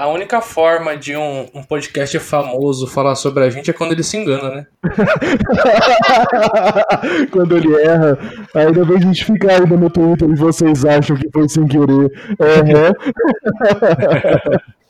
A 0.00 0.08
única 0.08 0.40
forma 0.40 0.96
de 0.96 1.14
um, 1.14 1.46
um 1.54 1.62
podcast 1.62 2.18
famoso 2.20 2.86
falar 2.86 3.14
sobre 3.14 3.44
a 3.44 3.50
gente 3.50 3.70
é 3.70 3.74
quando 3.74 3.92
ele 3.92 4.02
se 4.02 4.16
engana, 4.16 4.48
né? 4.48 4.66
quando 7.30 7.54
ele 7.54 7.82
erra, 7.82 8.18
aí 8.54 8.72
depois 8.72 8.96
a 8.96 9.06
gente 9.06 9.26
fica 9.26 9.52
ainda 9.52 9.76
no 9.76 9.90
Twitter 9.90 10.26
e 10.26 10.34
vocês 10.34 10.86
acham 10.86 11.14
que 11.14 11.28
foi 11.30 11.46
sem 11.50 11.66
querer. 11.66 11.84
Uhum. 11.84 12.10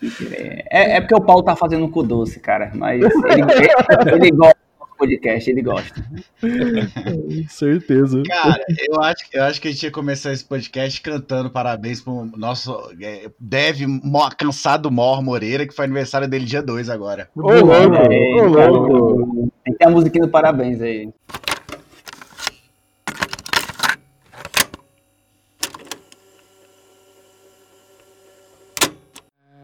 É, 0.70 0.96
é 0.96 1.00
porque 1.02 1.14
o 1.14 1.20
Paulo 1.20 1.42
tá 1.42 1.54
fazendo 1.54 1.86
cu 1.90 2.02
doce, 2.02 2.40
cara. 2.40 2.70
Mas 2.74 3.02
ele, 3.02 3.42
ele, 3.42 3.68
ele 4.14 4.30
gosta 4.30 4.56
podcast, 5.00 5.50
ele 5.50 5.62
gosta. 5.62 6.04
Certeza. 7.48 8.22
Cara, 8.26 8.62
eu 8.86 9.00
acho, 9.00 9.24
eu 9.32 9.42
acho 9.44 9.60
que 9.60 9.68
a 9.68 9.70
gente 9.70 9.82
ia 9.84 9.90
começar 9.90 10.32
esse 10.32 10.44
podcast 10.44 11.00
cantando 11.00 11.50
parabéns 11.50 12.02
pro 12.02 12.26
nosso 12.36 12.92
é, 13.00 13.30
deve 13.40 13.86
cansado 14.36 14.90
Mor 14.90 15.22
Moreira, 15.22 15.66
que 15.66 15.74
foi 15.74 15.86
aniversário 15.86 16.28
dele 16.28 16.44
dia 16.44 16.62
2 16.62 16.90
agora. 16.90 17.28
Ô, 17.34 17.40
louco, 17.40 17.66
ô, 18.36 18.46
louco. 18.46 19.52
Tem 19.64 19.72
que 19.72 19.78
ter 19.78 19.86
a 19.86 19.90
musiquinha 19.90 20.24
do 20.24 20.30
parabéns 20.30 20.82
aí. 20.82 21.08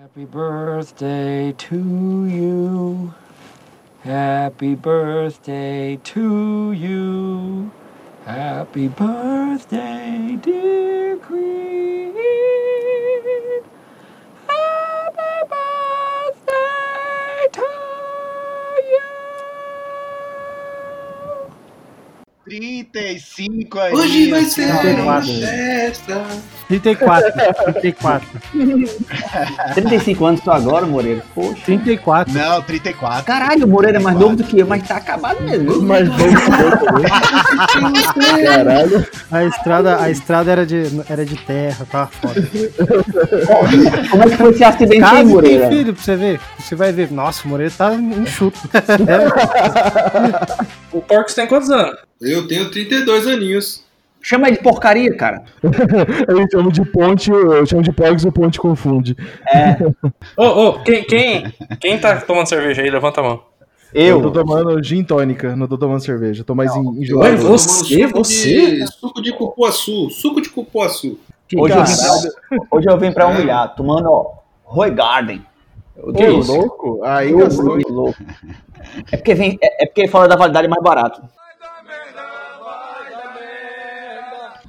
Happy 0.03 0.25
birthday 0.25 1.53
to 1.53 1.77
you. 2.27 3.26
Happy 4.07 4.77
birthday 4.77 5.97
to 6.05 6.71
you. 6.71 7.73
Happy 8.25 8.87
birthday, 8.87 10.39
dear 10.41 11.17
Queen. 11.17 12.06
35 22.47 23.79
aí. 23.81 23.93
Hoje 23.93 24.31
vai 24.31 24.45
ser 24.45 24.71
34. 24.79 25.03
uma 25.03 25.21
festa. 25.23 26.25
34, 26.69 27.33
34. 27.81 28.29
35 29.75 30.27
anos 30.27 30.41
tô 30.41 30.51
agora, 30.53 30.87
Moreira. 30.87 31.23
Poxa. 31.35 31.61
34. 31.67 32.33
Não, 32.33 32.63
34. 32.63 33.25
Caralho, 33.25 33.67
o 33.67 33.69
Moreira 33.69 33.99
é 33.99 34.01
mais 34.01 34.17
novo 34.17 34.37
do 34.37 34.45
que 34.45 34.61
eu, 34.61 34.67
mas 34.67 34.87
tá 34.87 34.97
acabado 34.97 35.43
mesmo. 35.43 35.83
Mas 35.83 36.09
vamos 36.09 36.41
Caralho. 38.45 39.07
A 39.31 39.45
estrada, 39.45 40.01
a 40.01 40.11
estrada 40.11 40.53
era, 40.53 40.67
de, 40.67 40.85
era 41.09 41.25
de 41.25 41.37
terra, 41.37 41.87
tava 41.91 42.11
foda. 42.13 42.49
Como 44.11 44.23
é 44.23 44.29
que 44.29 44.37
foi 44.37 44.51
esse 44.51 44.65
acidente 44.65 45.05
aí, 45.05 45.15
e 45.15 45.17
tem 45.17 45.25
Moreira? 45.27 45.69
filho 45.69 45.95
pra 45.95 46.03
você 46.03 46.17
ver. 46.17 46.41
Você 46.59 46.75
vai 46.77 46.93
ver. 46.93 47.11
Nossa, 47.11 47.45
o 47.45 47.49
Moreira 47.49 47.73
tá 47.77 47.93
enxuto. 47.95 48.59
O 50.97 51.03
Porcos 51.03 51.35
tem 51.35 51.47
quantos 51.47 51.71
anos? 51.71 51.99
Eu 52.21 52.47
tenho 52.49 52.71
32 52.71 53.27
aninhos. 53.27 53.85
Chama 54.23 54.49
ele 54.49 54.57
de 54.57 54.63
porcaria, 54.63 55.15
cara. 55.17 55.45
Eu 56.27 56.47
chamo 56.51 56.73
de 56.73 56.85
ponte, 56.85 57.31
eu 57.31 57.65
chamo 57.65 57.83
de 57.83 57.93
Pogs 57.93 58.25
e 58.25 58.29
o 58.29 58.33
ponte 58.33 58.59
confunde. 58.59 59.17
Ô, 60.37 60.45
ô, 60.45 60.83
quem, 60.83 61.05
quem, 61.05 61.55
quem 61.81 61.99
tá 61.99 62.17
tomando 62.21 62.49
cerveja 62.49 62.83
aí? 62.83 62.91
Levanta 62.91 63.21
a 63.21 63.25
mão. 63.25 63.43
Eu 63.95 64.21
tô 64.21 64.33
tomando 64.33 64.83
gin 64.83 65.05
tônica, 65.05 65.55
não 65.55 65.69
tô 65.69 65.79
tomando 65.79 66.01
cerveja. 66.01 66.43
Tô 66.43 66.57
mais 66.57 66.75
em- 66.75 67.03
enjoado. 67.03 67.25
Ué, 67.25 67.37
você, 67.37 68.03
suco 68.03 68.19
você? 68.25 68.77
De, 68.77 68.87
suco 68.93 69.23
de 69.23 69.33
cupuaçu. 69.33 70.11
Suco 70.11 70.41
de 70.43 70.49
cupuaçu. 70.51 71.19
Hoje 71.57 71.75
eu, 71.75 71.85
vim 71.85 72.59
hoje 72.73 72.87
eu 72.91 72.99
vim 72.99 73.13
pra 73.13 73.29
humilhar, 73.29 73.75
tomando, 73.77 74.11
ó, 74.11 74.33
Roy 74.65 74.91
Garden. 74.91 75.41
O 75.97 76.11
Ô, 76.11 76.37
louco? 76.45 77.01
Aí 77.05 77.33
gastou. 77.33 77.79
louco. 77.89 78.19
É 79.13 79.17
porque, 79.17 79.35
vem, 79.35 79.57
é, 79.63 79.85
é 79.85 79.87
porque 79.87 80.09
fora 80.09 80.27
da 80.27 80.35
validade 80.35 80.67
é 80.67 80.69
mais 80.69 80.83
barato. 80.83 81.23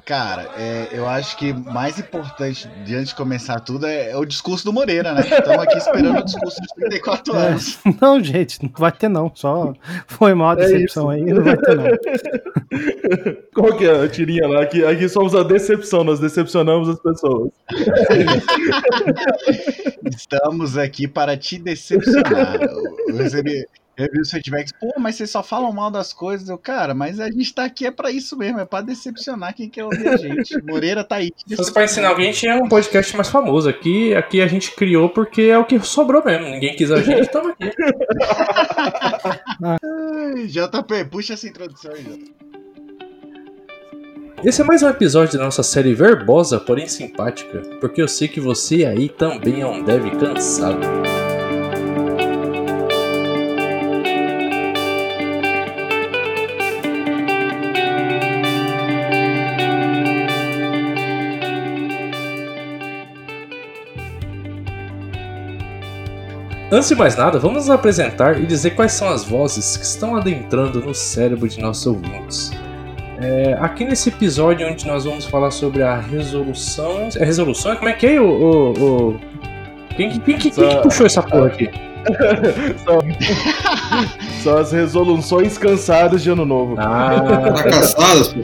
Cara, 0.08 0.48
é, 0.56 0.88
eu 0.90 1.06
acho 1.06 1.36
que 1.36 1.52
mais 1.52 1.98
importante, 1.98 2.66
diante 2.82 3.08
de 3.08 3.14
começar 3.14 3.60
tudo, 3.60 3.84
é, 3.84 4.12
é 4.12 4.16
o 4.16 4.24
discurso 4.24 4.64
do 4.64 4.72
Moreira, 4.72 5.12
né? 5.12 5.20
Estamos 5.20 5.58
aqui 5.58 5.76
esperando 5.76 6.20
o 6.20 6.24
discurso 6.24 6.62
de 6.62 6.68
34 6.76 7.34
anos. 7.34 7.78
Não, 8.00 8.24
gente, 8.24 8.62
não 8.62 8.70
vai 8.74 8.90
ter 8.90 9.10
não. 9.10 9.30
Só 9.34 9.74
foi 10.06 10.32
mal 10.32 10.50
a 10.50 10.54
decepção 10.54 11.10
aí, 11.10 11.20
não 11.20 11.44
vai 11.44 11.58
ter 11.58 11.76
não. 11.76 11.84
Qual 13.54 13.76
que 13.76 13.84
é 13.84 14.04
a 14.04 14.08
tirinha 14.08 14.48
lá? 14.48 14.62
Aqui, 14.62 14.82
aqui 14.82 15.06
somos 15.10 15.34
a 15.34 15.42
decepção, 15.42 16.02
nós 16.02 16.20
decepcionamos 16.20 16.88
as 16.88 16.98
pessoas. 17.00 17.50
Estamos 20.10 20.78
aqui 20.78 21.06
para 21.06 21.36
te 21.36 21.58
decepcionar. 21.58 22.56
Eu 23.08 23.16
recebi, 23.16 23.66
eu 23.98 24.04
recebi 24.04 24.20
os 24.20 24.30
feedbacks, 24.30 24.72
pô, 24.72 24.94
mas 24.96 25.16
vocês 25.16 25.28
só 25.28 25.42
falam 25.42 25.72
mal 25.72 25.90
das 25.90 26.12
coisas. 26.12 26.48
Eu, 26.48 26.56
cara, 26.56 26.94
mas 26.94 27.18
a 27.18 27.28
gente 27.28 27.52
tá 27.52 27.64
aqui 27.64 27.84
é 27.84 27.90
para 27.90 28.12
isso 28.12 28.36
mesmo, 28.36 28.60
é 28.60 28.64
para 28.64 28.84
decepcionar 28.84 29.54
quem 29.54 29.68
quer 29.68 29.84
ouvir 29.84 30.08
a 30.08 30.16
gente. 30.16 30.56
Moreira 30.62 31.02
tá 31.02 31.16
aí. 31.16 31.32
Se 31.44 31.56
fosse 31.56 31.72
pra 31.72 31.84
ensinar 31.84 32.10
alguém, 32.10 32.30
tinha 32.30 32.54
um 32.54 32.68
podcast 32.68 33.16
mais 33.16 33.28
famoso. 33.28 33.68
Aqui, 33.68 34.14
aqui 34.14 34.40
a 34.40 34.46
gente 34.46 34.70
criou 34.70 35.08
porque 35.08 35.42
é 35.42 35.58
o 35.58 35.64
que 35.64 35.80
sobrou 35.80 36.24
mesmo. 36.24 36.48
Ninguém 36.48 36.76
quis 36.76 36.92
a 36.92 37.02
gente, 37.02 37.26
tamo 37.32 37.48
aqui. 37.48 37.72
Ai, 39.60 40.46
JP, 40.46 41.04
puxa 41.10 41.34
essa 41.34 41.48
introdução 41.48 41.90
aí. 41.92 42.32
Esse 44.44 44.62
é 44.62 44.64
mais 44.64 44.84
um 44.84 44.88
episódio 44.88 45.36
da 45.36 45.44
nossa 45.44 45.64
série 45.64 45.92
verbosa, 45.94 46.60
porém 46.60 46.86
simpática, 46.86 47.60
porque 47.80 48.00
eu 48.00 48.06
sei 48.06 48.28
que 48.28 48.38
você 48.38 48.86
aí 48.86 49.08
também 49.08 49.62
é 49.62 49.66
um 49.66 49.82
dev 49.82 50.04
cansado. 50.20 50.86
Antes 66.70 66.88
de 66.88 66.94
mais 66.94 67.16
nada, 67.16 67.38
vamos 67.38 67.66
nos 67.66 67.70
apresentar 67.70 68.38
e 68.40 68.44
dizer 68.46 68.72
quais 68.72 68.92
são 68.92 69.08
as 69.08 69.24
vozes 69.24 69.76
que 69.76 69.84
estão 69.84 70.14
adentrando 70.16 70.80
no 70.80 70.94
cérebro 70.94 71.48
de 71.48 71.60
nossos 71.60 71.86
ouvintes. 71.86 72.50
É, 73.20 73.56
aqui 73.58 73.84
nesse 73.84 74.10
episódio 74.10 74.68
onde 74.68 74.86
nós 74.86 75.04
vamos 75.04 75.24
falar 75.24 75.50
sobre 75.50 75.82
a 75.82 75.96
resolução. 75.98 77.08
É 77.16 77.24
resolução? 77.24 77.74
Como 77.76 77.88
é 77.88 77.94
que 77.94 78.06
é 78.06 78.20
o. 78.20 78.24
o, 78.28 78.72
o... 79.10 79.20
Quem, 79.96 80.10
que- 80.10 80.20
quem, 80.20 80.36
que- 80.38 80.50
quem 80.50 80.68
que 80.68 80.76
puxou 80.82 81.06
essa 81.06 81.22
porra 81.22 81.46
aqui? 81.46 81.70
São 84.42 84.56
as 84.58 84.70
resoluções 84.72 85.58
cansadas 85.58 86.22
de 86.22 86.30
ano 86.30 86.44
novo. 86.44 86.76
Ah, 86.78 87.54
Fracassadas, 87.56 88.28
pô. 88.28 88.40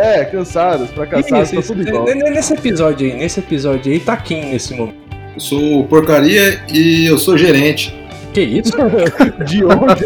É, 0.00 0.24
cansadas, 0.24 0.90
fracassadas, 0.90 1.50
tá 1.50 1.62
tudo 1.62 1.82
igual. 1.86 2.04
Nesse 2.06 2.54
episódio 2.54 3.06
aí, 3.10 3.14
nesse 3.16 3.40
episódio 3.40 3.92
aí, 3.92 4.00
tá 4.00 4.16
quem 4.16 4.46
nesse 4.50 4.74
momento? 4.74 4.97
Eu 5.38 5.40
sou 5.40 5.84
porcaria 5.84 6.60
e 6.68 7.06
eu 7.06 7.16
sou 7.16 7.38
gerente. 7.38 7.94
Que 8.34 8.40
isso? 8.40 8.72
De 9.46 9.64
onde? 9.64 10.04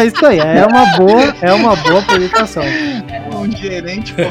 É 0.00 0.06
isso 0.06 0.24
aí, 0.24 0.38
é 0.38 0.64
uma 0.66 0.86
boa, 0.96 1.34
é 1.42 1.52
uma 1.52 1.76
boa 1.76 1.98
apresentação. 1.98 2.62
Um 2.64 3.54
gerente, 3.54 4.14
pô. 4.14 4.22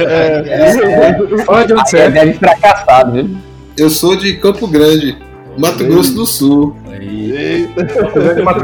Fala 1.45 1.67
de 1.67 1.73
onde 1.73 1.87
você 1.87 1.97
É, 1.99 2.05
é. 2.05 2.09
deve 2.09 2.33
fracassado, 2.33 3.11
viu? 3.11 3.29
Eu 3.77 3.91
sou 3.91 4.15
de 4.15 4.33
Campo 4.37 4.67
Grande, 4.67 5.15
Mato 5.55 5.85
Grosso 5.85 6.15
do 6.15 6.25
Sul. 6.25 6.75
Eita. 6.99 7.85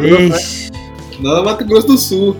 Ixi. 0.01 0.71
Não, 1.19 1.43
Mato 1.43 1.63
Grosso 1.65 1.87
do 1.87 1.97
Sul. 1.97 2.35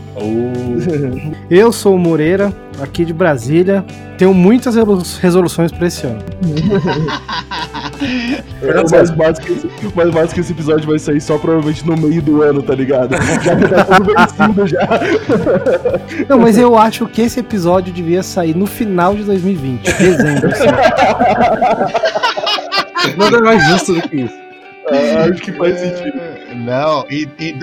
Eu 1.50 1.72
sou 1.72 1.96
o 1.96 2.00
Moreira, 2.00 2.52
aqui 2.82 3.06
de 3.06 3.14
Brasília. 3.14 3.84
Tenho 4.18 4.34
muitas 4.34 4.76
resolu- 4.76 5.04
resoluções 5.22 5.72
para 5.72 5.88
esse 5.88 6.06
ano. 6.06 6.20
É, 8.62 8.82
o 8.82 8.90
mais 8.92 9.10
básico, 9.12 9.48
o 9.88 9.96
mais 9.96 10.10
básico 10.12 10.34
que 10.36 10.40
esse 10.42 10.52
episódio 10.52 10.88
vai 10.88 11.00
sair 11.00 11.22
só 11.22 11.38
provavelmente 11.38 11.86
no 11.86 11.96
meio 11.96 12.22
do 12.22 12.42
ano, 12.42 12.62
tá 12.62 12.74
ligado? 12.76 13.16
Já 13.42 13.56
que 13.56 13.68
tá 13.68 13.86
tudo 13.86 14.14
vencido 14.14 14.68
já. 14.68 14.88
Não, 16.28 16.40
mas 16.40 16.58
eu 16.58 16.78
acho 16.78 17.06
que 17.08 17.22
esse 17.22 17.40
episódio 17.40 17.94
devia 17.94 18.22
sair 18.24 18.56
no 18.56 18.66
final 18.66 19.16
de 19.16 19.24
2020, 19.24 19.84
dezembro. 19.98 20.50
assim. 20.52 20.66
Nada 23.18 23.40
mais 23.42 23.66
justo 23.70 23.94
do 23.94 24.02
que 24.10 24.16
isso. 24.22 24.34
Ah, 24.90 25.30
acho 25.32 25.42
que 25.42 25.52
faz 25.54 25.80
sentido. 25.80 26.20
Não, 26.66 27.06
e, 27.10 27.28
e- 27.40 27.60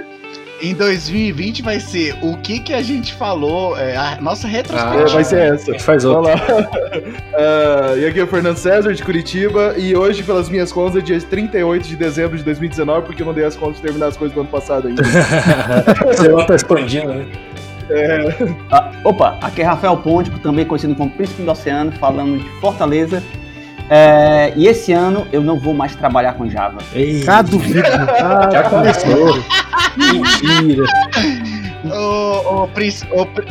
em 0.62 0.75
2020 0.75 1.61
vai 1.61 1.81
ser 1.81 2.14
o 2.23 2.37
que 2.37 2.61
que 2.61 2.73
a 2.73 2.81
gente 2.81 3.12
falou, 3.14 3.76
é, 3.76 3.97
a 3.97 4.19
nossa 4.20 4.47
É, 4.47 4.50
retrospectiva. 4.50 5.09
vai 5.09 5.25
ser 5.25 5.55
essa. 5.55 5.70
A 5.70 5.75
gente 5.75 5.85
faz 5.85 6.05
lá. 6.05 6.23
Ah, 7.35 7.94
e 7.97 8.06
aqui 8.06 8.20
é 8.20 8.23
o 8.23 8.26
Fernando 8.26 8.56
César, 8.59 8.93
de 8.93 9.03
Curitiba. 9.03 9.75
E 9.79 9.97
hoje, 9.97 10.23
pelas 10.23 10.49
minhas 10.50 10.70
contas, 10.70 10.97
é 10.97 11.00
dia 11.00 11.19
38 11.20 11.88
de 11.88 11.97
dezembro 11.97 12.37
de 12.37 12.44
2019, 12.44 13.06
porque 13.06 13.23
eu 13.23 13.26
não 13.26 13.32
dei 13.32 13.44
as 13.44 13.56
contas 13.56 13.76
de 13.76 13.82
terminar 13.82 14.09
as 14.09 14.17
coisas 14.17 14.35
do 14.35 14.41
ano 14.43 14.50
passado 14.50 14.87
ainda. 14.88 15.03
Você 16.14 16.29
não 16.29 16.47
tá 16.47 16.55
expandindo, 16.55 17.12
né? 17.14 17.26
Ah, 18.70 18.91
opa, 19.05 19.38
aqui 19.41 19.62
é 19.62 19.64
Rafael 19.64 19.97
Ponte, 19.97 20.31
também 20.43 20.64
conhecido 20.64 20.94
como 20.94 21.11
Príncipe 21.11 21.43
do 21.43 21.50
Oceano, 21.50 21.91
falando 21.93 22.38
de 22.38 22.49
Fortaleza. 22.61 23.23
É, 23.90 24.52
e 24.56 24.67
esse 24.67 24.93
ano 24.93 25.26
eu 25.32 25.43
não 25.43 25.58
vou 25.58 25.75
mais 25.75 25.94
trabalhar 25.94 26.34
com 26.34 26.49
Java. 26.49 26.79
Ei, 26.94 27.25
Ah, 27.26 27.43
duvido. 27.43 27.82
Ah, 27.87 28.49
já 28.50 28.62
começou. 28.64 29.38
Mentira. 29.96 30.84
Ô, 31.92 32.66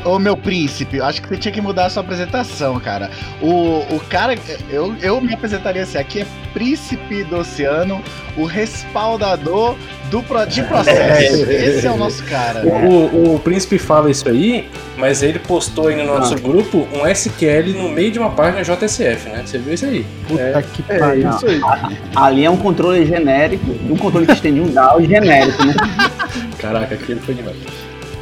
ô, 0.04 0.12
ô, 0.16 0.20
meu 0.20 0.36
príncipe, 0.36 1.00
acho 1.02 1.22
que 1.22 1.28
você 1.30 1.38
tinha 1.38 1.52
que 1.54 1.62
mudar 1.62 1.86
a 1.86 1.90
sua 1.90 2.02
apresentação, 2.02 2.80
cara. 2.80 3.10
O, 3.42 3.80
o 3.96 4.02
cara, 4.10 4.36
eu, 4.70 4.96
eu 5.02 5.22
me 5.22 5.34
apresentaria 5.34 5.84
assim: 5.84 5.98
aqui 5.98 6.22
é 6.22 6.26
príncipe 6.54 7.24
do 7.24 7.38
oceano, 7.38 8.02
o 8.36 8.46
respaldador 8.46 9.76
do, 10.10 10.22
pro- 10.24 10.46
de 10.46 10.64
processo. 10.68 11.50
Esse 11.50 11.88
é 11.88 11.92
o 11.92 11.98
nosso 11.98 12.24
cara. 12.24 12.66
O, 12.66 12.72
o, 13.32 13.36
o 13.36 13.40
príncipe 13.40 13.78
fala 13.78 14.10
isso 14.12 14.28
aí, 14.28 14.68
mas 14.98 15.22
ele 15.24 15.40
postou 15.40 15.88
aí 15.88 15.96
no 15.96 16.06
nosso 16.06 16.36
grupo 16.36 16.88
um 16.94 17.08
SQL 17.08 17.74
no 17.76 17.90
meio 17.90 18.12
de 18.12 18.20
uma 18.20 18.32
página 18.32 18.64
JSF, 18.64 19.30
né? 19.30 19.44
Você 19.46 19.58
viu 19.60 19.74
isso 19.74 19.86
aí? 19.86 20.06
puta 20.28 20.64
que 20.74 20.84
É 20.90 20.98
pariu. 20.98 21.30
isso 21.30 21.46
aí. 21.48 21.62
Ali 22.16 22.46
é 22.46 22.50
um 22.50 22.58
controle 22.58 23.06
genérico, 23.06 23.66
um 23.90 23.96
controle 23.98 24.26
que 24.26 24.34
estende 24.34 24.60
um 24.60 24.72
DAO 24.72 25.02
genérico, 25.02 25.64
né? 25.66 25.74
Caraca, 26.60 26.96
aquilo 26.96 27.20
foi 27.22 27.36
demais. 27.36 27.56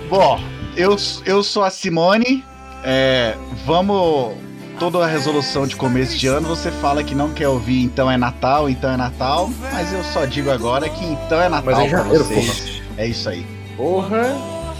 Bom, 0.10 0.40
eu, 0.76 0.96
eu 1.26 1.44
sou 1.44 1.64
a 1.64 1.70
Simone. 1.70 2.44
é, 2.84 3.36
vamos. 3.66 4.34
Toda 4.80 5.04
a 5.04 5.08
resolução 5.08 5.68
de 5.68 5.76
começo 5.76 6.18
de 6.18 6.26
ano 6.28 6.48
você 6.48 6.72
fala 6.72 7.04
que 7.04 7.14
não 7.14 7.32
quer 7.34 7.50
ouvir 7.50 7.84
então 7.84 8.10
é 8.10 8.16
Natal, 8.16 8.70
então 8.70 8.90
é 8.90 8.96
Natal. 8.96 9.50
Mas 9.74 9.92
eu 9.92 10.02
só 10.06 10.24
digo 10.24 10.50
agora 10.50 10.88
que 10.88 11.04
então 11.04 11.42
é 11.42 11.50
Natal 11.50 11.76
Mas 11.76 11.86
é 11.86 11.90
janeiro, 11.90 12.24
vocês. 12.24 12.82
É 12.98 13.06
isso 13.06 13.28
aí. 13.28 13.46
Porra. 13.76 14.38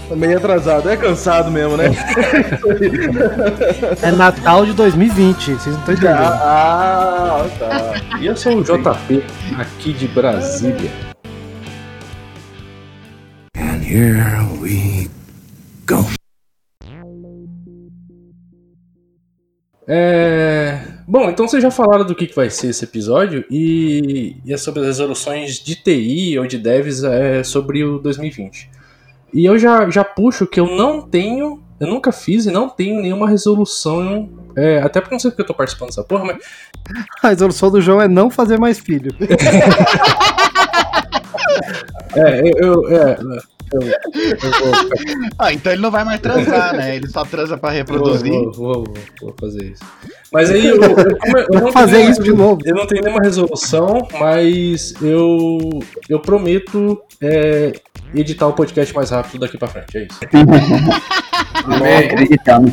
Tô 0.08 0.16
meio 0.16 0.38
atrasado. 0.38 0.88
É 0.88 0.96
cansado 0.96 1.50
mesmo, 1.50 1.76
né? 1.76 1.90
É 4.02 4.10
Natal 4.10 4.64
de 4.64 4.72
2020, 4.72 5.52
vocês 5.52 5.66
não 5.66 5.80
estão 5.80 5.94
entendendo. 5.94 6.18
ah, 6.18 7.46
tá. 7.58 8.18
E 8.18 8.26
eu 8.26 8.36
sou 8.36 8.56
o 8.56 8.64
JP, 8.64 9.22
aqui 9.58 9.92
de 9.92 10.08
Brasília. 10.08 10.90
É... 19.92 20.78
Bom, 21.08 21.28
então 21.28 21.48
vocês 21.48 21.60
já 21.60 21.70
falaram 21.70 22.04
do 22.04 22.14
que 22.14 22.28
que 22.28 22.36
vai 22.36 22.48
ser 22.48 22.68
esse 22.68 22.84
episódio 22.84 23.44
e, 23.50 24.36
e 24.44 24.52
é 24.52 24.56
sobre 24.56 24.80
as 24.82 24.86
resoluções 24.86 25.56
de 25.58 25.74
TI 25.74 26.38
ou 26.38 26.46
de 26.46 26.58
devs 26.58 27.02
é, 27.02 27.42
sobre 27.42 27.82
o 27.82 27.98
2020. 27.98 28.70
E 29.34 29.44
eu 29.44 29.58
já, 29.58 29.90
já 29.90 30.04
puxo 30.04 30.46
que 30.46 30.60
eu 30.60 30.66
não 30.66 31.02
tenho, 31.02 31.62
eu 31.80 31.88
nunca 31.88 32.12
fiz 32.12 32.46
e 32.46 32.52
não 32.52 32.68
tenho 32.68 33.00
nenhuma 33.00 33.28
resolução, 33.28 34.28
é, 34.56 34.78
até 34.80 35.00
porque 35.00 35.14
eu 35.14 35.16
não 35.16 35.20
sei 35.20 35.30
porque 35.32 35.42
eu 35.42 35.46
tô 35.46 35.54
participando 35.54 35.88
dessa 35.88 36.04
porra, 36.04 36.24
mas 36.24 36.38
A 37.22 37.28
resolução 37.30 37.70
do 37.70 37.80
João 37.80 38.00
é 38.00 38.08
não 38.08 38.30
fazer 38.30 38.58
mais 38.58 38.78
filho. 38.78 39.12
é, 42.16 42.40
eu, 42.40 42.88
eu, 42.88 42.88
é, 42.96 43.16
eu, 43.72 43.82
eu 43.82 43.90
vou, 44.40 44.72
Ah, 45.38 45.52
então 45.52 45.72
ele 45.72 45.80
não 45.82 45.90
vai 45.90 46.02
mais 46.04 46.20
transar, 46.20 46.74
né? 46.76 46.96
Ele 46.96 47.08
só 47.08 47.24
transa 47.24 47.56
pra 47.56 47.70
reproduzir. 47.70 48.32
Vou, 48.32 48.52
vou, 48.52 48.74
vou, 48.84 48.94
vou 49.22 49.34
fazer 49.40 49.64
isso. 49.72 49.82
Mas 50.32 50.50
aí 50.50 50.66
eu, 50.66 50.76
eu, 50.82 50.90
eu- 50.90 50.96
eu 51.38 51.46
não 51.52 51.60
Vou 51.60 51.72
fazer 51.72 51.96
tenho- 51.98 52.10
isso 52.10 52.22
de 52.22 52.32
novo. 52.32 52.60
Eu 52.64 52.74
não 52.74 52.86
tenho 52.86 53.02
nenhuma 53.02 53.22
resolução, 53.22 54.06
mas 54.18 54.94
eu, 55.02 55.58
eu 56.08 56.18
prometo 56.20 57.00
é, 57.22 57.72
editar 58.14 58.46
o 58.48 58.52
podcast 58.52 58.94
mais 58.94 59.10
rápido 59.10 59.40
daqui 59.40 59.56
pra 59.58 59.68
frente. 59.68 59.96
É 59.98 60.02
isso. 60.04 60.18
Não 61.66 61.98
acreditamos. 61.98 62.72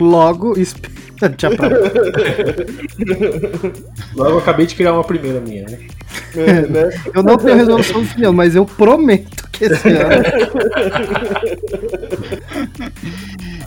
Logo, 0.00 0.58
esp- 0.58 0.86
Tchau, 1.36 1.50
Logo 4.14 4.30
eu 4.30 4.38
acabei 4.38 4.66
de 4.66 4.74
criar 4.74 4.92
uma 4.92 5.04
primeira 5.04 5.40
minha, 5.40 5.64
né? 5.64 5.78
É, 6.34 6.62
né? 6.62 7.02
Eu 7.14 7.22
não 7.22 7.36
tenho 7.36 7.56
resolução 7.56 8.02
de 8.02 8.24
ano, 8.24 8.32
mas 8.32 8.54
eu 8.54 8.64
prometo 8.64 9.48
que 9.50 9.64
esse 9.64 9.88
ano. 9.88 10.24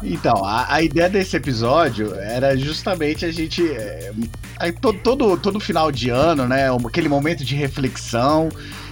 Então, 0.04 0.44
a, 0.44 0.74
a 0.74 0.82
ideia 0.82 1.08
desse 1.08 1.38
episódio 1.38 2.14
era 2.16 2.58
justamente 2.58 3.24
a 3.24 3.32
gente. 3.32 3.72
é, 3.72 4.12
aí 4.58 4.72
todo, 4.72 4.98
todo, 5.00 5.38
todo 5.38 5.60
final 5.60 5.92
de 5.92 6.10
ano, 6.10 6.48
né? 6.48 6.66
Aquele 6.86 7.08
momento 7.08 7.46
de 7.46 7.56
reflexão. 7.56 8.50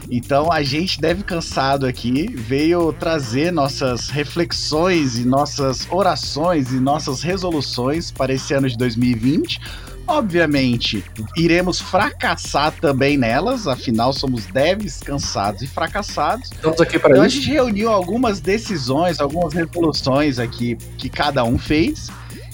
Então 0.09 0.51
a 0.51 0.63
gente 0.63 0.99
deve 0.99 1.23
cansado 1.23 1.85
aqui 1.85 2.27
veio 2.35 2.91
trazer 2.93 3.51
nossas 3.51 4.09
reflexões 4.09 5.17
e 5.17 5.25
nossas 5.25 5.87
orações 5.91 6.71
e 6.71 6.79
nossas 6.79 7.21
resoluções 7.21 8.09
para 8.09 8.33
esse 8.33 8.53
ano 8.53 8.67
de 8.67 8.75
2020. 8.77 9.59
Obviamente, 10.07 11.03
iremos 11.37 11.79
fracassar 11.79 12.71
também 12.81 13.15
nelas, 13.15 13.67
afinal 13.67 14.11
somos 14.11 14.47
devs 14.47 14.99
cansados 15.01 15.61
e 15.61 15.67
fracassados. 15.67 16.49
Estamos 16.51 16.81
aqui 16.81 16.97
para 16.97 17.11
Então 17.11 17.23
a 17.23 17.27
isso. 17.27 17.35
gente 17.35 17.51
reuniu 17.51 17.91
algumas 17.91 18.39
decisões, 18.39 19.19
algumas 19.19 19.53
resoluções 19.53 20.39
aqui 20.39 20.75
que 20.97 21.09
cada 21.09 21.43
um 21.43 21.59
fez. 21.59 22.09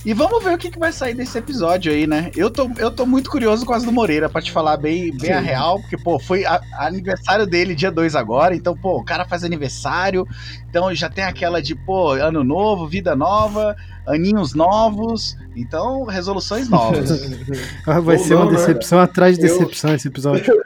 E 0.05 0.13
vamos 0.13 0.43
ver 0.43 0.53
o 0.53 0.57
que, 0.57 0.69
que 0.69 0.77
vai 0.77 0.91
sair 0.93 1.15
desse 1.15 1.35
episódio 1.35 1.91
aí, 1.91 2.05
né? 2.05 2.29
Eu 2.35 2.51
tô, 2.51 2.69
eu 2.77 2.91
tô 2.91 3.07
muito 3.07 3.27
curioso 3.29 3.65
com 3.65 3.73
as 3.73 3.83
do 3.83 3.91
Moreira, 3.91 4.29
pra 4.29 4.39
te 4.39 4.51
falar 4.51 4.77
bem, 4.77 5.11
bem 5.17 5.31
a 5.31 5.39
real, 5.39 5.79
porque, 5.81 5.97
pô, 5.97 6.19
foi 6.19 6.45
a- 6.45 6.61
aniversário 6.77 7.47
dele 7.47 7.73
dia 7.73 7.91
2 7.91 8.15
agora, 8.15 8.55
então, 8.55 8.77
pô, 8.77 8.99
o 8.99 9.03
cara 9.03 9.25
faz 9.25 9.43
aniversário, 9.43 10.27
então 10.69 10.93
já 10.93 11.09
tem 11.09 11.23
aquela 11.23 11.59
de, 11.59 11.73
pô, 11.73 12.11
ano 12.11 12.43
novo, 12.43 12.87
vida 12.87 13.15
nova, 13.15 13.75
aninhos 14.05 14.53
novos, 14.53 15.35
então, 15.55 16.03
resoluções 16.05 16.69
novas. 16.69 17.25
Ah, 17.87 17.99
Vai 17.99 18.17
Ou 18.17 18.23
ser 18.23 18.33
uma 18.35 18.45
não, 18.45 18.51
né? 18.51 18.57
decepção 18.57 18.99
atrás 18.99 19.37
de 19.37 19.45
Eu- 19.47 19.53
decepção 19.59 19.93
esse 19.95 20.07
episódio. 20.07 20.53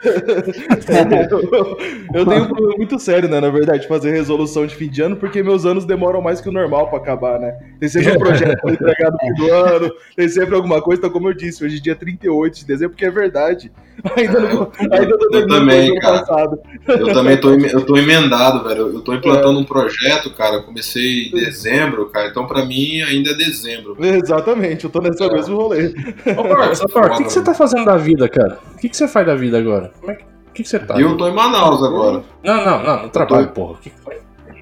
eu 2.14 2.26
tenho 2.26 2.42
um 2.44 2.48
problema 2.48 2.76
muito 2.76 2.98
sério, 2.98 3.28
né? 3.28 3.40
Na 3.40 3.50
verdade, 3.50 3.86
fazer 3.86 4.10
resolução 4.10 4.66
de 4.66 4.74
fim 4.74 4.88
de 4.88 5.02
ano, 5.02 5.16
porque 5.16 5.42
meus 5.42 5.64
anos 5.66 5.84
demoram 5.84 6.20
mais 6.20 6.40
que 6.40 6.48
o 6.48 6.52
normal 6.52 6.88
pra 6.88 6.98
acabar, 6.98 7.38
né? 7.38 7.54
Tem 7.78 7.88
sempre 7.88 8.16
um 8.16 8.18
projeto 8.18 8.60
pra 8.60 8.72
entregar 8.72 9.10
no 9.12 9.18
fim 9.18 9.34
do 9.34 9.52
ano, 9.52 9.92
tem 10.16 10.28
sempre 10.28 10.54
alguma 10.54 10.80
coisa. 10.82 11.00
Então, 11.00 11.10
como 11.10 11.28
eu 11.28 11.34
disse, 11.34 11.64
hoje 11.64 11.76
é 11.76 11.80
dia 11.80 11.94
38 11.96 12.58
de 12.60 12.64
dezembro, 12.66 12.90
porque 12.94 13.04
é 13.06 13.10
verdade. 13.10 13.70
Ainda 14.16 14.40
não, 14.40 14.72
ainda 14.80 15.18
tô 15.18 15.24
eu 15.26 15.30
terminando 15.30 15.60
também, 15.60 15.90
o 15.90 15.92
ano 15.92 16.00
cara. 16.00 16.18
passado. 16.20 16.58
Eu 16.88 17.12
também 17.12 17.36
tô, 17.36 17.50
eu 17.52 17.84
tô 17.84 17.98
emendado, 17.98 18.66
velho. 18.66 18.94
Eu 18.94 19.00
tô 19.02 19.12
implantando 19.12 19.58
um 19.58 19.64
projeto, 19.64 20.30
cara. 20.30 20.56
Eu 20.56 20.62
comecei 20.62 21.26
em 21.28 21.32
dezembro, 21.32 22.06
cara. 22.08 22.28
Então, 22.28 22.46
pra 22.46 22.64
mim, 22.64 23.02
ainda 23.02 23.32
é 23.32 23.34
dezembro. 23.34 23.94
Exatamente, 24.02 24.79
eu 24.86 24.90
tô 24.90 25.00
nesse 25.00 25.22
É. 25.22 25.32
mesmo 25.32 25.56
rolê. 25.56 25.94
Ô, 26.36 26.42
Marcos, 26.48 26.80
Marcos, 26.94 27.14
o 27.14 27.18
que, 27.18 27.24
que 27.24 27.32
você 27.32 27.42
tá 27.42 27.54
fazendo 27.54 27.84
da 27.84 27.96
vida, 27.96 28.28
cara? 28.28 28.58
O 28.74 28.78
que, 28.78 28.88
que 28.88 28.96
você 28.96 29.06
faz 29.08 29.26
da 29.26 29.34
vida 29.34 29.58
agora? 29.58 29.90
Como 30.00 30.12
é 30.12 30.14
que, 30.16 30.22
o 30.22 30.52
que, 30.54 30.62
que 30.62 30.68
você 30.68 30.78
tá? 30.78 31.00
Eu 31.00 31.16
tô 31.16 31.28
em 31.28 31.34
Manaus 31.34 31.82
agora. 31.82 32.22
Não, 32.44 32.64
não, 32.64 32.82
não, 32.82 33.02
no 33.04 33.08
trabalho, 33.10 33.48
porra. 33.48 33.72
O 33.72 33.76
que 33.76 33.90
que 33.90 34.00
foi? 34.00 34.18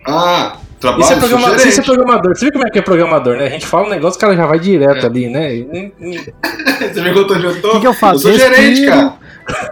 Ah, 0.06 0.56
trabalho, 0.80 1.02
Isso 1.02 1.12
é, 1.12 1.16
programa... 1.16 1.56
Isso 1.56 1.80
é 1.80 1.84
programador. 1.84 2.36
Você 2.36 2.44
viu 2.46 2.52
como 2.52 2.66
é 2.66 2.70
que 2.70 2.78
é 2.78 2.82
programador, 2.82 3.36
né? 3.36 3.46
A 3.46 3.50
gente 3.50 3.66
fala 3.66 3.86
um 3.86 3.90
negócio, 3.90 4.16
o 4.16 4.20
cara 4.20 4.34
já 4.36 4.46
vai 4.46 4.58
direto 4.58 5.04
É. 5.04 5.06
ali, 5.06 5.28
né? 5.28 5.54
E 5.54 5.92
Você 6.78 7.00
viu 7.02 7.12
que 7.12 7.18
eu 7.18 7.26
tô, 7.26 7.34
tô- 7.60 7.68
O 7.68 7.72
que 7.72 7.80
que 7.80 7.86
eu 7.86 7.94
faço? 7.94 8.28
Eu 8.28 8.38
sou 8.38 8.48
gerente, 8.48 8.86
cara. 8.86 9.14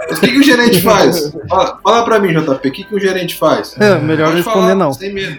Mas 0.09 0.19
o 0.19 0.21
que, 0.23 0.29
que 0.29 0.38
o 0.38 0.43
gerente 0.43 0.81
faz? 0.83 1.33
Fala, 1.49 1.79
fala 1.83 2.05
pra 2.05 2.19
mim, 2.19 2.29
JP, 2.33 2.69
o 2.69 2.73
que, 2.73 2.85
que 2.85 2.95
o 2.95 2.99
gerente 2.99 3.35
faz? 3.37 3.76
É, 3.79 3.95
melhor 3.99 4.26
Pode 4.29 4.37
responder 4.38 4.61
falar, 4.62 4.75
não. 4.75 4.93
Sem 4.93 5.12
medo. 5.12 5.38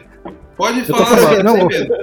Pode 0.56 0.82
tô 0.84 0.94
falar 0.96 1.06
falando, 1.06 1.30
sem, 1.36 1.44
não, 1.44 1.56
sem 1.56 1.68
medo. 1.68 1.96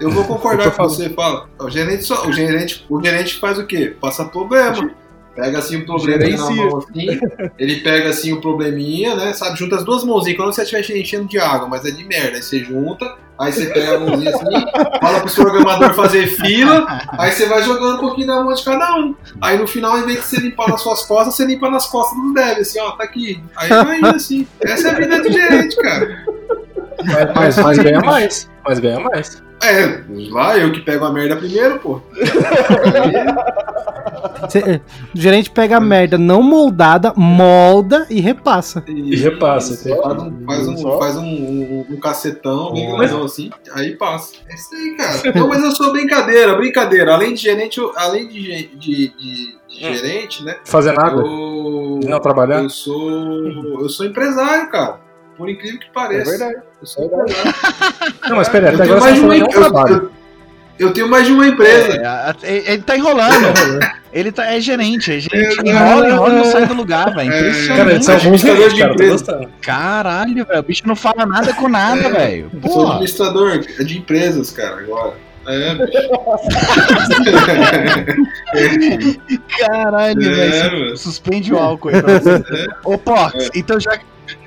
Eu 0.00 0.10
vou 0.10 0.24
concordar 0.24 0.66
Eu 0.66 0.72
com 0.72 0.82
você, 0.84 1.10
fala. 1.10 1.48
O 1.58 1.68
gerente, 1.68 2.04
só, 2.04 2.26
o, 2.26 2.32
gerente, 2.32 2.84
o 2.88 3.02
gerente 3.02 3.38
faz 3.38 3.58
o 3.58 3.66
quê? 3.66 3.94
Passa 4.00 4.24
problema. 4.24 4.90
Pega 5.34 5.58
assim 5.58 5.76
o 5.76 5.86
probleminha 5.86 6.36
na 6.36 6.50
mão 6.50 6.78
assim, 6.78 7.20
ele 7.56 7.76
pega 7.80 8.10
assim 8.10 8.32
o 8.32 8.40
probleminha, 8.40 9.14
né? 9.14 9.32
Sabe, 9.32 9.56
junta 9.58 9.76
as 9.76 9.84
duas 9.84 10.02
mãozinhas, 10.02 10.36
quando 10.36 10.52
você 10.52 10.62
estiver 10.62 10.98
enchendo 10.98 11.28
de 11.28 11.38
água, 11.38 11.68
mas 11.68 11.84
é 11.86 11.90
de 11.92 12.04
merda. 12.04 12.36
Aí 12.36 12.42
você 12.42 12.58
junta, 12.58 13.14
aí 13.38 13.52
você 13.52 13.66
pega 13.66 13.96
a 13.96 14.00
mãozinha 14.00 14.34
assim, 14.34 14.44
fala 15.00 15.20
pro 15.20 15.32
programador 15.32 15.94
fazer 15.94 16.26
fila, 16.26 16.84
aí 17.16 17.30
você 17.30 17.46
vai 17.46 17.62
jogando 17.62 17.96
um 17.96 18.00
pouquinho 18.00 18.26
na 18.26 18.42
mão 18.42 18.52
de 18.52 18.64
cada 18.64 18.96
um. 18.96 19.14
Aí 19.40 19.56
no 19.56 19.68
final, 19.68 19.98
em 19.98 20.04
vez 20.04 20.18
de 20.18 20.26
você 20.26 20.40
limpar 20.40 20.68
nas 20.68 20.82
suas 20.82 21.04
costas, 21.04 21.36
você 21.36 21.46
limpa 21.46 21.70
nas 21.70 21.86
costas 21.86 22.20
do 22.20 22.34
dev, 22.34 22.58
assim, 22.58 22.80
ó, 22.80 22.90
tá 22.90 23.04
aqui. 23.04 23.40
Aí 23.56 23.68
vai 23.68 23.98
indo 23.98 24.08
assim. 24.08 24.46
Essa 24.60 24.88
é 24.88 24.90
a 24.90 24.94
vida 24.94 25.22
de 25.22 25.32
gerente, 25.32 25.76
cara. 25.76 26.24
Mas, 27.34 27.56
mas 27.58 27.78
ganha 27.78 28.00
mais. 28.00 28.50
Mas 28.64 28.78
ganha 28.78 29.00
mais. 29.00 29.42
É, 29.62 30.00
lá 30.30 30.56
eu 30.56 30.72
que 30.72 30.80
pego 30.80 31.04
a 31.04 31.12
merda 31.12 31.36
primeiro, 31.36 31.78
pô. 31.80 32.00
Cê- 34.48 34.58
é, 34.58 34.80
o 35.14 35.18
gerente 35.20 35.50
pega 35.50 35.76
a 35.76 35.80
merda 35.80 36.16
não 36.16 36.42
moldada, 36.42 37.12
molda 37.14 38.06
e 38.10 38.20
repassa. 38.20 38.82
E 38.86 39.16
repassa. 39.16 39.74
Isso, 39.74 39.88
Faz 40.02 40.16
um, 40.22 40.44
faz 40.46 40.68
um, 40.68 40.98
faz 40.98 41.16
um, 41.18 41.24
um, 41.24 41.86
um 41.90 41.96
cacetão 42.00 42.72
bem 42.72 42.88
Mas- 42.90 43.10
grandão 43.10 43.26
assim, 43.26 43.50
aí 43.74 43.96
passa. 43.96 44.34
É 44.48 44.54
isso 44.54 44.74
aí, 44.74 44.96
cara. 44.96 45.38
Não, 45.38 45.48
mas 45.48 45.62
eu 45.62 45.70
sou 45.72 45.92
brincadeira, 45.92 46.54
brincadeira. 46.56 47.12
Além 47.14 47.34
de 47.34 47.42
gerente, 47.42 47.78
eu- 47.78 47.92
além 47.96 48.28
de, 48.28 48.66
de, 48.76 49.08
de- 49.08 49.60
de 49.68 49.86
Hum. 49.86 49.94
gerente, 49.94 50.42
né? 50.44 50.56
Fazer 50.64 50.92
nada. 50.92 51.20
Eu, 51.20 52.00
não 52.02 52.18
trabalhar. 52.20 52.62
eu 52.62 52.68
sou. 52.70 53.08
Eu 53.80 53.88
sou 53.88 54.04
empresário, 54.06 54.68
cara. 54.70 54.98
Por 55.36 55.48
incrível 55.48 55.78
que 55.78 55.86
É 55.86 55.92
pareça. 55.92 56.30
verdade. 56.30 56.69
Empresário. 56.82 57.10
Não, 58.28 58.36
mas 58.36 58.48
peraí, 58.48 58.74
até 58.74 58.82
tenho 58.84 58.96
agora 58.96 59.10
mais 59.10 59.22
um 59.22 59.28
nenhum 59.28 59.44
eu- 59.46 59.50
trabalho. 59.50 59.94
eu- 59.94 60.10
Eu 60.78 60.92
tenho 60.94 61.08
mais 61.10 61.26
de 61.26 61.32
uma 61.32 61.46
empresa. 61.46 61.92
É, 61.98 62.06
a- 62.06 62.34
ele 62.42 62.64
ele 62.66 62.82
tá 62.82 62.96
enrolando. 62.96 63.52
Ele 64.12 64.32
tá, 64.32 64.46
é 64.46 64.58
gerente, 64.60 65.12
é 65.12 65.20
gerente. 65.20 65.60
É, 65.60 65.68
Enrola, 65.70 66.06
é, 66.06 66.10
enrola 66.10 66.32
e 66.32 66.36
não 66.36 66.42
é. 66.42 66.50
sai 66.50 66.66
do 66.66 66.72
lugar, 66.74 67.14
velho. 67.14 67.30
É, 67.30 67.38
Impressionante. 67.38 68.06
Cara, 68.06 68.16
administrador 68.18 68.68
de 68.70 68.82
empresa. 68.82 69.48
Caralho, 69.60 70.46
velho. 70.46 70.60
O 70.60 70.62
bicho 70.62 70.82
não 70.86 70.96
fala 70.96 71.26
nada 71.26 71.52
com 71.52 71.68
nada, 71.68 72.08
velho. 72.08 72.50
Eu 72.64 72.70
sou 72.70 72.86
administrador 72.86 73.58
de 73.58 73.98
empresas, 73.98 74.50
cara, 74.52 74.78
agora. 74.80 75.12
É, 75.46 75.74
bicho. 75.74 76.08
Caralho, 79.58 80.22
É, 80.22 80.34
velho. 80.34 80.96
Suspende 80.96 81.52
o 81.52 81.58
álcool 81.58 81.90
aí 81.90 82.02
pra 82.02 82.18
você. 82.18 82.66
Ô, 82.84 82.96
Porcs, 82.98 83.50
então 83.54 83.78
já, 83.78 83.98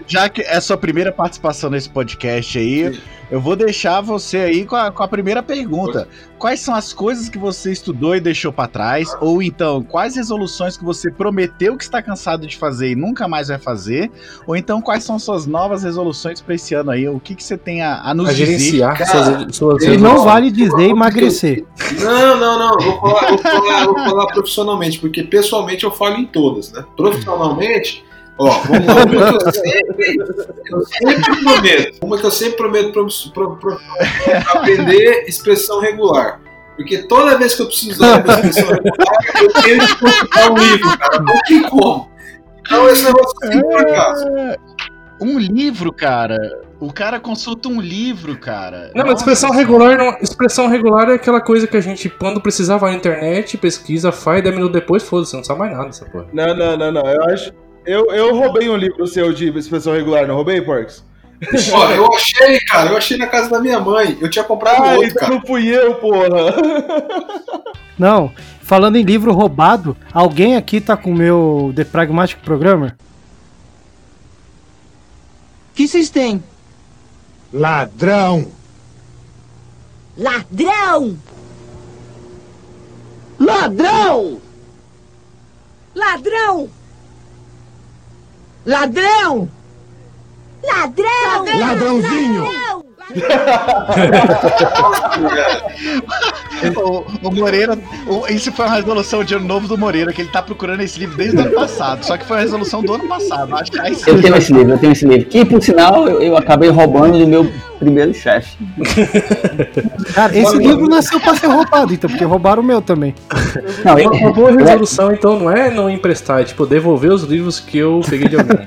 já 0.08 0.30
que 0.30 0.42
é 0.42 0.58
a 0.58 0.62
sua 0.62 0.78
primeira 0.78 1.12
participação 1.12 1.70
nesse 1.70 1.90
podcast 1.90 2.58
aí, 2.58 3.00
eu 3.32 3.42
vou 3.42 3.56
deixar 3.56 4.02
você 4.02 4.38
aí 4.38 4.66
com 4.66 4.76
a, 4.76 4.92
com 4.92 5.02
a 5.02 5.08
primeira 5.08 5.42
pergunta. 5.42 6.08
Quais 6.38 6.60
são 6.60 6.76
as 6.76 6.94
coisas 6.94 7.30
que 7.30 7.38
você 7.38 7.72
estudou 7.72 8.16
e 8.16 8.20
deixou 8.20 8.52
pra 8.52 8.68
trás? 8.68 9.16
Ou 9.22 9.42
então, 9.42 9.82
quais 9.82 10.16
resoluções 10.16 10.78
que 10.78 10.84
você 10.84 11.10
prometeu 11.10 11.76
que 11.78 11.84
está 11.84 12.02
cansado 12.02 12.46
de 12.46 12.58
fazer 12.58 12.92
e 12.92 12.96
nunca 12.96 13.28
mais 13.28 13.48
vai 13.48 13.58
fazer? 13.58 14.12
Ou 14.46 14.56
então, 14.56 14.82
quais 14.82 15.04
são 15.04 15.18
suas 15.18 15.48
novas 15.48 15.84
resoluções 15.84 16.42
pra 16.42 16.54
esse 16.56 16.76
ano 16.76 16.92
aí? 16.92 17.08
O 17.08 17.20
que, 17.20 17.34
que 17.34 17.44
você 17.44 17.58
tem 17.58 17.82
a, 17.82 18.02
a 18.02 18.14
nos 18.14 18.30
A 18.30 18.34
dizer? 18.34 18.46
gerenciar 18.46 18.98
Cara, 18.98 19.50
suas, 19.50 19.56
suas 19.56 19.84
E 19.84 19.98
não 19.98 20.24
vale 20.24 20.52
dizer 20.52 20.90
emagrecer. 20.90 21.66
Não, 22.00 22.38
não, 22.38 22.60
não. 22.60 22.78
Vou 22.78 23.00
falar, 23.00 23.30
vou, 23.30 23.38
falar, 23.40 23.86
vou 23.86 23.96
falar 23.96 24.28
profissionalmente, 24.28 25.00
porque 25.00 25.24
pessoalmente 25.24 25.86
eu 25.86 25.92
falo 25.92 26.18
em 26.18 26.26
todas, 26.26 26.72
né? 26.72 26.84
Profissionalmente, 26.96 28.04
ó, 28.38 28.50
vamos 28.62 28.88
lá. 28.88 28.94
Uma 28.94 29.40
que 29.40 29.48
eu 29.48 29.52
sempre, 29.54 30.16
eu 30.72 30.82
sempre 30.86 31.44
prometo. 31.44 32.00
Uma 32.02 32.18
que 32.18 32.25
eu 32.25 32.32
sempre 32.32 32.58
prometo 32.58 32.92
pro, 32.92 33.08
pro, 33.34 33.58
pro, 33.58 33.80
aprender 34.54 35.25
expressão 35.28 35.80
regular. 35.80 36.42
Porque 36.75 37.04
toda 37.08 37.38
vez 37.38 37.54
que 37.56 37.62
eu 37.62 37.68
preciso 37.68 37.92
usar 37.92 38.24
uma 38.24 38.34
expressão 38.34 38.70
regular, 38.70 39.42
eu 39.42 39.54
tenho 39.62 39.88
que 39.88 39.96
consultar 39.96 40.52
um 40.52 40.58
livro, 40.58 40.98
cara. 40.98 41.20
Não 41.20 41.40
tem 41.48 41.63
como. 41.63 42.12
Então 42.62 42.90
esse 42.90 43.04
negócio 43.04 43.36
é 43.44 43.48
sempre 43.48 43.70
por 43.70 43.80
acaso. 43.82 44.25
Um 45.22 45.38
livro, 45.40 45.94
cara. 45.94 46.38
O 46.80 46.92
cara 46.92 47.18
consulta 47.18 47.70
um 47.70 47.80
livro, 47.80 48.38
cara. 48.38 48.92
Não, 48.94 49.06
mas 49.06 49.20
expressão 49.20 49.52
regular, 49.52 49.98
não, 49.98 50.18
expressão 50.22 50.68
regular 50.68 51.10
é 51.10 51.13
aquela 51.13 51.40
coisa 51.40 51.66
que 51.66 51.78
a 51.78 51.82
gente, 51.82 52.10
quando 52.10 52.42
precisar, 52.42 52.75
vai 52.75 52.92
na 52.92 52.98
internet, 52.98 53.58
pesquisa, 53.58 54.12
faz, 54.12 54.44
10 54.44 54.56
minutos 54.56 54.74
depois, 54.74 55.02
foda-se, 55.02 55.34
não 55.34 55.44
sabe 55.46 55.60
mais 55.60 55.72
nada 55.72 55.86
dessa 55.86 56.06
porra. 56.06 56.28
Não, 56.34 56.54
não, 56.54 56.75
não, 56.75 56.92
não. 56.92 57.08
Eu 57.08 57.24
acho. 57.30 57.54
Eu, 57.86 58.06
eu 58.13 58.36
roubei 58.36 58.70
um 58.70 58.78
livro 58.78 59.06
seu 59.08 59.34
de 59.34 59.50
expressão 59.58 59.94
regular, 59.94 60.25
não 60.28 60.36
roubei, 60.36 60.62
Porks? 60.62 61.04
Ó, 61.74 61.92
eu 61.92 62.13
achei, 62.13 62.60
cara, 62.62 62.92
eu 62.92 62.98
achei 62.98 63.18
na 63.18 63.28
casa 63.28 63.50
da 63.50 63.60
minha 63.60 63.80
mãe. 63.80 64.18
Eu 64.22 64.30
tinha 64.30 64.46
comprado 64.46 64.82
Ah, 64.84 64.92
outro, 64.94 65.06
então 65.10 65.20
cara. 65.22 65.34
não 65.36 65.42
fui 65.46 65.68
eu, 65.68 65.96
porra. 65.96 66.56
Não, 68.00 68.32
falando 68.62 68.96
em 68.96 69.04
livro 69.04 69.34
roubado, 69.34 69.96
alguém 70.13 70.56
aqui 70.56 70.80
tá 70.80 70.96
com 70.96 71.12
o 71.12 71.16
meu 71.16 71.74
The 71.75 71.84
Pragmatic 71.84 72.40
Programmer? 72.40 72.96
que 75.75 75.88
vocês 75.88 76.10
têm? 76.10 76.42
Ladrão! 77.52 78.48
Ladrão! 80.18 81.18
Ladrão! 83.40 84.40
Ladrão! 85.96 86.70
Ladrão! 88.65 89.50
Ladrão! 90.63 91.60
Ladrãozinho! 91.60 92.46
O, 96.78 97.28
o 97.28 97.32
Moreira, 97.32 97.78
o- 98.08 98.26
isso 98.28 98.52
foi 98.52 98.66
uma 98.66 98.76
resolução 98.76 99.24
de 99.24 99.36
ano 99.36 99.46
novo 99.46 99.68
do 99.68 99.78
Moreira, 99.78 100.14
que 100.14 100.22
ele 100.22 100.30
tá 100.30 100.42
procurando 100.42 100.82
esse 100.82 100.98
livro 101.00 101.18
desde 101.18 101.36
o 101.38 101.42
ano 101.42 101.52
passado. 101.52 102.04
Só 102.06 102.16
que 102.18 102.26
foi 102.26 102.38
uma 102.38 102.42
resolução 102.44 102.82
do 102.82 102.94
ano 102.94 103.08
passado. 103.08 103.54
Acho 103.56 103.72
que 103.72 103.80
aí 103.80 103.94
sim. 103.96 104.10
Eu 104.10 104.22
tenho 104.22 104.36
esse 104.38 104.54
livro, 104.54 104.74
eu 104.74 104.78
tenho 104.78 104.94
esse 104.94 105.06
livro. 105.06 105.26
Que, 105.26 105.44
por 105.44 105.62
sinal, 105.62 106.08
eu, 106.08 106.22
eu 106.22 106.38
acabei 106.38 106.70
roubando 106.70 107.18
do 107.20 107.28
meu 107.28 107.52
primeiro 107.80 108.14
chefe. 108.14 108.58
Cara, 110.14 110.38
esse 110.38 110.58
livro 110.58 110.88
nasceu 110.88 111.20
pra 111.20 111.36
ser 111.36 111.48
roubado, 111.48 111.94
então, 111.94 112.10
porque 112.10 112.24
roubaram 112.24 112.62
o 112.62 112.66
meu 112.66 112.82
também. 112.82 113.14
Não, 113.84 113.96
Uma, 113.96 114.12
uma 114.12 114.32
boa 114.32 114.52
eu- 114.52 114.58
resolução, 114.58 115.12
então, 115.12 115.38
não 115.38 115.52
é 115.52 115.70
não 115.70 115.90
emprestar, 115.90 116.42
é 116.42 116.44
tipo, 116.46 116.66
devolver 116.66 117.12
os 117.12 117.24
livros 117.24 117.60
que 117.60 117.78
eu 117.78 118.00
peguei 118.10 118.30
de 118.30 118.38
alguém. 118.38 118.58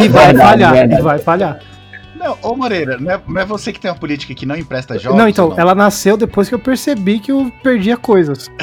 E 0.00 0.08
vai 0.08 0.26
Verdade, 0.26 0.38
falhar, 0.38 0.72
verdade. 0.72 1.00
e 1.00 1.04
vai 1.04 1.18
falhar. 1.18 1.58
Não, 2.24 2.38
ô 2.42 2.56
Moreira, 2.56 2.96
não 2.98 3.10
é, 3.10 3.20
não 3.26 3.40
é 3.40 3.44
você 3.44 3.72
que 3.72 3.78
tem 3.78 3.90
uma 3.90 3.96
política 3.96 4.34
que 4.34 4.46
não 4.46 4.56
empresta 4.56 4.98
jogos? 4.98 5.18
Não, 5.18 5.28
então, 5.28 5.50
ou 5.50 5.58
ela 5.58 5.74
nasceu 5.74 6.16
depois 6.16 6.48
que 6.48 6.54
eu 6.54 6.58
percebi 6.58 7.20
que 7.20 7.30
eu 7.30 7.52
perdia 7.62 7.96
coisas. 7.96 8.50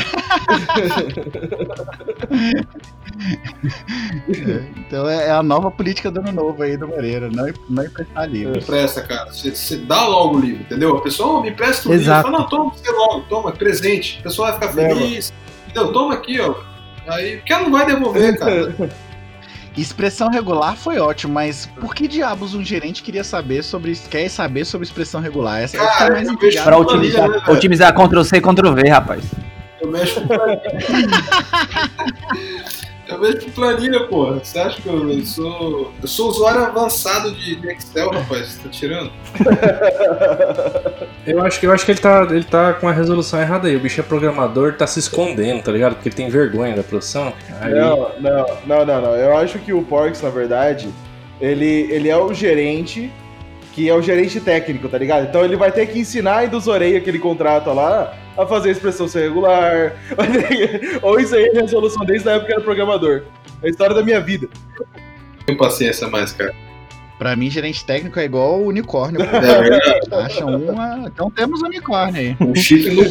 Então 4.88 5.08
é 5.08 5.27
é 5.27 5.32
a 5.32 5.44
nova 5.44 5.70
política 5.70 6.10
do 6.10 6.20
ano 6.20 6.32
novo 6.32 6.63
aí 6.63 6.75
do 6.75 6.88
Moreira, 6.88 7.30
não, 7.30 7.48
não 7.70 7.84
emprestar 7.86 8.27
livro. 8.30 8.58
empresta, 8.58 9.01
cara. 9.01 9.32
Você, 9.32 9.53
você 9.53 9.77
dá 9.77 10.08
logo 10.08 10.38
o 10.38 10.39
livro, 10.39 10.62
entendeu? 10.63 10.98
A 10.98 11.01
pessoa 11.01 11.39
"Ô, 11.39 11.41
me 11.41 11.50
empresta 11.50 11.88
o 11.88 11.91
livro. 11.91 12.03
Exato. 12.06 12.24
Fala, 12.24 12.39
não, 12.39 12.50
toma 12.50 12.74
você 12.74 12.91
logo, 12.91 13.22
toma, 13.30 13.50
é 13.50 13.53
presente. 13.53 14.18
A 14.20 14.24
pessoa 14.24 14.51
vai 14.51 14.60
ficar 14.60 14.74
feliz. 14.74 15.32
Entendeu? 15.65 15.94
Toma 15.94 16.13
aqui, 16.15 16.39
ó. 16.39 16.56
Aí, 17.08 17.38
porque 17.38 17.53
ela 17.53 17.63
não 17.63 17.72
vai 17.72 17.86
devolver, 17.86 18.38
cara. 18.38 18.75
Expressão 19.78 20.30
regular 20.30 20.75
foi 20.75 21.00
ótimo, 21.00 21.34
mas 21.34 21.66
por 21.80 21.96
que 21.96 22.08
diabos 22.08 22.54
um 22.54 22.63
gerente 22.63 23.01
queria 23.01 23.24
saber 23.24 23.63
sobre 23.63 23.96
quer 23.96 24.30
saber 24.30 24.66
sobre 24.66 24.86
expressão 24.86 25.22
regular? 25.22 25.62
Essa 25.62 25.78
Cara, 25.78 26.08
é 26.08 26.12
mais 26.12 26.28
eu 26.28 26.34
intrigada. 26.34 26.70
Pra 26.70 26.78
otimizar, 26.78 27.30
né, 27.30 27.42
otimizar 27.48 27.94
Ctrl-C, 27.94 28.42
Ctrl-V, 28.42 28.90
rapaz. 28.90 29.24
Eu 29.80 29.90
mexo 29.90 30.22
com. 30.22 30.28
Eu 33.12 33.20
mexo 33.20 33.46
com 33.46 33.51
planilha, 33.51 34.08
porra. 34.08 34.39
Você 34.39 34.58
acha 34.60 34.82
que 34.82 34.88
eu, 34.88 35.10
eu 35.10 35.25
sou. 35.25 35.91
Eu 36.01 36.08
sou 36.08 36.30
usuário 36.30 36.63
avançado 36.63 37.32
de, 37.32 37.56
de 37.56 37.72
Excel, 37.72 38.10
rapaz. 38.10 38.48
Você 38.48 38.60
tá 38.63 38.70
tirando? 38.70 39.12
Eu 41.25 41.39
acho 41.44 41.60
que, 41.60 41.68
eu 41.68 41.72
acho 41.72 41.86
que 41.86 41.91
ele, 41.91 42.00
tá, 42.00 42.27
ele 42.32 42.44
tá 42.44 42.74
com 42.74 42.88
a 42.88 42.91
resolução 42.91 43.39
errada 43.39 43.68
aí. 43.68 43.75
O 43.75 43.80
bicho 43.80 44.00
é 44.00 44.03
programador, 44.03 44.74
tá 44.74 44.88
se 44.88 44.98
escondendo, 44.98 45.62
tá 45.62 45.72
ligado? 45.72 45.94
Porque 45.94 46.10
ele 46.10 46.15
tem 46.15 46.30
vergonha 46.30 46.75
da 46.75 46.82
profissão. 46.82 47.32
Aí, 47.60 47.75
Não, 47.75 48.12
não, 48.20 48.46
não, 48.65 48.86
não, 48.86 49.01
não. 49.01 49.15
Eu 49.15 49.38
acho 49.38 49.60
que 49.60 49.72
o 49.72 49.84
Porks, 49.84 50.22
na 50.24 50.30
verdade, 50.30 50.89
ele, 51.39 51.88
ele 51.91 52.10
é 52.10 52.18
o 52.18 52.34
gerente 52.34 53.12
que 53.72 53.88
é 53.90 53.94
o 53.96 54.01
gerente 54.01 54.40
técnico, 54.40 54.88
tá 54.90 54.98
ligado? 54.98 55.28
Então 55.28 55.44
ele 55.44 55.56
vai 55.56 55.72
ter 55.72 55.86
que 55.88 56.00
ensinar 56.00 56.38
a 56.38 56.46
Induzorei 56.46 56.96
aquele 56.98 57.20
contrato 57.20 57.72
lá 57.74 58.13
a 58.38 58.46
fazer 58.46 58.70
a 58.70 58.72
expressão 58.74 59.08
ser 59.08 59.22
regular. 59.22 59.96
Que- 60.48 61.00
Ou 61.01 61.20
isso 61.20 61.36
aí 61.36 61.46
é 61.46 61.58
a 61.58 61.62
resolução 61.62 62.06
desde 62.06 62.28
a 62.30 62.34
época 62.34 62.48
que 62.48 62.54
era 62.54 62.62
programador. 62.62 63.24
É 63.63 63.68
a 63.68 63.70
história 63.70 63.96
da 63.96 64.04
minha 64.04 64.20
vida. 64.20 64.48
Tenho 65.46 65.58
paciência 65.58 66.08
mais, 66.08 66.32
cara. 66.34 66.54
Pra 67.18 67.36
mim, 67.36 67.51
gerente 67.51 67.86
técnico 67.86 68.20
é 68.20 68.25
igual 68.25 68.60
o 68.62 68.68
unicórnio. 68.68 69.22
É 69.32 69.62
verdade. 69.62 70.00
Acha 70.12 70.46
uma. 70.46 71.04
Então 71.08 71.30
temos 71.30 71.62
unicórnio 71.62 72.20
aí. 72.20 72.38
Um 72.40 72.56
chifre 72.56 72.96
no. 72.96 73.04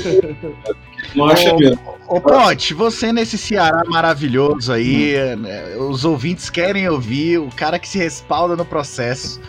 Não 1.15 1.27
acha 1.27 1.55
mesmo. 1.57 1.79
Ô, 2.09 2.21
Ponte, 2.21 2.75
você 2.75 3.13
nesse 3.13 3.39
Ceará 3.39 3.83
maravilhoso 3.87 4.73
aí, 4.73 5.15
né, 5.37 5.77
os 5.77 6.05
ouvintes 6.05 6.51
querem 6.51 6.89
ouvir, 6.89 7.39
o 7.39 7.49
cara 7.55 7.79
que 7.79 7.89
se 7.89 7.99
respalda 7.99 8.57
no 8.57 8.65
processo. 8.65 9.41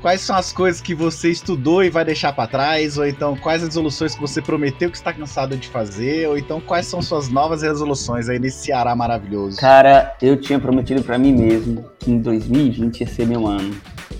Quais 0.00 0.20
são 0.20 0.36
as 0.36 0.52
coisas 0.52 0.80
que 0.80 0.94
você 0.94 1.28
estudou 1.30 1.82
e 1.82 1.90
vai 1.90 2.04
deixar 2.04 2.32
pra 2.32 2.46
trás? 2.46 2.96
Ou 2.96 3.06
então, 3.06 3.36
quais 3.36 3.62
as 3.62 3.70
resoluções 3.70 4.14
que 4.14 4.20
você 4.20 4.40
prometeu 4.40 4.90
que 4.90 4.96
está 4.96 5.12
cansado 5.12 5.56
de 5.56 5.66
fazer? 5.68 6.28
Ou 6.28 6.38
então, 6.38 6.60
quais 6.60 6.86
são 6.86 7.02
suas 7.02 7.28
novas 7.28 7.62
resoluções 7.62 8.28
aí 8.28 8.38
nesse 8.38 8.64
Ceará 8.64 8.94
maravilhoso? 8.94 9.58
Cara, 9.58 10.14
eu 10.22 10.36
tinha 10.40 10.60
prometido 10.60 11.02
pra 11.02 11.18
mim 11.18 11.32
mesmo 11.32 11.84
que 11.98 12.12
em 12.12 12.18
2020 12.18 13.00
ia 13.00 13.06
ser 13.08 13.26
meu 13.26 13.44
ano. 13.46 13.74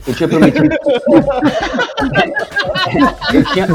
Eu 0.06 0.14
tinha 0.14 0.28
prometido. 0.28 0.68
eu, 3.32 3.44
tinha, 3.44 3.66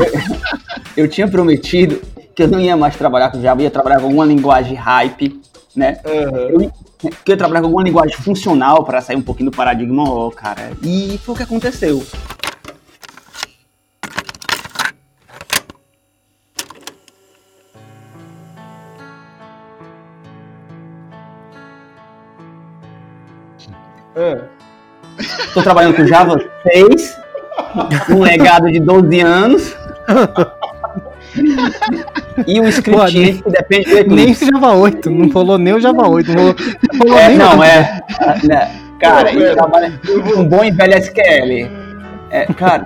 eu 0.98 1.07
tinha 1.07 1.27
prometido 1.27 2.01
que 2.36 2.43
eu 2.43 2.48
não 2.48 2.60
ia 2.60 2.75
mais 2.75 2.98
trabalhar 2.98 3.31
com 3.31 3.41
Java, 3.41 3.62
ia 3.62 3.72
trabalhar 3.72 4.00
com 4.00 4.05
alguma 4.05 4.25
linguagem 4.25 4.75
hype, 4.75 5.39
né? 5.75 6.00
Eu, 6.03 6.72
que 7.00 7.08
eu 7.08 7.34
ia 7.34 7.38
trabalhar 7.38 7.62
com 7.62 7.68
alguma 7.68 7.84
linguagem 7.84 8.15
funcional 8.15 8.84
para 8.84 9.01
sair 9.01 9.15
um 9.15 9.22
pouquinho 9.22 9.51
do 9.51 9.56
paradigma 9.56 10.03
O, 10.03 10.32
cara. 10.32 10.72
E 10.82 11.18
foi 11.20 11.34
o 11.34 11.38
que 11.38 11.44
aconteceu. 11.44 12.03
Ah, 24.15 24.48
Tô 25.53 25.62
trabalhando 25.62 25.96
com 25.96 26.06
Java 26.06 26.39
6, 26.72 27.18
um 28.10 28.22
legado 28.22 28.72
de 28.72 28.80
12 28.80 29.20
anos. 29.20 29.75
E 32.48 32.60
um 32.62 32.68
script 32.68 33.12
que 33.12 33.50
depende 33.50 34.04
do 34.04 34.16
Nem 34.16 34.25
Eclipse. 34.32 34.44
o 34.46 34.48
Java 34.54 34.74
8, 34.74 35.10
não 35.10 35.30
rolou 35.30 35.58
nem 35.58 35.74
o 35.74 35.80
Java 35.80 36.08
8. 36.08 36.32
Não 36.34 36.56
rolou 37.00 37.18
É, 37.20 37.28
nem 37.30 37.38
não, 37.38 37.60
o- 37.60 37.63
é. 37.63 38.02
né, 38.44 38.72
Cara, 39.00 39.34
Não, 39.34 39.42
ele 39.42 39.54
trabalha 39.54 40.00
com 40.06 40.40
um 40.40 40.46
bom 40.48 40.63
e 40.63 40.72
velho 40.72 40.94
SQL. 40.98 41.70
É, 42.32 42.46
cara, 42.58 42.86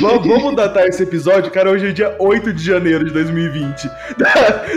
Vamos, 0.00 0.26
vamos 0.26 0.54
datar 0.56 0.86
esse 0.86 1.02
episódio, 1.02 1.50
cara. 1.50 1.68
Hoje 1.70 1.88
é 1.88 1.92
dia 1.92 2.14
8 2.18 2.52
de 2.52 2.64
janeiro 2.64 3.04
de 3.04 3.10
2020. 3.10 3.90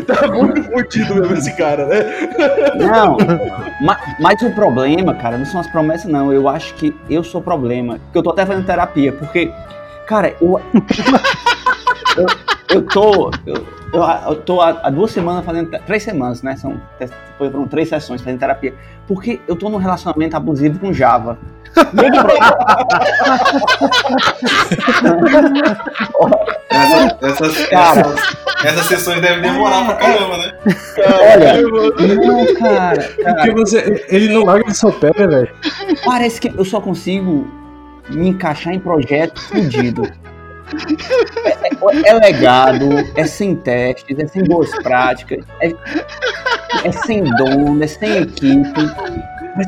Tá, 0.05 0.15
tá 0.21 0.27
muito 0.27 0.63
fodido 0.63 1.15
mesmo 1.15 1.33
esse 1.35 1.55
cara, 1.55 1.85
né? 1.85 2.03
Não, 2.75 3.15
mas, 3.81 3.97
mas 4.19 4.41
o 4.41 4.49
problema, 4.51 5.13
cara, 5.13 5.37
não 5.37 5.45
são 5.45 5.59
as 5.59 5.67
promessas, 5.67 6.09
não. 6.11 6.33
Eu 6.33 6.49
acho 6.49 6.73
que 6.73 6.93
eu 7.09 7.23
sou 7.23 7.39
o 7.39 7.43
problema. 7.43 7.99
Porque 8.05 8.17
eu 8.17 8.23
tô 8.23 8.31
até 8.31 8.45
fazendo 8.45 8.65
terapia. 8.65 9.11
Porque, 9.11 9.51
cara, 10.07 10.33
eu. 10.41 10.59
eu, 12.17 12.25
eu 12.69 12.81
tô. 12.83 13.31
Eu, 13.45 13.65
eu, 13.93 14.03
eu 14.27 14.35
tô 14.41 14.61
há, 14.61 14.69
há 14.83 14.89
duas 14.89 15.11
semanas 15.11 15.45
fazendo. 15.45 15.69
Três 15.85 16.03
semanas, 16.03 16.41
né? 16.41 16.55
São, 16.55 16.79
foram 17.37 17.67
três 17.67 17.89
sessões 17.89 18.21
fazendo 18.21 18.39
terapia. 18.39 18.73
Porque 19.07 19.39
eu 19.47 19.55
tô 19.55 19.69
num 19.69 19.77
relacionamento 19.77 20.35
abusivo 20.35 20.79
com 20.79 20.91
Java. 20.93 21.37
Essa- 26.69 27.17
essas, 27.21 27.67
Cara. 27.67 27.99
essas, 28.01 28.35
essas 28.65 28.85
sessões 28.87 29.21
devem 29.21 29.41
demorar 29.41 29.85
pra 29.85 29.95
caramba, 29.95 30.37
né? 30.37 30.51
Olha, 31.33 31.61
não, 32.15 32.53
cara, 32.55 33.03
cara, 33.23 33.35
Porque 33.35 33.51
você, 33.51 34.05
ele 34.09 34.33
não 34.33 34.43
larga 34.45 34.65
do 34.65 34.73
seu 34.73 34.91
pé, 34.91 35.11
né, 35.17 35.27
velho? 35.27 35.49
parece 36.03 36.39
que 36.41 36.47
eu 36.57 36.65
só 36.65 36.81
consigo 36.81 37.47
me 38.09 38.29
encaixar 38.29 38.73
em 38.73 38.79
projeto 38.79 39.39
fudido. 39.41 40.09
É, 41.45 41.67
é- 41.67 42.09
é 42.09 42.13
legado, 42.13 42.89
é 43.15 43.25
sem 43.25 43.55
testes, 43.55 44.17
é 44.17 44.27
sem 44.27 44.43
boas 44.43 44.69
práticas, 44.81 45.43
é, 45.61 45.71
é 46.83 46.91
sem 46.91 47.23
dono, 47.23 47.83
é 47.83 47.87
sem 47.87 48.17
equipe. 48.23 48.73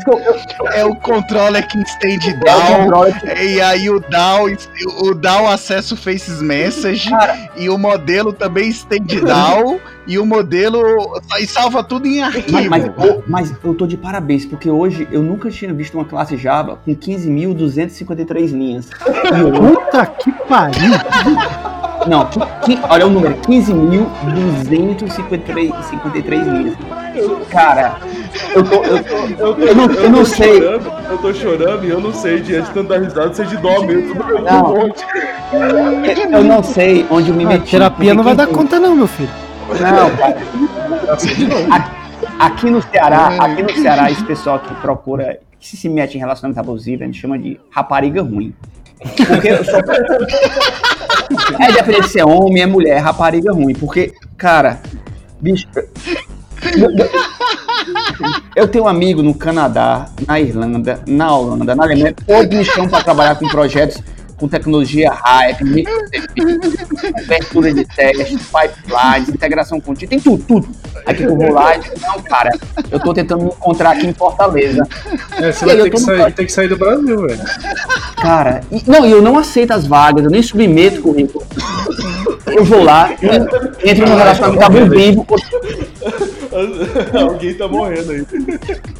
Eu, 0.06 0.20
eu, 0.20 0.68
É 0.74 0.84
o 0.86 0.94
controller 0.96 1.66
que 1.68 1.78
estende 1.80 2.32
é 2.32 2.34
down. 2.34 2.84
controle 2.90 3.14
E 3.42 3.62
aí 3.62 3.90
o 3.90 4.02
DAO, 4.02 4.48
o 5.02 5.14
DAO 5.14 5.48
acessa 5.48 5.94
o 5.94 5.98
Faces 5.98 6.42
Message 6.42 7.10
e 7.56 7.70
o 7.70 7.78
modelo 7.78 8.34
também 8.34 8.68
estende 8.68 9.22
DAO 9.22 9.80
e 10.08 10.18
o 10.18 10.26
modelo 10.26 10.82
e 11.40 11.46
salva 11.46 11.84
tudo 11.84 12.08
em 12.08 12.22
Mas, 12.22 12.36
arquivo. 12.36 12.70
mas, 12.70 12.86
eu- 12.86 13.24
mas 13.28 13.54
eu 13.64 13.74
tô 13.76 13.86
de 13.86 13.98
parabéns, 13.98 14.46
porque 14.46 14.70
hoje 14.70 15.06
eu 15.12 15.22
nunca 15.22 15.50
tinha 15.50 15.74
visto 15.74 15.96
uma 15.96 16.06
classe 16.06 16.38
Java 16.38 16.80
com 16.86 16.96
15.253 16.96 18.52
linhas. 18.52 18.90
E 18.90 19.60
Puta 19.60 20.06
que 20.06 20.32
pariu. 20.48 20.92
não, 22.08 22.26
que- 22.26 22.40
que- 22.40 22.80
olha 22.90 23.08
o 23.08 23.10
número, 23.10 23.36
15.253 23.46 25.74
53 25.90 26.48
linhas. 26.48 26.74
Cara, 27.50 27.98
eu 28.56 28.64
tô, 28.64 28.76
eu, 28.84 29.04
tô- 29.04 29.18
Eu, 29.48 29.54
tô, 29.56 29.62
Eu 29.62 29.76
não- 29.76 29.92
eu 29.92 30.10
não 30.10 30.20
tô 30.20 30.26
sei. 30.26 30.62
Chorando, 30.62 30.92
eu 31.10 31.18
tô 31.18 31.34
chorando 31.34 31.86
e 31.86 31.90
eu 31.90 32.00
não 32.00 32.14
sei, 32.14 32.40
diante 32.42 32.68
de 32.68 32.74
tanta 32.74 32.98
risada, 32.98 33.34
ser 33.34 33.46
de 33.48 33.58
dó 33.58 33.82
mesmo. 33.84 34.16
Eu 34.24 34.42
Não. 34.42 34.76
eu 36.38 36.44
não 36.44 36.64
sei 36.64 37.06
onde 37.10 37.30
eu 37.30 37.36
me 37.36 37.46
A 37.46 37.50
meti. 37.50 37.72
terapia 37.72 38.14
não 38.14 38.24
vai 38.24 38.36
dar 38.36 38.48
conta, 38.48 38.80
não, 38.80 38.96
meu 38.96 39.08
filho. 39.08 39.30
Não, 39.68 40.16
cara. 40.18 40.38
Aqui 42.40 42.70
no 42.70 42.82
Ceará, 42.82 43.28
aqui 43.40 43.64
no 43.64 43.72
Ceará, 43.82 44.12
esse 44.12 44.24
pessoal 44.24 44.60
que 44.60 44.74
procura, 44.76 45.40
que 45.60 45.76
se 45.76 45.90
mete 45.90 46.16
em 46.16 46.20
relacionamento 46.20 46.60
abusivo, 46.60 47.04
a 47.04 47.06
gente 47.06 47.20
chama 47.20 47.38
de 47.38 47.60
rapariga 47.70 48.22
ruim. 48.22 48.54
Porque 49.00 49.64
só... 49.64 49.78
É 51.60 51.72
dependendo 51.72 52.08
se 52.08 52.20
é 52.20 52.26
homem, 52.26 52.64
é 52.64 52.66
mulher, 52.66 52.98
é 52.98 53.00
rapariga 53.00 53.52
ruim. 53.52 53.74
Porque, 53.74 54.14
cara, 54.38 54.80
bicho. 55.42 55.68
Eu 58.56 58.68
tenho 58.68 58.86
um 58.86 58.88
amigo 58.88 59.22
no 59.22 59.34
Canadá, 59.34 60.08
na 60.26 60.40
Irlanda, 60.40 61.02
na 61.06 61.36
Holanda, 61.36 61.76
na 61.76 61.84
Alemanha, 61.84 62.14
todos 62.26 62.58
me 62.58 62.66
chamam 62.66 62.90
para 62.90 63.04
trabalhar 63.04 63.36
com 63.36 63.48
projetos 63.48 64.02
com 64.38 64.48
tecnologia 64.48 65.12
hype, 65.12 65.84
abertura 67.26 67.74
de 67.74 67.86
testes, 67.86 68.40
pipelines, 68.48 69.30
integração 69.30 69.80
contínua, 69.80 70.10
tem 70.10 70.20
tudo, 70.20 70.44
tudo. 70.44 70.68
Aqui 71.06 71.24
eu 71.24 71.36
vou 71.36 71.52
lá 71.52 71.76
e 71.76 71.80
digo, 71.80 71.96
não, 72.02 72.22
cara, 72.22 72.52
eu 72.92 73.00
tô 73.00 73.14
tentando 73.14 73.44
me 73.46 73.50
encontrar 73.50 73.92
aqui 73.92 74.08
em 74.08 74.14
Fortaleza. 74.14 74.88
É, 75.42 75.52
você 75.52 75.66
E 75.66 75.68
vai 75.68 75.78
ter 75.78 75.90
que, 75.90 76.00
sair, 76.00 76.34
ter 76.34 76.46
que 76.46 76.52
sair 76.52 76.68
do 76.68 76.78
Brasil, 76.78 77.28
velho. 77.28 77.42
Cara, 78.18 78.62
e, 78.72 78.84
não, 78.86 79.06
e 79.06 79.12
eu 79.12 79.22
não 79.22 79.38
aceito 79.38 79.72
as 79.72 79.88
vagas, 79.88 80.24
eu 80.24 80.30
nem 80.30 80.42
submeto 80.42 81.02
currículo. 81.02 81.46
Eu 82.46 82.64
vou 82.64 82.84
lá, 82.84 83.12
entro 83.84 84.08
no 84.08 84.16
relacionamento 84.16 84.64
abusivo, 84.64 85.26
Alguém 87.20 87.54
tá 87.54 87.68
morrendo 87.68 88.12
aí. 88.12 88.26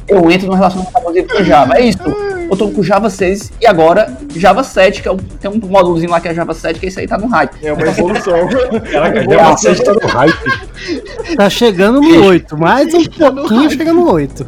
eu 0.06 0.30
entro 0.30 0.46
no 0.46 0.54
relacionamento 0.54 0.96
abusivo 0.96 1.28
com 1.28 1.44
Java. 1.44 1.78
É 1.78 1.82
isso. 1.82 1.98
Eu 2.50 2.56
tô 2.56 2.68
com 2.70 2.82
Java 2.82 3.10
6 3.10 3.52
e 3.60 3.66
agora 3.66 4.16
Java 4.34 4.64
7, 4.64 5.02
que 5.02 5.08
é 5.08 5.12
um, 5.12 5.16
tem 5.16 5.50
um 5.50 5.58
módulozinho 5.58 6.10
lá 6.10 6.20
que 6.20 6.28
é 6.28 6.34
Java 6.34 6.54
7, 6.54 6.80
que 6.80 6.86
esse 6.86 7.00
aí 7.00 7.06
tá 7.06 7.18
no 7.18 7.26
hype. 7.26 7.52
É 7.62 7.72
uma 7.72 7.86
evolução. 7.86 8.48
Caraca, 8.90 9.22
já 9.22 9.36
lá. 9.36 9.56
você 9.56 9.74
tá 9.74 9.92
no 9.92 10.06
hype. 10.06 11.36
Tá 11.36 11.50
chegando 11.50 12.00
no 12.00 12.24
8, 12.26 12.56
mais 12.56 12.94
um 12.94 13.04
pouquinho 13.04 13.70
chega 13.70 13.92
no 13.92 14.10
8. 14.10 14.46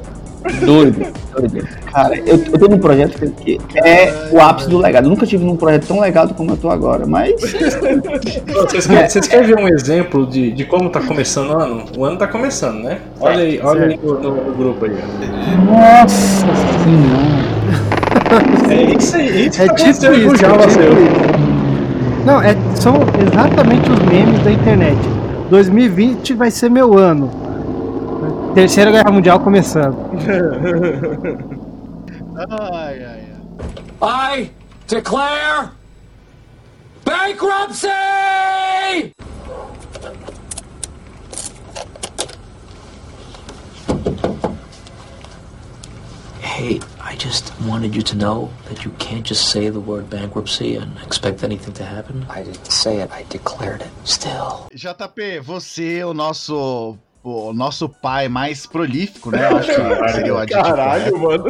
Doido, 0.65 1.13
doido. 1.37 1.69
Cara, 1.93 2.17
eu, 2.17 2.37
eu 2.53 2.59
tô 2.59 2.69
num 2.69 2.79
projeto 2.79 3.19
que 3.35 3.59
que 3.59 3.79
é 3.79 4.29
o 4.31 4.41
ápice 4.41 4.69
do 4.69 4.79
legado. 4.79 5.05
Eu 5.07 5.11
nunca 5.11 5.27
tive 5.27 5.45
num 5.45 5.57
projeto 5.57 5.87
tão 5.89 6.01
legado 6.01 6.35
como 6.35 6.53
eu 6.53 6.57
tô 6.57 6.71
agora, 6.71 7.05
mas 7.07 7.33
Vocês 7.41 8.87
querem, 8.87 9.09
vocês 9.09 9.27
querem 9.29 9.47
ver 9.49 9.59
um 9.59 9.69
exemplo 9.69 10.27
de, 10.27 10.53
de 10.53 10.65
como 10.65 10.89
tá 10.91 11.01
começando 11.01 11.51
o 11.51 11.59
ano? 11.59 11.85
O 11.99 12.05
ano 12.05 12.17
tá 12.17 12.27
começando, 12.29 12.83
né? 12.83 12.99
Olha 13.21 13.43
aí, 13.43 13.61
olha 13.63 13.87
aí 13.87 14.01
no, 14.03 14.21
no- 14.21 14.53
grupo 14.55 14.85
aí. 14.85 14.93
Nossa 15.67 16.47
senhora. 16.85 17.41
É 18.71 18.97
isso 18.97 19.17
aí, 19.17 19.47
isso 19.49 19.61
É 19.63 19.67
tá 19.67 19.75
tipo 19.75 19.91
isso, 19.91 20.07
é 20.07 20.37
Java, 20.39 20.59
tipo 20.59 20.71
seu. 20.71 20.93
Não, 22.25 22.41
é, 22.41 22.55
são 22.77 22.95
exatamente 23.29 23.91
os 23.91 23.99
memes 24.01 24.39
da 24.45 24.53
internet. 24.53 24.99
2020 25.51 26.35
vai 26.35 26.51
ser 26.51 26.71
meu 26.71 26.97
ano. 26.97 27.29
Terceira 28.55 28.91
Guerra 28.91 29.11
Mundial 29.11 29.41
começando. 29.41 29.97
Ai, 32.49 33.05
ai, 33.05 33.27
ai. 34.01 34.01
I 34.01 34.51
declare 34.87 35.73
bankruptcy! 37.05 37.89
Hey, 46.41 46.81
I 47.03 47.15
just 47.17 47.53
wanted 47.63 47.95
you 47.95 48.01
to 48.03 48.17
know 48.17 48.51
that 48.69 48.87
you 48.87 48.91
can't 48.93 49.25
just 49.27 49.51
say 49.51 49.69
the 49.69 49.81
word 49.81 50.09
bankruptcy 50.09 50.77
and 50.77 50.97
expect 51.05 51.45
anything 51.45 51.75
to 51.75 51.85
happen. 51.85 52.25
I 52.31 52.43
didn't 52.43 52.71
say 52.71 53.01
it, 53.03 53.11
I 53.11 53.25
declared 53.29 53.83
it. 53.83 53.91
Still. 54.05 54.67
JP, 54.75 55.41
você 55.41 55.99
é 55.99 56.07
o 56.07 56.15
nosso 56.15 56.97
o 57.23 57.53
nosso 57.53 57.89
pai 57.89 58.29
mais 58.29 58.67
prolífico, 58.67 59.31
né? 59.31 59.51
Eu 59.51 59.57
acho 59.59 59.69
que 59.69 60.13
seria 60.13 60.35
o 60.35 60.39
adjetivo. 60.39 60.65
Caralho, 60.65 61.19
mano. 61.19 61.45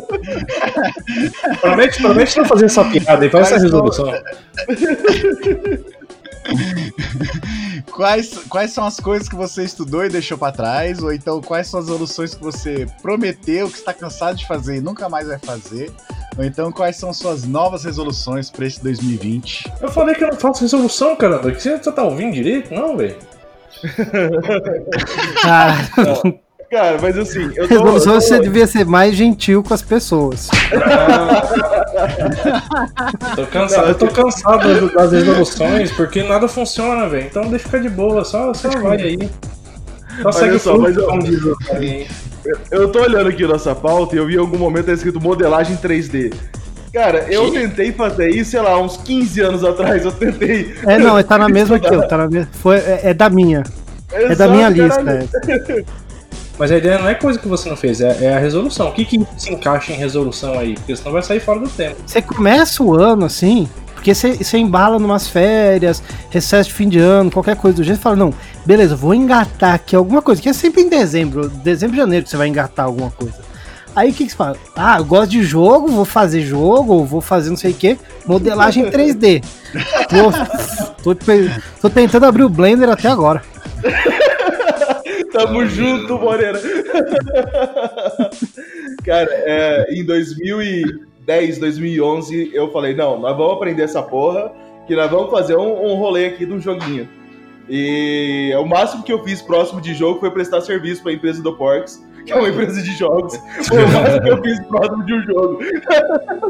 Promete, 1.60 2.02
promete 2.02 2.38
não 2.38 2.44
fazer 2.44 2.64
essa 2.66 2.84
piada 2.84 3.24
e 3.24 3.30
faz 3.30 3.46
essa 3.46 3.54
Mas 3.54 3.62
resolução. 3.62 4.12
Quais, 7.92 8.34
quais 8.48 8.72
são 8.72 8.84
as 8.84 8.98
coisas 8.98 9.28
que 9.28 9.34
você 9.34 9.62
estudou 9.62 10.04
e 10.04 10.08
deixou 10.08 10.38
pra 10.38 10.50
trás? 10.52 11.02
Ou 11.02 11.12
então, 11.12 11.40
quais 11.40 11.66
são 11.68 11.80
as 11.80 11.86
soluções 11.86 12.34
que 12.34 12.42
você 12.42 12.86
prometeu, 13.02 13.68
que 13.68 13.78
está 13.78 13.92
cansado 13.92 14.36
de 14.36 14.46
fazer 14.46 14.76
e 14.76 14.80
nunca 14.80 15.08
mais 15.08 15.28
vai 15.28 15.38
fazer? 15.38 15.92
Ou 16.36 16.44
então, 16.44 16.72
quais 16.72 16.96
são 16.96 17.12
suas 17.12 17.44
novas 17.44 17.84
resoluções 17.84 18.50
pra 18.50 18.66
esse 18.66 18.82
2020? 18.82 19.72
Eu 19.80 19.90
falei 19.90 20.14
que 20.14 20.24
eu 20.24 20.28
não 20.28 20.36
faço 20.36 20.62
resolução. 20.62 21.16
Que 21.16 21.26
você 21.28 21.78
tá 21.92 22.02
ouvindo 22.02 22.32
direito? 22.32 22.72
Não, 22.72 22.96
velho. 22.96 23.16
Cara, 25.42 25.88
Cara, 26.70 26.98
mas 27.02 27.18
assim, 27.18 27.50
eu 27.56 27.66
tô. 27.68 27.74
resolução 27.74 28.14
eu 28.14 28.20
tô- 28.20 28.26
você 28.26 28.38
devia 28.40 28.66
ser 28.66 28.84
mais 28.86 29.16
gentil 29.16 29.62
com 29.62 29.74
as 29.74 29.82
pessoas. 29.82 30.48
Tô 33.34 33.46
cansado, 33.46 33.88
eu 33.88 33.94
tô 33.94 34.06
cansado 34.08 34.90
das- 34.92 35.12
resoluções 35.12 35.90
porque 35.92 36.22
nada 36.22 36.46
funciona, 36.46 37.08
velho. 37.08 37.26
Então 37.26 37.42
deixa 37.48 37.64
ficar 37.64 37.78
de 37.78 37.88
boa, 37.88 38.24
só, 38.24 38.54
só 38.54 38.68
vai 38.70 39.00
aí. 39.02 39.30
Só 40.22 40.30
segue 40.32 40.58
só, 40.58 40.78
mas 40.78 40.96
eu- 40.96 41.10
aí. 41.72 42.06
Eu 42.70 42.90
tô 42.90 43.00
olhando 43.02 43.28
aqui 43.28 43.44
nossa 43.46 43.74
pauta 43.74 44.14
e 44.14 44.18
eu 44.18 44.26
vi 44.26 44.34
em 44.36 44.38
algum 44.38 44.56
momento 44.58 44.86
tá 44.86 44.92
escrito 44.92 45.20
modelagem 45.20 45.76
3D. 45.76 46.32
Cara, 46.92 47.26
eu 47.30 47.52
tentei 47.52 47.92
fazer 47.92 48.30
isso, 48.30 48.50
sei 48.50 48.60
lá, 48.60 48.80
uns 48.80 48.96
15 48.96 49.40
anos 49.40 49.64
atrás. 49.64 50.04
Eu 50.04 50.12
tentei. 50.12 50.74
É, 50.86 50.98
não, 50.98 51.22
tá 51.22 51.38
na 51.38 51.48
mesma 51.50 51.78
que 51.78 51.92
eu. 51.92 52.06
Tá 52.06 52.16
na 52.16 52.28
me... 52.28 52.44
Foi, 52.52 52.76
é, 52.76 53.00
é 53.04 53.14
da 53.14 53.30
minha. 53.30 53.62
É 54.12 54.34
da 54.34 54.48
minha 54.48 54.68
lista. 54.68 55.28
é. 55.48 55.84
Mas 56.60 56.70
a 56.70 56.76
ideia 56.76 56.98
não 56.98 57.08
é 57.08 57.14
coisa 57.14 57.38
que 57.38 57.48
você 57.48 57.70
não 57.70 57.76
fez, 57.76 58.02
é, 58.02 58.24
é 58.24 58.34
a 58.34 58.38
resolução. 58.38 58.90
O 58.90 58.92
que, 58.92 59.06
que 59.06 59.18
se 59.38 59.50
encaixa 59.50 59.92
em 59.92 59.96
resolução 59.96 60.58
aí? 60.58 60.74
Porque 60.74 60.94
senão 60.94 61.10
vai 61.10 61.22
sair 61.22 61.40
fora 61.40 61.58
do 61.58 61.70
tempo. 61.70 61.96
Você 62.04 62.20
começa 62.20 62.82
o 62.82 62.94
ano 62.94 63.24
assim, 63.24 63.66
porque 63.94 64.14
você, 64.14 64.34
você 64.34 64.58
embala 64.58 64.98
numas 64.98 65.26
férias, 65.26 66.02
recesso 66.28 66.68
de 66.68 66.74
fim 66.74 66.86
de 66.86 66.98
ano, 66.98 67.30
qualquer 67.30 67.56
coisa 67.56 67.78
do 67.78 67.82
jeito, 67.82 67.98
e 67.98 68.02
fala, 68.02 68.16
não, 68.16 68.34
beleza, 68.66 68.94
vou 68.94 69.14
engatar 69.14 69.72
aqui 69.72 69.96
alguma 69.96 70.20
coisa, 70.20 70.42
que 70.42 70.50
é 70.50 70.52
sempre 70.52 70.82
em 70.82 70.90
dezembro, 70.90 71.48
dezembro, 71.48 71.96
janeiro 71.96 72.24
que 72.24 72.30
você 72.30 72.36
vai 72.36 72.48
engatar 72.48 72.84
alguma 72.84 73.10
coisa. 73.10 73.49
Aí 74.00 74.12
o 74.12 74.14
que, 74.14 74.24
que 74.24 74.30
você 74.30 74.36
fala? 74.36 74.56
Ah, 74.74 74.96
eu 74.98 75.04
gosto 75.04 75.30
de 75.30 75.42
jogo, 75.42 75.88
vou 75.88 76.06
fazer 76.06 76.40
jogo, 76.40 77.04
vou 77.04 77.20
fazer 77.20 77.50
não 77.50 77.56
sei 77.58 77.72
o 77.72 77.74
que, 77.74 77.98
modelagem 78.26 78.90
3D. 78.90 79.44
Tô, 81.02 81.14
tô, 81.14 81.20
tô 81.82 81.90
tentando 81.90 82.26
abrir 82.26 82.42
o 82.42 82.48
Blender 82.48 82.88
até 82.88 83.08
agora. 83.08 83.42
Tamo 85.32 85.64
junto, 85.66 86.18
Moreira. 86.18 86.60
Cara, 89.04 89.28
é, 89.30 89.86
em 89.94 90.04
2010, 90.04 91.58
2011, 91.58 92.50
eu 92.52 92.72
falei, 92.72 92.94
não, 92.94 93.20
nós 93.20 93.36
vamos 93.36 93.52
aprender 93.52 93.82
essa 93.82 94.02
porra, 94.02 94.50
que 94.86 94.96
nós 94.96 95.10
vamos 95.10 95.30
fazer 95.30 95.56
um, 95.56 95.92
um 95.92 95.94
rolê 95.94 96.26
aqui 96.26 96.44
do 96.44 96.58
joguinho. 96.58 97.08
E 97.68 98.52
o 98.58 98.64
máximo 98.64 99.04
que 99.04 99.12
eu 99.12 99.22
fiz 99.22 99.40
próximo 99.40 99.80
de 99.80 99.94
jogo 99.94 100.18
foi 100.18 100.30
prestar 100.30 100.62
serviço 100.62 101.02
pra 101.02 101.12
empresa 101.12 101.42
do 101.42 101.54
Porks, 101.54 102.02
que 102.24 102.32
é 102.32 102.36
uma 102.36 102.48
empresa 102.48 102.82
de 102.82 102.92
jogos. 102.92 103.38
Foi 103.66 103.84
o 103.84 103.88
máximo 103.88 104.22
que 104.22 104.28
eu 104.28 104.42
fiz 104.42 104.60
próximo 104.66 105.04
de 105.04 105.14
um 105.14 105.22
jogo. 105.22 105.58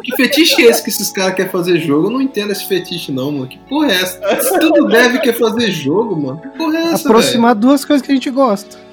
Que 0.03 0.17
fetiche 0.17 0.63
é 0.63 0.71
esse 0.71 0.83
que 0.83 0.91
esses 0.91 1.11
caras 1.11 1.35
querem 1.35 1.51
fazer 1.51 1.79
jogo? 1.79 2.07
Eu 2.07 2.11
não 2.11 2.21
entendo 2.21 2.53
esse 2.53 2.67
fetiche, 2.67 3.13
não, 3.13 3.33
mano. 3.33 3.47
Que 3.47 3.59
porra 3.59 3.93
é 3.93 3.95
essa? 3.97 4.41
Se 4.41 4.59
tudo 4.59 4.87
deve 4.89 5.19
quer 5.21 5.35
fazer 5.35 5.71
jogo, 5.71 6.17
mano. 6.17 6.41
Que 6.41 6.49
porra 6.49 6.79
é 6.79 6.83
essa? 6.93 7.09
Aproximar 7.09 7.55
véio? 7.55 7.61
duas 7.61 7.85
coisas 7.85 8.05
que 8.05 8.13
a 8.13 8.15
gente 8.15 8.31
gosta. 8.31 8.91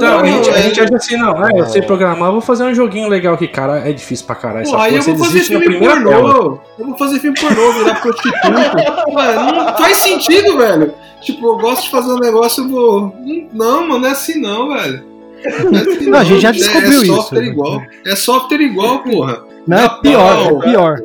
Não, 0.00 0.18
a 0.18 0.26
gente, 0.26 0.50
a 0.50 0.60
gente 0.62 0.80
acha 0.80 0.96
assim, 0.96 1.16
não, 1.16 1.46
é, 1.46 1.60
eu 1.60 1.66
sei 1.66 1.80
programar, 1.80 2.32
vou 2.32 2.40
fazer 2.40 2.64
um 2.64 2.74
joguinho 2.74 3.08
legal 3.08 3.34
aqui, 3.34 3.46
cara, 3.46 3.88
é 3.88 3.92
difícil 3.92 4.26
pra 4.26 4.34
caralho. 4.34 4.68
Pô, 4.68 4.76
aí 4.76 4.96
eu 4.96 5.02
vou 5.02 5.16
fazer 5.16 5.40
filme 5.40 5.78
pornô, 5.78 6.58
eu 6.76 6.86
vou 6.86 6.98
fazer 6.98 7.20
filme 7.20 7.38
pornô, 7.38 7.72
virar 7.74 8.00
prostituta. 8.00 8.50
Mano, 9.12 9.52
não 9.52 9.76
faz 9.76 9.98
sentido, 9.98 10.58
velho. 10.58 10.92
Tipo, 11.20 11.46
eu 11.46 11.58
gosto 11.58 11.84
de 11.84 11.90
fazer 11.90 12.10
um 12.10 12.18
negócio, 12.18 12.64
eu 12.64 12.68
vou... 12.68 13.14
Não, 13.52 13.86
mano, 13.86 14.00
não 14.00 14.08
é 14.08 14.12
assim 14.12 14.40
não, 14.40 14.70
velho. 14.70 15.04
Não, 16.08 16.18
a 16.18 16.24
gente 16.24 16.40
já 16.40 16.50
descobriu 16.50 17.00
é, 17.00 17.02
é 17.02 17.06
isso. 17.06 17.16
Software 17.16 17.44
igual. 17.44 17.82
É 18.06 18.16
software 18.16 18.60
igual, 18.60 19.02
porra. 19.02 19.42
Não, 19.66 19.78
é 19.78 20.00
pior, 20.00 20.62
é 20.62 20.70
pior. 20.70 21.00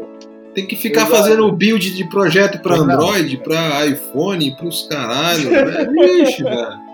Tem 0.54 0.66
que 0.66 0.76
ficar 0.76 1.02
Exato. 1.02 1.18
fazendo 1.18 1.52
build 1.52 1.94
de 1.94 2.06
projeto 2.06 2.60
pra 2.60 2.78
Android, 2.78 3.38
pra 3.38 3.86
iPhone, 3.86 4.56
pros 4.56 4.88
caralho. 4.90 5.50
Vixe, 5.92 6.44
velho. 6.44 6.86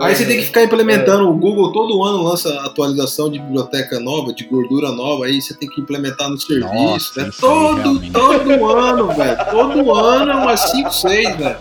Aí 0.00 0.14
você 0.14 0.24
tem 0.24 0.38
que 0.38 0.44
ficar 0.44 0.62
implementando. 0.62 1.28
O 1.28 1.34
Google 1.34 1.72
todo 1.72 2.02
ano 2.02 2.22
lança 2.22 2.48
atualização 2.60 3.30
de 3.30 3.38
biblioteca 3.38 4.00
nova, 4.00 4.32
de 4.32 4.44
gordura 4.44 4.90
nova. 4.90 5.26
Aí 5.26 5.40
você 5.40 5.54
tem 5.54 5.68
que 5.68 5.80
implementar 5.80 6.28
no 6.28 6.38
serviço. 6.38 6.74
Nossa, 6.74 7.22
né? 7.22 7.30
Todo, 7.38 8.00
todo 8.10 8.66
ano, 8.66 9.08
velho. 9.08 9.38
Todo 9.50 9.94
ano 9.94 10.32
é 10.32 10.34
umas 10.34 10.60
5, 10.70 10.90
6, 10.92 11.36
velho. 11.36 11.56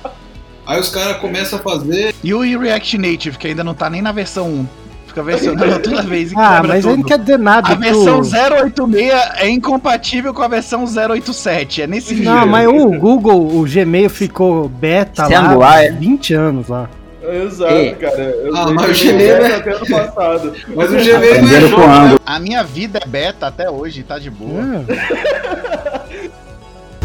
Aí 0.65 0.80
os 0.80 0.89
caras 0.89 1.17
começam 1.17 1.60
a 1.60 1.62
fazer. 1.62 2.15
E 2.24 2.34
o 2.34 2.41
React 2.41 2.97
Native, 2.97 3.38
que 3.38 3.47
ainda 3.47 3.63
não 3.63 3.74
tá 3.74 3.89
nem 3.89 4.02
na 4.02 4.12
versão 4.12 4.47
1. 4.47 4.81
Fica 5.12 5.24
versionando 5.24 5.80
toda 5.84 6.02
vez. 6.04 6.32
ah, 6.38 6.63
mas 6.65 6.86
ele 6.86 6.95
não 6.97 7.04
quer 7.04 7.19
dizer 7.19 7.38
nada. 7.38 7.74
A 7.74 7.76
versão 7.76 8.21
086 8.21 9.12
é 9.38 9.50
incompatível 9.50 10.34
com 10.34 10.41
a 10.41 10.47
versão 10.47 10.86
087. 10.86 11.82
É 11.82 11.88
nesse 11.88 12.13
nível. 12.15 12.34
Não, 12.34 12.47
mas 12.47 12.65
o 12.67 12.88
Google, 12.97 13.56
o 13.58 13.65
Gmail 13.67 14.10
ficou 14.10 14.69
beta 14.69 15.26
Sem 15.26 15.38
lá 15.38 15.50
angular, 15.50 15.84
é? 15.84 15.91
20 15.91 16.34
anos 16.34 16.67
lá. 16.69 16.89
Exato, 17.21 17.74
É. 17.74 17.91
cara. 17.91 18.21
Eu 18.21 18.56
Ah, 18.56 18.71
mas 18.74 19.02
o 19.02 19.04
Gmail 19.06 19.32
é- 19.45 19.56
até 19.56 19.71
ano 19.74 19.86
passado. 19.91 20.54
Mas 20.76 20.89
o 20.91 20.95
Gmail 20.95 21.41
não 21.41 21.50
é 21.56 21.62
jogo, 21.62 21.88
né? 21.88 22.17
A 22.26 22.39
minha 22.39 22.63
vida 22.63 23.00
é 23.04 23.08
beta 23.08 23.47
até 23.47 23.69
hoje, 23.69 24.04
tá 24.04 24.17
de 24.17 24.30
boa. 24.32 24.62
É. 24.89 26.32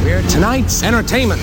We're 0.05 0.23
tonight's 0.33 0.83
entertainment. 0.83 1.39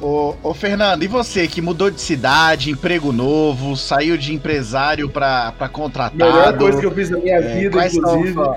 Ô, 0.00 0.36
ô, 0.44 0.54
Fernando, 0.54 1.02
e 1.02 1.08
você 1.08 1.48
que 1.48 1.60
mudou 1.60 1.90
de 1.90 2.00
cidade, 2.00 2.70
emprego 2.70 3.10
novo, 3.12 3.76
saiu 3.76 4.16
de 4.16 4.32
empresário 4.32 5.08
pra, 5.10 5.50
pra 5.58 5.68
contratado? 5.68 6.16
Melhor 6.16 6.56
coisa 6.56 6.78
que 6.78 6.86
eu 6.86 6.92
fiz 6.92 7.10
na 7.10 7.18
minha 7.18 7.36
É, 7.36 7.58
vida, 7.58 7.90
são, 7.90 8.20
inclusive. 8.24 8.38
ó, 8.38 8.54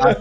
as, 0.00 0.16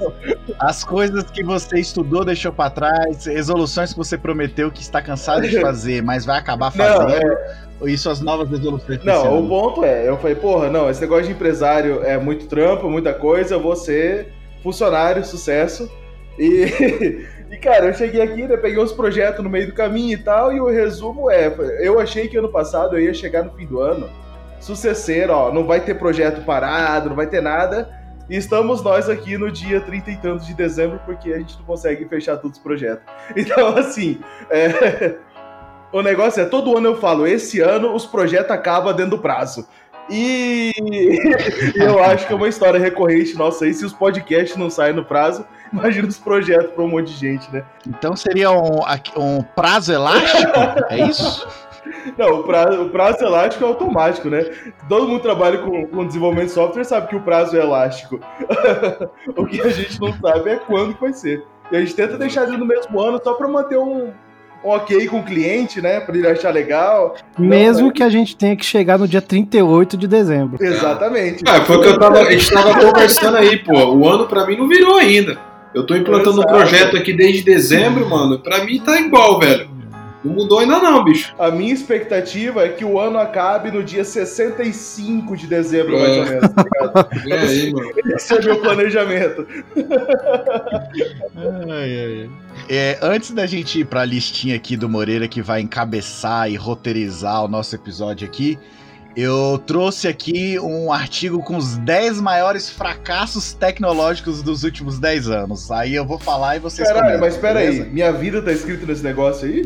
as 0.59 0.83
coisas 0.83 1.23
que 1.31 1.43
você 1.43 1.79
estudou, 1.79 2.23
deixou 2.23 2.51
pra 2.53 2.69
trás, 2.69 3.25
resoluções 3.25 3.91
que 3.91 3.97
você 3.97 4.19
prometeu 4.19 4.71
que 4.71 4.81
está 4.81 5.01
cansado 5.01 5.47
de 5.47 5.59
fazer, 5.59 6.03
mas 6.03 6.25
vai 6.25 6.37
acabar 6.37 6.71
Não, 6.75 6.85
fazendo, 6.85 7.11
é, 7.11 7.65
e 7.87 7.97
suas 7.97 8.21
novas 8.21 8.47
resoluções 8.47 9.03
não, 9.03 9.39
o 9.43 9.49
ponto 9.49 9.83
é, 9.83 10.07
eu 10.07 10.15
falei, 10.17 10.35
porra, 10.35 10.69
não, 10.69 10.91
esse 10.91 11.01
negócio 11.01 11.25
de 11.25 11.31
empresário 11.31 12.03
é 12.03 12.19
muito 12.19 12.45
trampo, 12.45 12.87
muita 12.87 13.13
coisa, 13.15 13.55
eu 13.55 13.59
vou 13.59 13.75
ser 13.75 14.31
funcionário, 14.61 15.25
sucesso. 15.25 15.89
E, 16.37 17.25
e 17.49 17.57
cara, 17.57 17.85
eu 17.85 17.93
cheguei 17.93 18.21
aqui, 18.21 18.43
né, 18.43 18.57
peguei 18.57 18.81
os 18.81 18.91
projetos 18.91 19.43
no 19.43 19.49
meio 19.49 19.67
do 19.67 19.73
caminho 19.73 20.13
e 20.13 20.17
tal, 20.17 20.51
e 20.51 20.59
o 20.59 20.67
resumo 20.67 21.29
é, 21.29 21.53
eu 21.79 21.99
achei 21.99 22.27
que 22.27 22.37
ano 22.37 22.51
passado 22.51 22.97
eu 22.97 23.01
ia 23.01 23.13
chegar 23.13 23.43
no 23.43 23.51
fim 23.51 23.65
do 23.65 23.79
ano, 23.79 24.09
sucesseiro, 24.59 25.33
ó, 25.33 25.51
não 25.51 25.65
vai 25.65 25.79
ter 25.79 25.95
projeto 25.95 26.43
parado, 26.43 27.09
não 27.09 27.15
vai 27.15 27.27
ter 27.27 27.41
nada, 27.41 27.89
e 28.29 28.35
estamos 28.35 28.81
nós 28.81 29.07
aqui 29.07 29.37
no 29.37 29.51
dia 29.51 29.79
30 29.79 30.11
e 30.11 30.17
tantos 30.17 30.47
de 30.47 30.53
dezembro, 30.53 30.99
porque 31.05 31.31
a 31.31 31.37
gente 31.37 31.57
não 31.57 31.65
consegue 31.65 32.05
fechar 32.05 32.37
todos 32.37 32.57
os 32.57 32.63
projetos. 32.63 33.05
Então, 33.35 33.77
assim, 33.77 34.19
é, 34.49 35.15
o 35.91 36.01
negócio 36.01 36.41
é, 36.41 36.45
todo 36.45 36.75
ano 36.75 36.87
eu 36.87 36.95
falo, 36.95 37.27
esse 37.27 37.61
ano 37.61 37.93
os 37.93 38.05
projetos 38.05 38.51
acabam 38.51 38.95
dentro 38.95 39.11
do 39.11 39.19
prazo. 39.19 39.67
E 40.09 40.71
eu 41.75 42.03
acho 42.03 42.25
que 42.25 42.33
é 42.33 42.35
uma 42.35 42.47
história 42.47 42.79
recorrente 42.79 43.35
nossa 43.35 43.65
aí, 43.65 43.73
se 43.73 43.85
os 43.85 43.93
podcasts 43.93 44.57
não 44.57 44.69
saem 44.69 44.95
no 44.95 45.05
prazo, 45.05 45.45
imagina 45.75 46.07
os 46.07 46.17
projetos 46.17 46.71
para 46.71 46.83
um 46.83 46.87
monte 46.87 47.13
de 47.13 47.19
gente, 47.19 47.51
né? 47.51 47.63
Então 47.87 48.15
seria 48.15 48.51
um, 48.51 48.79
um 49.17 49.41
prazo 49.41 49.91
elástico? 49.91 50.51
é 50.89 51.07
isso? 51.07 51.47
Não, 52.17 52.39
o 52.39 52.43
prazo, 52.43 52.81
o 52.83 52.89
prazo 52.89 53.23
elástico 53.23 53.63
é 53.63 53.67
automático, 53.67 54.29
né? 54.29 54.45
Todo 54.89 55.07
mundo 55.07 55.21
trabalha 55.21 55.59
com, 55.59 55.85
com 55.87 56.05
desenvolvimento 56.05 56.47
de 56.47 56.53
software 56.53 56.83
sabe 56.83 57.07
que 57.07 57.15
o 57.15 57.21
prazo 57.21 57.55
é 57.55 57.61
elástico. 57.61 58.19
o 59.35 59.45
que 59.45 59.61
a 59.61 59.69
gente 59.69 59.99
não 59.99 60.13
sabe 60.13 60.49
é 60.49 60.55
quando 60.55 60.97
vai 60.99 61.13
ser. 61.13 61.43
E 61.71 61.75
a 61.75 61.79
gente 61.79 61.95
tenta 61.95 62.17
deixar 62.17 62.47
ele 62.47 62.57
no 62.57 62.65
mesmo 62.65 62.99
ano 62.99 63.19
só 63.23 63.33
para 63.33 63.47
manter 63.47 63.77
um, 63.77 64.11
um 64.63 64.69
ok 64.69 65.07
com 65.07 65.19
o 65.19 65.23
cliente, 65.23 65.81
né? 65.81 65.99
Para 65.99 66.17
ele 66.17 66.27
achar 66.27 66.51
legal. 66.51 67.15
Mesmo 67.37 67.87
Não, 67.87 67.93
que 67.93 68.03
a 68.03 68.09
gente 68.09 68.35
tenha 68.35 68.55
que 68.55 68.65
chegar 68.65 68.97
no 68.97 69.07
dia 69.07 69.21
38 69.21 69.97
de 69.97 70.07
dezembro. 70.07 70.63
Exatamente. 70.63 71.43
Ah, 71.47 71.61
foi 71.61 71.77
o 71.77 71.81
que 71.81 71.87
eu 71.87 71.99
tava, 71.99 72.19
a 72.19 72.31
gente 72.31 72.51
tava 72.51 72.79
conversando 72.79 73.37
aí, 73.37 73.57
pô. 73.57 73.73
O 73.73 74.07
ano 74.07 74.27
pra 74.27 74.45
mim 74.45 74.57
não 74.57 74.67
virou 74.67 74.97
ainda. 74.97 75.54
Eu 75.75 75.85
tô 75.85 75.95
implantando 75.95 76.37
um 76.37 76.43
Exato. 76.43 76.53
projeto 76.53 76.97
aqui 76.97 77.13
desde 77.13 77.43
dezembro, 77.43 78.09
mano. 78.09 78.39
Pra 78.39 78.63
mim 78.63 78.79
tá 78.79 78.99
igual, 78.99 79.39
velho. 79.39 79.69
Não 80.23 80.33
mudou 80.33 80.57
ainda 80.57 80.79
não, 80.79 81.03
bicho. 81.03 81.35
A 81.37 81.51
minha 81.51 81.71
expectativa 81.71 82.63
é 82.65 82.69
que 82.69 82.83
o 82.83 82.99
ano 82.99 83.19
acabe 83.19 83.69
no 83.69 83.83
dia 83.83 84.03
65 84.03 85.37
de 85.37 85.45
dezembro, 85.45 85.99
mais 85.99 86.17
É. 86.17 86.19
ou 86.19 86.25
menos. 86.25 86.49
tá 86.49 86.63
ligado? 86.63 87.27
E 87.27 87.33
aí, 87.33 87.71
mano? 87.73 87.91
Esse 88.15 88.33
é 88.33 88.41
meu 88.41 88.59
planejamento. 88.59 89.45
É, 92.69 92.97
antes 93.01 93.31
da 93.31 93.45
gente 93.45 93.79
ir 93.81 93.85
pra 93.85 94.03
listinha 94.03 94.55
aqui 94.55 94.75
do 94.75 94.89
Moreira 94.89 95.27
que 95.27 95.41
vai 95.41 95.61
encabeçar 95.61 96.49
e 96.49 96.55
roteirizar 96.55 97.43
o 97.43 97.47
nosso 97.47 97.75
episódio 97.75 98.27
aqui, 98.27 98.57
eu 99.15 99.61
trouxe 99.65 100.07
aqui 100.07 100.59
um 100.59 100.91
artigo 100.91 101.41
com 101.41 101.55
os 101.57 101.77
10 101.77 102.19
maiores 102.21 102.69
fracassos 102.69 103.53
tecnológicos 103.53 104.43
dos 104.43 104.63
últimos 104.63 104.99
10 104.99 105.29
anos. 105.29 105.71
Aí 105.71 105.95
eu 105.95 106.05
vou 106.05 106.19
falar 106.19 106.57
e 106.57 106.59
vocês 106.59 106.87
Caralho, 106.87 107.05
comentam, 107.05 107.27
mas 107.27 107.37
pera 107.37 107.59
aí, 107.59 107.85
minha 107.89 108.11
vida 108.11 108.41
tá 108.41 108.51
escrita 108.51 108.85
nesse 108.85 109.03
negócio 109.03 109.47
aí? 109.47 109.63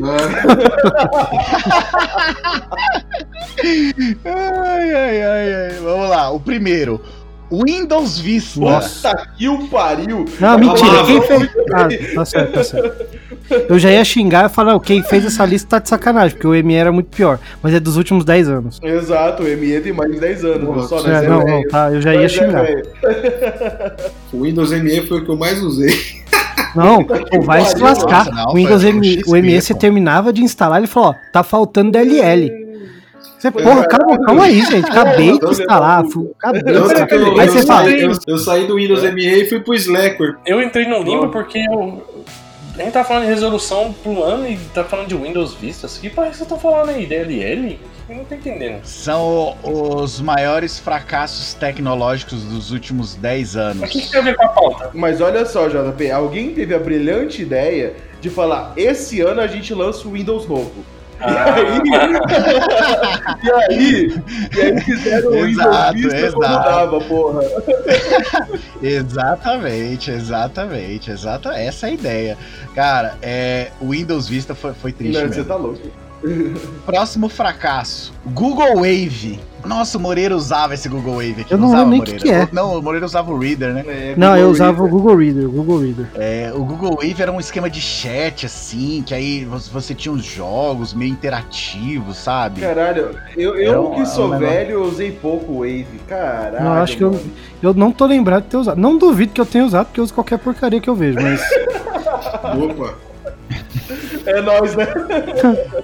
Ai, 4.24 4.94
ai, 4.94 5.22
ai, 5.22 5.54
ai. 5.54 5.70
Vamos 5.82 6.08
lá, 6.08 6.30
o 6.30 6.40
primeiro. 6.40 7.00
Windows 7.50 8.18
Vista. 8.18 8.60
Nossa, 8.60 9.28
que 9.36 9.48
o 9.48 9.66
pariu! 9.68 10.24
Não, 10.38 10.58
mentira, 10.58 11.00
Ah, 11.00 11.06
quem 11.06 11.22
fez. 11.22 11.50
Ah, 11.72 11.88
tá 12.14 12.24
certo, 12.24 12.52
tá 12.52 12.64
certo. 12.64 13.19
Eu 13.68 13.78
já 13.78 13.90
ia 13.90 14.04
xingar 14.04 14.46
e 14.46 14.48
falar, 14.48 14.72
"Não, 14.72 14.80
quem 14.80 15.02
fez 15.02 15.24
essa 15.24 15.44
lista 15.44 15.68
tá 15.68 15.78
de 15.78 15.88
sacanagem, 15.88 16.36
porque 16.36 16.46
o 16.46 16.54
ME 16.64 16.74
era 16.74 16.92
muito 16.92 17.08
pior. 17.14 17.38
Mas 17.62 17.74
é 17.74 17.80
dos 17.80 17.96
últimos 17.96 18.24
10 18.24 18.48
anos. 18.48 18.78
Exato, 18.82 19.42
o 19.42 19.46
ME 19.46 19.80
tem 19.80 19.92
mais 19.92 20.12
de 20.12 20.20
10 20.20 20.44
anos, 20.44 20.62
não 20.76 20.82
só, 20.86 21.00
É, 21.06 21.22
né? 21.22 21.28
não, 21.28 21.44
não, 21.44 21.62
tá, 21.68 21.90
eu 21.92 22.00
já 22.00 22.14
ia 22.14 22.24
é 22.24 22.28
xingar. 22.28 22.66
O 24.32 24.42
Windows 24.42 24.70
ME 24.72 25.06
foi 25.06 25.18
o 25.20 25.24
que 25.24 25.30
eu 25.30 25.36
mais 25.36 25.60
usei. 25.62 25.94
Não, 26.74 27.02
pô, 27.04 27.40
vai 27.42 27.64
se 27.64 27.76
lascar. 27.78 28.26
Nossa, 28.26 28.30
não, 28.30 28.52
o 28.52 28.54
Windows 28.54 28.84
ME, 28.84 29.22
o 29.26 29.32
ME 29.34 29.60
você 29.60 29.74
pô. 29.74 29.80
terminava 29.80 30.32
de 30.32 30.42
instalar, 30.42 30.78
ele 30.78 30.86
falou, 30.86 31.10
ó, 31.10 31.14
tá 31.32 31.42
faltando 31.42 31.90
DLL. 31.90 32.50
Você, 33.38 33.50
porra, 33.50 33.88
calma, 33.88 34.18
calma 34.24 34.44
aí, 34.44 34.62
gente. 34.62 34.84
Acabei 34.90 35.38
de 35.38 35.46
instalar. 35.46 36.04
Acabei 36.38 36.62
de 36.62 36.78
instalar. 36.78 37.08
Aí 37.40 37.46
eu 37.46 37.52
você 37.52 37.62
fala, 37.66 37.84
saí, 37.84 38.02
eu, 38.02 38.12
eu 38.28 38.38
saí 38.38 38.66
do 38.66 38.76
Windows 38.76 39.02
ME 39.14 39.42
e 39.42 39.48
fui 39.48 39.60
pro 39.60 39.74
Slackware. 39.74 40.36
Eu 40.46 40.60
entrei 40.62 40.86
no 40.86 41.02
limbo 41.02 41.28
porque 41.30 41.58
eu. 41.58 42.04
A 42.78 42.82
gente 42.82 42.92
tá 42.92 43.04
falando 43.04 43.24
de 43.24 43.30
resolução 43.30 43.92
pro 43.92 44.22
ano 44.22 44.48
e 44.48 44.56
tá 44.72 44.84
falando 44.84 45.08
de 45.08 45.16
Windows 45.16 45.54
Vista. 45.54 45.86
Que 45.88 46.08
parece 46.08 46.32
que 46.32 46.38
vocês 46.38 46.52
estão 46.52 46.58
falando 46.58 46.90
aí, 46.90 47.04
DLL? 47.04 47.78
Eu 48.08 48.16
não 48.16 48.24
tô 48.24 48.34
entendendo. 48.34 48.84
São 48.84 49.56
os 49.62 50.20
maiores 50.20 50.78
fracassos 50.78 51.52
tecnológicos 51.54 52.42
dos 52.44 52.70
últimos 52.70 53.14
10 53.14 53.54
Mas 53.54 53.54
o 53.54 53.58
anos. 53.60 53.90
que, 53.90 54.00
que 54.02 54.10
tem 54.10 54.20
a 54.20 54.24
ver 54.24 54.36
com 54.36 54.44
a 54.44 54.48
pauta? 54.48 54.90
Mas 54.94 55.20
olha 55.20 55.44
só, 55.44 55.68
JP, 55.68 56.10
alguém 56.10 56.54
teve 56.54 56.74
a 56.74 56.78
brilhante 56.78 57.42
ideia 57.42 57.94
de 58.20 58.30
falar: 58.30 58.72
esse 58.76 59.20
ano 59.20 59.40
a 59.40 59.46
gente 59.46 59.74
lança 59.74 60.08
o 60.08 60.12
Windows 60.12 60.46
novo. 60.48 60.84
E 63.42 63.50
aí, 63.50 64.22
e 64.56 64.60
aí 64.60 64.80
fizeram 64.80 65.30
o 65.30 65.44
Windows 65.44 65.66
Exato, 65.66 65.92
Vista 65.94 66.32
como 66.32 66.44
exato. 66.44 66.68
dava, 66.68 67.00
porra. 67.00 67.40
Exatamente, 68.82 70.10
exatamente, 70.10 71.10
exata. 71.10 71.50
Essa 71.50 71.86
é 71.86 71.90
a 71.90 71.92
ideia. 71.92 72.38
Cara, 72.74 73.14
é, 73.22 73.70
o 73.80 73.90
Windows 73.90 74.28
Vista 74.28 74.54
foi, 74.54 74.72
foi 74.74 74.92
triste 74.92 75.14
Não, 75.14 75.22
mesmo. 75.28 75.34
você 75.42 75.48
tá 75.48 75.56
louco. 75.56 75.80
Próximo 76.86 77.28
fracasso. 77.28 78.12
Google 78.26 78.76
Wave. 78.76 79.40
Nossa, 79.64 79.98
o 79.98 80.00
Moreira 80.00 80.34
usava 80.34 80.72
esse 80.72 80.88
Google 80.88 81.16
Wave 81.16 81.42
aqui. 81.42 81.52
Eu 81.52 81.58
não 81.58 81.68
usava, 81.68 81.84
nem 81.90 82.00
o 82.00 82.02
que 82.02 82.12
Moreira? 82.12 82.46
que 82.46 82.50
é. 82.50 82.54
Não, 82.54 82.78
o 82.78 82.82
Moreira 82.82 83.04
usava 83.04 83.30
o 83.30 83.38
Reader, 83.38 83.74
né? 83.74 83.84
É, 83.86 84.14
Não, 84.16 84.34
eu 84.34 84.48
usava 84.48 84.82
o. 84.82 84.88
Google 84.88 85.16
Reader, 85.16 85.44
o 85.46 85.52
Google 85.52 85.78
Reader. 85.80 86.06
É, 86.14 86.50
o 86.54 86.64
Google 86.64 86.96
Wave 86.96 87.20
era 87.20 87.30
um 87.30 87.38
esquema 87.38 87.68
de 87.68 87.78
chat, 87.80 88.46
assim, 88.46 89.02
que 89.04 89.12
aí 89.12 89.44
você 89.44 89.94
tinha 89.94 90.12
uns 90.12 90.24
jogos 90.24 90.94
meio 90.94 91.10
interativos, 91.12 92.16
sabe? 92.16 92.62
Caralho, 92.62 93.14
eu, 93.36 93.54
eu 93.56 93.90
um- 93.90 93.94
que 93.94 94.06
sou 94.06 94.32
um 94.32 94.38
velho, 94.38 94.70
eu 94.72 94.82
usei 94.84 95.12
pouco 95.12 95.58
Wave. 95.58 95.86
Caralho. 96.08 96.64
Não, 96.64 96.72
acho 96.72 96.96
que 96.96 97.04
eu, 97.04 97.10
mano. 97.12 97.22
eu 97.62 97.74
não 97.74 97.92
tô 97.92 98.06
lembrado 98.06 98.44
de 98.44 98.48
ter 98.48 98.56
usado. 98.56 98.80
Não 98.80 98.96
duvido 98.96 99.32
que 99.34 99.40
eu 99.40 99.46
tenha 99.46 99.64
usado, 99.64 99.86
porque 99.86 100.00
eu 100.00 100.04
uso 100.04 100.14
qualquer 100.14 100.38
porcaria 100.38 100.80
que 100.80 100.88
eu 100.88 100.94
vejo, 100.94 101.18
mas. 101.20 101.40
Opa. 102.58 102.94
É 104.26 104.40
nóis, 104.40 104.74
né? 104.74 104.86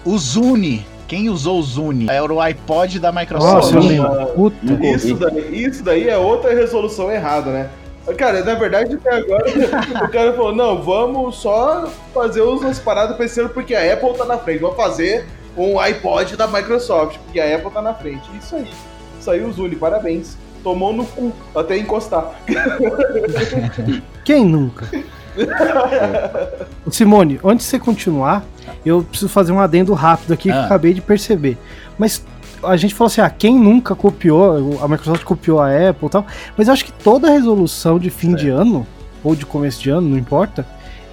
O 0.04 0.16
Zune. 0.18 0.86
Quem 1.08 1.28
usou 1.28 1.60
o 1.60 1.62
Zune? 1.62 2.08
Era 2.10 2.32
o 2.32 2.40
iPod 2.40 2.98
da 2.98 3.12
Microsoft. 3.12 3.72
Nossa, 3.72 3.78
lembro. 3.78 4.26
Puta. 4.34 4.86
Isso 4.86 5.14
daí, 5.14 5.64
isso 5.64 5.84
daí 5.84 6.08
é 6.08 6.16
outra 6.16 6.52
resolução 6.52 7.10
errada, 7.10 7.50
né? 7.50 7.70
Cara, 8.16 8.44
na 8.44 8.54
verdade, 8.54 8.94
até 8.94 9.16
agora, 9.16 9.44
o 10.04 10.08
cara 10.08 10.32
falou, 10.32 10.54
não, 10.54 10.80
vamos 10.80 11.36
só 11.36 11.88
fazer 12.14 12.40
umas 12.40 12.78
paradas 12.78 13.16
pensando 13.16 13.48
porque 13.48 13.74
a 13.74 13.92
Apple 13.92 14.14
tá 14.14 14.24
na 14.24 14.38
frente. 14.38 14.60
Vamos 14.60 14.76
fazer 14.76 15.26
um 15.56 15.78
iPod 15.80 16.36
da 16.36 16.46
Microsoft, 16.46 17.18
porque 17.18 17.40
a 17.40 17.56
Apple 17.56 17.70
tá 17.70 17.82
na 17.82 17.94
frente. 17.94 18.28
Isso 18.38 18.54
aí. 18.54 18.68
Isso 19.18 19.30
aí, 19.30 19.42
o 19.42 19.52
Zuni, 19.52 19.74
parabéns. 19.74 20.36
Tomou 20.62 20.92
no 20.92 21.04
cu 21.04 21.32
até 21.54 21.76
encostar. 21.78 22.40
Quem 24.24 24.44
nunca? 24.44 24.88
Simone, 26.90 27.40
antes 27.44 27.66
de 27.66 27.70
você 27.70 27.78
continuar, 27.78 28.44
eu 28.84 29.02
preciso 29.02 29.28
fazer 29.28 29.52
um 29.52 29.60
adendo 29.60 29.92
rápido 29.94 30.32
aqui 30.32 30.44
que 30.44 30.48
eu 30.50 30.54
Ah. 30.60 30.64
acabei 30.66 30.94
de 30.94 31.00
perceber. 31.00 31.56
Mas 31.98 32.22
a 32.62 32.76
gente 32.76 32.94
falou 32.94 33.08
assim: 33.08 33.20
ah, 33.20 33.30
quem 33.30 33.54
nunca 33.58 33.94
copiou, 33.94 34.78
a 34.82 34.88
Microsoft 34.88 35.24
copiou 35.24 35.60
a 35.60 35.68
Apple 35.90 36.06
e 36.06 36.10
tal, 36.10 36.26
mas 36.56 36.68
eu 36.68 36.72
acho 36.74 36.84
que 36.84 36.92
toda 36.92 37.30
resolução 37.30 37.98
de 37.98 38.10
fim 38.10 38.34
de 38.34 38.48
ano, 38.48 38.86
ou 39.22 39.34
de 39.34 39.44
começo 39.44 39.80
de 39.82 39.90
ano, 39.90 40.08
não 40.08 40.18
importa, 40.18 40.66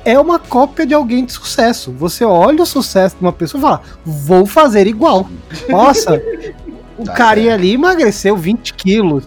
é 0.05 0.19
uma 0.19 0.37
cópia 0.39 0.85
de 0.85 0.93
alguém 0.93 1.25
de 1.25 1.31
sucesso. 1.33 1.91
Você 1.93 2.23
olha 2.25 2.63
o 2.63 2.65
sucesso 2.65 3.15
de 3.17 3.21
uma 3.23 3.33
pessoa 3.33 3.59
e 3.59 3.61
fala: 3.61 3.81
vou 4.05 4.45
fazer 4.45 4.87
igual. 4.87 5.27
Nossa, 5.69 6.21
o 6.97 7.03
Tá 7.05 7.13
carinha 7.13 7.53
ali 7.55 7.73
emagreceu 7.73 8.37
20 8.37 8.73
quilos. 8.73 9.25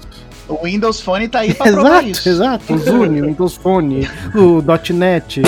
O 0.49 0.65
Windows 0.65 1.01
Phone 1.01 1.29
tá 1.29 1.41
aí 1.41 1.53
pra 1.55 1.67
provar 1.73 1.89
Exato, 2.05 2.09
isso. 2.09 2.29
exato. 2.29 2.75
O 2.75 2.79
Zune, 2.79 3.23
o 3.23 3.27
Windows 3.27 3.57
Phone, 3.57 4.09
o 4.35 4.63
.NET. 4.93 5.43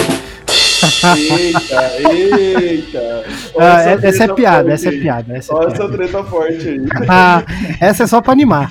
Eita, 1.19 2.13
eita. 2.13 3.25
Ah, 3.59 3.81
essa 3.83 4.07
essa 4.07 4.25
é 4.25 4.27
treta 4.27 4.35
piada, 4.35 4.59
forte 4.59 4.73
essa 4.75 4.89
é 4.89 4.93
piada, 5.01 5.37
essa 5.37 5.53
é 5.53 5.57
Olha 5.57 5.67
piada. 5.69 5.85
essa 5.85 5.93
treta 5.93 6.25
forte 6.25 6.69
aí. 6.69 6.87
Ah, 7.09 7.43
essa 7.81 8.05
é 8.05 8.07
só 8.07 8.21
pra 8.21 8.33
animar. 8.33 8.71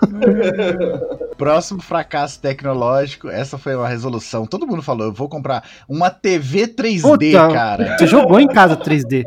Próximo 1.38 1.80
fracasso 1.80 2.38
tecnológico. 2.40 3.28
Essa 3.28 3.56
foi 3.56 3.74
uma 3.74 3.88
resolução. 3.88 4.44
Todo 4.46 4.66
mundo 4.66 4.82
falou, 4.82 5.06
eu 5.06 5.12
vou 5.12 5.28
comprar 5.28 5.64
uma 5.88 6.10
TV 6.10 6.66
3D, 6.68 7.00
Puta, 7.02 7.48
cara. 7.54 7.96
Você 7.98 8.06
jogou 8.06 8.38
em 8.38 8.46
casa 8.48 8.76
3D. 8.76 9.24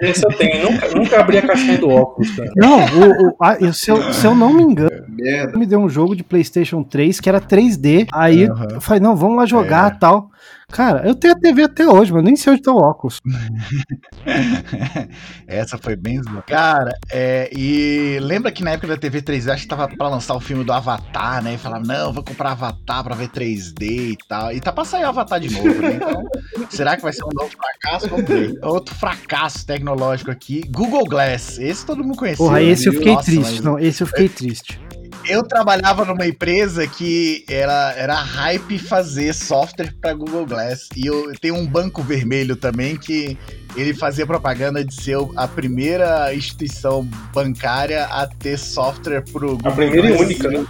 Esse 0.00 0.24
eu 0.24 0.30
tenho. 0.36 0.70
Nunca, 0.70 0.88
nunca 0.94 1.20
abri 1.20 1.38
a 1.38 1.42
caixinha 1.46 1.78
do 1.78 1.88
óculos, 1.90 2.30
cara. 2.36 2.50
Não, 2.56 2.78
o, 2.80 3.28
o- 3.28 3.36
eu- 3.60 3.72
se, 3.72 3.90
eu, 3.90 4.12
se 4.12 4.26
eu 4.26 4.34
não 4.34 4.52
me 4.52 4.62
engano, 4.62 5.04
Merda. 5.08 5.58
me 5.58 5.66
deu 5.66 5.80
um 5.80 5.88
jogo 5.88 6.14
de 6.14 6.22
PlayStation 6.22 6.82
3 6.82 7.20
que 7.20 7.28
era 7.28 7.40
3D. 7.40 8.06
Aí 8.12 8.44
Aham. 8.44 8.68
eu 8.74 8.80
falei, 8.80 9.00
não, 9.00 9.16
vamos 9.16 9.36
lá 9.36 9.46
jogar 9.46 9.92
É. 9.92 9.94
e 9.94 9.98
tal. 9.98 10.30
Cara, 10.74 11.06
eu 11.06 11.14
tenho 11.14 11.34
a 11.34 11.38
TV 11.38 11.62
até 11.62 11.86
hoje, 11.86 12.12
mas 12.12 12.24
nem 12.24 12.34
sei 12.34 12.52
onde 12.52 12.62
tá 12.62 12.72
o 12.72 12.78
óculos. 12.78 13.20
Essa 15.46 15.78
foi 15.78 15.94
bem 15.94 16.20
zoada. 16.20 16.42
Cara, 16.42 16.90
é, 17.12 17.48
e 17.56 18.18
lembra 18.20 18.50
que 18.50 18.64
na 18.64 18.72
época 18.72 18.88
da 18.88 18.96
TV 18.96 19.22
3D 19.22 19.52
acho 19.52 19.62
que 19.62 19.68
tava 19.68 19.86
pra 19.86 20.08
lançar 20.08 20.34
o 20.34 20.40
filme 20.40 20.64
do 20.64 20.72
Avatar, 20.72 21.44
né? 21.44 21.54
E 21.54 21.58
falava, 21.58 21.84
não, 21.86 22.12
vou 22.12 22.24
comprar 22.24 22.50
Avatar 22.50 23.04
pra 23.04 23.14
ver 23.14 23.28
3D 23.28 23.82
e 23.82 24.18
tal. 24.28 24.50
E 24.50 24.60
tá 24.60 24.72
pra 24.72 24.84
sair 24.84 25.04
o 25.04 25.08
Avatar 25.10 25.38
de 25.38 25.48
novo, 25.48 25.80
né? 25.80 25.92
Então, 25.94 26.24
será 26.68 26.96
que 26.96 27.04
vai 27.04 27.12
ser 27.12 27.22
um 27.22 27.30
novo 27.32 27.52
fracasso? 27.52 28.08
Vamos 28.08 28.26
ver. 28.26 28.58
Outro 28.60 28.96
fracasso 28.96 29.64
tecnológico 29.64 30.32
aqui, 30.32 30.62
Google 30.72 31.04
Glass. 31.04 31.56
Esse 31.60 31.86
todo 31.86 32.02
mundo 32.02 32.16
conheceu. 32.16 32.46
Porra, 32.46 32.60
esse 32.60 32.88
eu 32.88 32.94
fiquei 32.94 33.12
Nossa, 33.12 33.26
triste. 33.26 33.52
mas 33.52 33.60
Não, 33.60 33.78
esse 33.78 34.02
eu 34.02 34.08
fiquei 34.08 34.28
triste. 34.28 34.80
Eu 35.26 35.42
trabalhava 35.42 36.04
numa 36.04 36.26
empresa 36.26 36.86
que 36.86 37.44
era, 37.48 37.94
era 37.96 38.14
hype 38.14 38.78
fazer 38.78 39.32
software 39.32 39.94
para 40.00 40.12
Google 40.12 40.44
Glass. 40.44 40.88
E 40.94 41.06
eu 41.06 41.32
tenho 41.40 41.56
um 41.56 41.66
banco 41.66 42.02
vermelho 42.02 42.56
também 42.56 42.96
que 42.96 43.38
ele 43.76 43.94
fazia 43.94 44.26
propaganda 44.26 44.84
de 44.84 44.94
ser 44.94 45.16
a 45.36 45.46
primeira 45.48 46.34
instituição 46.34 47.06
bancária 47.32 48.04
a 48.04 48.26
ter 48.26 48.58
software 48.58 49.22
pro 49.32 49.50
Google 49.56 49.72
A 49.72 49.74
primeira 49.74 50.08
e 50.10 50.12
única, 50.12 50.48
né? 50.48 50.64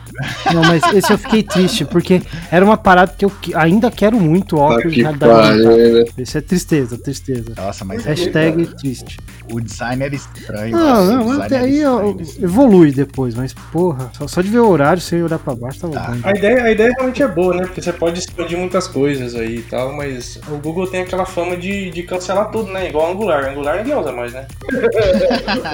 Não, 0.53 0.63
mas 0.63 0.83
esse 0.95 1.13
eu 1.13 1.19
fiquei 1.19 1.43
triste, 1.43 1.85
porque 1.85 2.23
era 2.51 2.65
uma 2.65 2.77
parada 2.77 3.15
que 3.17 3.25
eu 3.25 3.33
ainda 3.55 3.91
quero 3.91 4.19
muito 4.19 4.57
Tá 4.57 4.63
óculos 4.63 4.93
de 4.95 5.03
que 5.03 5.03
né? 5.03 6.05
Esse 6.19 6.39
é 6.39 6.41
tristeza, 6.41 6.99
tristeza. 6.99 7.53
Nossa, 7.57 7.85
mas 7.85 8.05
Hashtag 8.05 8.67
triste. 8.77 9.19
o 9.53 9.61
design 9.61 10.03
era 10.05 10.15
estranho. 10.15 10.73
Não, 10.77 11.07
nossa, 11.07 11.13
não, 11.35 11.43
até 11.43 11.59
aí 11.59 11.83
desse- 12.17 12.43
evolui 12.43 12.91
depois, 12.93 13.35
mas 13.35 13.53
porra, 13.73 14.11
só, 14.17 14.27
só 14.27 14.41
de 14.41 14.49
ver 14.49 14.59
o 14.61 14.69
horário 14.69 15.01
sem 15.03 15.23
olhar 15.23 15.39
pra 15.39 15.55
baixo 15.55 15.81
tava 15.81 15.93
Tá. 15.95 16.11
bom. 16.11 16.19
A 16.23 16.31
ideia, 16.31 16.63
a 16.65 16.71
ideia 16.73 16.93
realmente 16.97 17.23
é 17.23 17.29
boa, 17.29 17.55
né? 17.55 17.63
Porque 17.65 17.81
você 17.83 17.93
pode 17.93 18.19
expandir 18.19 18.59
muitas 18.59 18.87
coisas 18.87 19.35
aí 19.35 19.57
e 19.57 19.63
tal, 19.63 19.93
mas 19.97 20.41
o 20.49 20.57
Google 20.59 20.87
tem 20.87 21.03
aquela 21.03 21.25
fama 21.27 21.57
de, 21.57 21.91
de 21.91 22.03
cancelar 22.03 22.51
tudo, 22.51 22.73
né? 22.73 22.89
Igual 22.95 23.11
Angular. 23.11 23.51
Angular 23.51 23.79
ninguém 23.79 23.99
usa 23.99 24.13
mais, 24.13 24.33
né? 24.33 24.47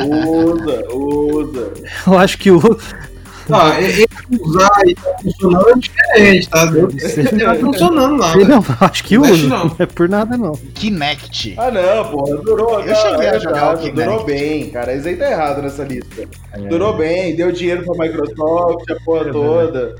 Usa, 0.08 0.88
usa. 0.90 1.72
Eu 2.06 2.18
acho 2.18 2.38
que 2.38 2.50
o. 2.50 2.58
Ah, 3.52 3.78
ele 3.80 4.06
usar 4.40 4.70
e 4.86 4.94
tá 4.94 5.16
funcionando 5.20 5.68
é 5.70 5.74
diferente, 5.74 6.48
tá? 6.48 6.66
Não 6.66 6.88
tá 6.88 7.54
funcionando 7.56 8.16
lá. 8.16 8.36
Não, 8.36 8.60
velho. 8.60 8.78
eu 8.80 8.86
acho 8.86 9.04
que 9.04 9.18
Não 9.18 9.30
usa. 9.30 9.48
não. 9.48 9.64
Não 9.66 9.76
é 9.78 9.86
por 9.86 10.08
nada, 10.08 10.36
não. 10.38 10.52
Kinect. 10.52 11.54
Ah, 11.58 11.70
não, 11.70 12.10
porra, 12.10 12.36
durou. 12.38 12.80
Eu 12.80 12.94
cheguei 12.94 13.28
a 13.28 13.38
jogar 13.38 13.74
o 13.74 13.78
Kinect. 13.78 14.02
Durou 14.02 14.24
bem, 14.24 14.70
cara. 14.70 14.94
Isso 14.94 15.08
aí 15.08 15.16
tá 15.16 15.30
errado 15.30 15.60
nessa 15.60 15.84
lista. 15.84 16.26
Durou 16.70 16.96
bem, 16.96 17.36
deu 17.36 17.52
dinheiro 17.52 17.84
pra 17.84 18.06
Microsoft, 18.06 18.88
a 18.90 19.04
porra 19.04 19.30
toda. 19.30 19.96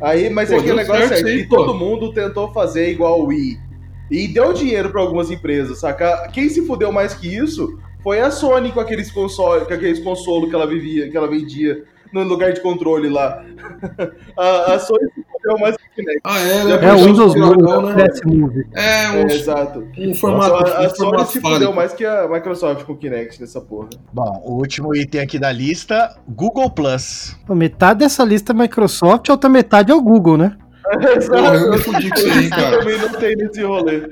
Aí, 0.00 0.30
mas 0.30 0.48
Pô, 0.48 0.56
é 0.56 0.58
aquele 0.58 0.74
deu 0.74 0.82
negócio 0.82 1.08
certo 1.08 1.28
é 1.28 1.36
que 1.36 1.48
todo 1.48 1.74
mundo 1.74 2.12
tentou 2.12 2.52
fazer 2.52 2.90
igual 2.90 3.20
o 3.20 3.26
Wii. 3.26 3.65
E 4.10 4.28
deu 4.28 4.52
dinheiro 4.52 4.90
pra 4.90 5.00
algumas 5.00 5.30
empresas, 5.30 5.78
saca? 5.78 6.28
Quem 6.32 6.48
se 6.48 6.66
fudeu 6.66 6.92
mais 6.92 7.14
que 7.14 7.34
isso 7.34 7.78
foi 8.02 8.20
a 8.20 8.30
Sony 8.30 8.70
com 8.70 8.80
aqueles 8.80 9.10
consoles, 9.10 9.66
com 9.66 9.74
aqueles 9.74 9.98
consolos 9.98 10.48
que 10.48 10.54
ela 10.54 10.66
vivia, 10.66 11.10
que 11.10 11.16
ela 11.16 11.28
vendia 11.28 11.82
no 12.12 12.22
lugar 12.22 12.52
de 12.52 12.60
controle 12.60 13.08
lá. 13.08 13.44
a, 14.38 14.74
a 14.74 14.78
Sony 14.78 15.08
se 15.12 15.24
fudeu 15.30 15.58
mais 15.58 15.76
que 15.76 15.82
o 15.82 15.94
Kinect. 15.94 16.20
Ah, 16.24 16.38
é, 16.38 16.64
né? 16.64 16.70
É 16.70 16.74
o 16.74 16.78
Porque 16.78 17.04
Windows 17.04 17.34
legal, 17.34 17.82
Move, 17.82 17.94
né? 17.94 18.08
PS 18.08 18.20
Move. 18.24 18.66
É, 18.74 19.04
É, 19.04 19.10
um, 19.10 19.26
exato. 19.26 19.88
um 19.98 20.14
formato. 20.14 20.54
a, 20.54 20.78
a 20.78 20.86
um 20.86 20.90
Sony 20.90 20.96
formato 20.96 21.32
se 21.32 21.40
fudeu 21.40 21.72
mais 21.72 21.92
que 21.92 22.04
a 22.04 22.28
Microsoft 22.28 22.84
com 22.84 22.92
o 22.92 22.96
Kinect 22.96 23.40
nessa 23.40 23.60
porra. 23.60 23.88
Bom, 24.12 24.42
o 24.44 24.52
último 24.52 24.94
item 24.94 25.20
aqui 25.20 25.38
da 25.38 25.50
lista, 25.50 26.16
Google 26.28 26.70
Plus. 26.70 27.36
Metade 27.48 28.00
dessa 28.00 28.24
lista 28.24 28.52
é 28.52 28.54
Microsoft, 28.54 29.28
a 29.28 29.32
outra 29.32 29.50
metade 29.50 29.90
é 29.90 29.94
o 29.94 30.00
Google, 30.00 30.36
né? 30.36 30.56
Porra, 31.28 31.54
eu 31.56 31.70
me 31.72 31.78
fudi 31.78 32.10
com 32.10 32.16
isso 32.16 32.38
aí, 32.38 32.48
cara. 32.50 32.78
também 32.78 32.98
não 32.98 33.08
tem 33.12 33.36
nesse 33.36 33.62
rolê. 33.62 34.02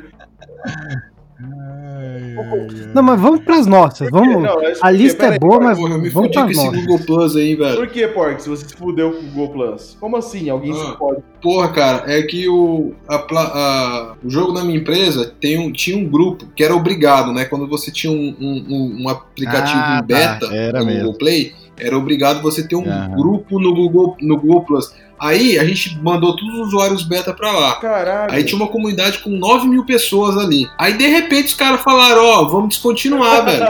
Não, 2.95 3.03
mas 3.03 3.21
vamos 3.21 3.41
pras 3.45 3.67
nossas. 3.67 4.09
Vamos. 4.11 4.43
Não, 4.43 4.57
A 4.81 4.91
lista 4.91 5.27
é 5.27 5.39
boa, 5.39 5.61
mas 5.61 5.79
Porra, 5.79 5.95
eu 5.95 6.01
me 6.01 6.09
vamos 6.09 6.29
fudi 6.29 6.39
com 6.39 6.45
pras 6.45 6.57
esse 6.57 6.67
nossas. 6.67 6.81
Google 6.87 7.07
Plus 7.07 7.37
aí, 7.37 7.55
velho. 7.57 7.77
Por 7.77 7.87
que, 7.89 8.07
Pork, 8.09 8.43
se 8.43 8.49
você 8.49 8.69
se 8.69 8.75
fudeu 8.77 9.13
com 9.13 9.19
o 9.19 9.23
Google 9.31 9.49
Plus? 9.51 9.97
Como 10.01 10.17
assim? 10.17 10.49
Alguém 10.51 10.73
Ah. 10.73 10.77
se 10.77 10.97
pode. 10.99 11.23
Porra, 11.43 11.69
cara, 11.73 12.05
é 12.13 12.23
que 12.23 12.49
o, 12.49 12.93
a 13.09 13.19
pla- 13.19 13.53
a- 13.55 14.15
o 14.25 14.31
jogo 14.31 14.53
na 14.53 14.65
minha 14.65 14.79
empresa 14.79 15.33
tem 15.41 15.59
um, 15.59 15.71
tinha 15.73 15.97
um 15.97 16.09
grupo 16.09 16.47
que 16.57 16.63
era 16.65 16.75
obrigado, 16.75 17.33
né? 17.33 17.45
Quando 17.45 17.69
você 17.69 17.91
tinha 17.91 18.13
um, 18.13 18.35
um- 18.41 18.67
um- 18.69 19.03
um 19.05 19.09
aplicativo 19.09 19.79
Ah, 19.79 20.01
em 20.03 20.07
beta 20.07 20.49
tá, 20.49 20.55
era 20.55 20.81
no 20.81 20.87
mesmo. 20.87 21.01
Google 21.05 21.19
Play, 21.19 21.53
era 21.79 21.97
obrigado 21.97 22.43
você 22.43 22.67
ter 22.67 22.77
um 22.77 22.89
Aham. 22.89 23.17
grupo 23.17 23.59
no 23.61 23.75
Google, 23.75 24.17
no 24.21 24.37
Google 24.37 24.63
Plus. 24.63 24.93
Aí 25.19 25.59
a 25.59 25.65
gente 25.65 25.97
mandou 26.03 26.35
todos 26.37 26.55
os 26.55 26.67
usuários 26.69 27.03
beta 27.05 27.33
pra 27.33 27.53
lá. 27.53 27.77
Caralho. 27.77 28.33
Aí 28.35 28.43
tinha 28.45 28.61
uma 28.61 28.69
comunidade 28.69 29.21
com 29.21 29.31
9 29.31 29.67
mil 29.69 29.85
pessoas 29.87 30.37
ali. 30.37 30.67
Aí 30.79 30.93
de 30.95 31.07
repente 31.07 31.47
os 31.47 31.55
caras 31.55 31.81
falaram, 31.83 32.23
ó, 32.25 32.45
vamos 32.45 32.71
descontinuar, 32.71 33.45
velho. 33.45 33.65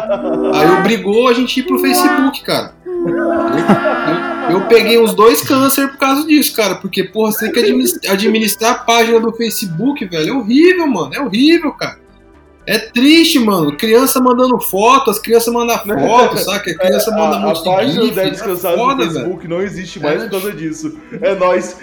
Aí 0.54 0.70
obrigou 0.80 1.28
a 1.28 1.32
gente 1.34 1.60
ir 1.60 1.62
pro 1.64 1.78
Facebook, 1.78 2.42
cara. 2.42 2.72
Eu, 2.86 3.08
eu- 3.08 4.50
eu 4.50 4.60
peguei 4.68 4.98
uns 5.00 5.14
dois 5.14 5.42
câncer 5.42 5.88
por 5.88 5.98
causa 5.98 6.26
disso, 6.26 6.54
cara. 6.56 6.74
Porque, 6.76 7.04
porra, 7.04 7.32
você 7.32 7.46
tem 7.46 7.52
que 7.52 7.60
administrar, 7.60 8.12
administrar 8.12 8.70
a 8.72 8.78
página 8.78 9.20
do 9.20 9.32
Facebook, 9.32 10.04
velho. 10.06 10.28
É 10.30 10.32
horrível, 10.32 10.86
mano. 10.86 11.14
É 11.14 11.20
horrível, 11.20 11.72
cara. 11.72 11.98
É 12.66 12.78
triste, 12.78 13.38
mano. 13.38 13.76
Criança 13.76 14.20
mandando 14.20 14.58
foto, 14.58 15.10
as 15.10 15.18
crianças 15.18 15.52
mandam 15.52 15.76
foto, 15.78 16.38
saca? 16.40 16.70
A 16.70 16.74
criança 16.78 17.10
manda 17.10 17.36
a, 17.36 17.38
muito 17.40 17.60
a 17.60 17.74
página 17.76 18.00
do 18.00 18.06
Deve 18.10 18.28
é 18.28 18.30
Descansado 18.30 18.76
no 18.76 18.82
foda, 18.84 18.96
velho. 19.04 19.12
Facebook 19.14 19.48
não 19.48 19.60
existe 19.60 20.00
mais 20.00 20.20
É. 20.22 20.24
por 20.24 20.30
causa 20.30 20.52
disso. 20.56 20.98
É 21.20 21.34
nóis. 21.34 21.78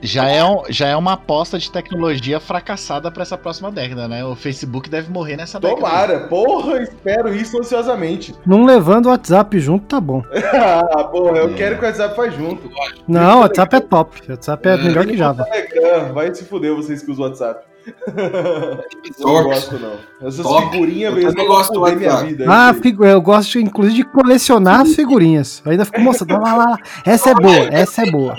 Já 0.00 0.28
é, 0.28 0.44
um- 0.44 0.62
já 0.68 0.88
é 0.88 0.96
uma 0.96 1.12
aposta 1.12 1.58
de 1.58 1.70
tecnologia 1.70 2.40
fracassada 2.40 3.10
pra 3.10 3.22
essa 3.22 3.38
próxima 3.38 3.70
década, 3.70 4.08
né? 4.08 4.24
O 4.24 4.34
Facebook 4.34 4.90
deve 4.90 5.10
morrer 5.12 5.36
nessa 5.36 5.60
década. 5.60 5.80
Tomara, 5.80 6.20
porra, 6.28 6.82
espero 6.82 7.32
isso 7.34 7.58
ansiosamente. 7.58 8.34
Não 8.44 8.64
levando 8.64 9.06
o 9.06 9.08
WhatsApp 9.10 9.58
junto, 9.60 9.86
tá 9.86 10.00
bom. 10.00 10.22
Ah, 10.52 11.04
porra, 11.04 11.38
eu 11.38 11.50
É. 11.50 11.54
quero 11.54 11.76
que 11.78 11.84
o 11.84 11.86
WhatsApp 11.86 12.16
faz 12.16 12.34
junto. 12.34 12.68
Não, 13.06 13.38
o 13.38 13.40
WhatsApp 13.42 13.76
é 13.76 13.80
top. 13.80 14.20
O 14.28 14.30
WhatsApp 14.32 14.68
é 14.68 14.72
É. 14.72 14.76
melhor 14.76 15.06
que 15.06 15.16
Java. 15.16 15.46
Vai 16.12 16.34
se 16.34 16.44
fuder 16.44 16.74
vocês 16.74 17.02
que 17.02 17.10
usam 17.10 17.24
o 17.24 17.28
WhatsApp. 17.28 17.71
Não 19.18 19.42
gosto, 19.44 19.78
não. 19.78 19.94
Essas 20.28 20.44
Top. 20.44 20.70
figurinhas 20.70 21.10
Eu 21.12 21.16
mesmo 21.16 21.30
também 21.30 21.46
vão 21.46 21.56
gosto 21.56 21.72
do 21.72 21.96
minha 21.96 22.16
vida. 22.16 22.44
Ah, 22.48 22.74
figu- 22.80 23.04
eu 23.04 23.20
gosto 23.20 23.58
inclusive 23.58 23.96
de 23.96 24.04
colecionar 24.04 24.80
as 24.82 24.94
figurinhas. 24.94 25.62
Eu 25.64 25.72
ainda 25.72 25.84
fico 25.84 26.00
mostrando, 26.00 26.40
lá, 26.42 26.54
lá, 26.54 26.64
lá. 26.70 26.78
Essa 27.04 27.30
é 27.30 27.34
boa, 27.34 27.68
essa 27.70 28.02
é 28.02 28.10
boa. 28.10 28.36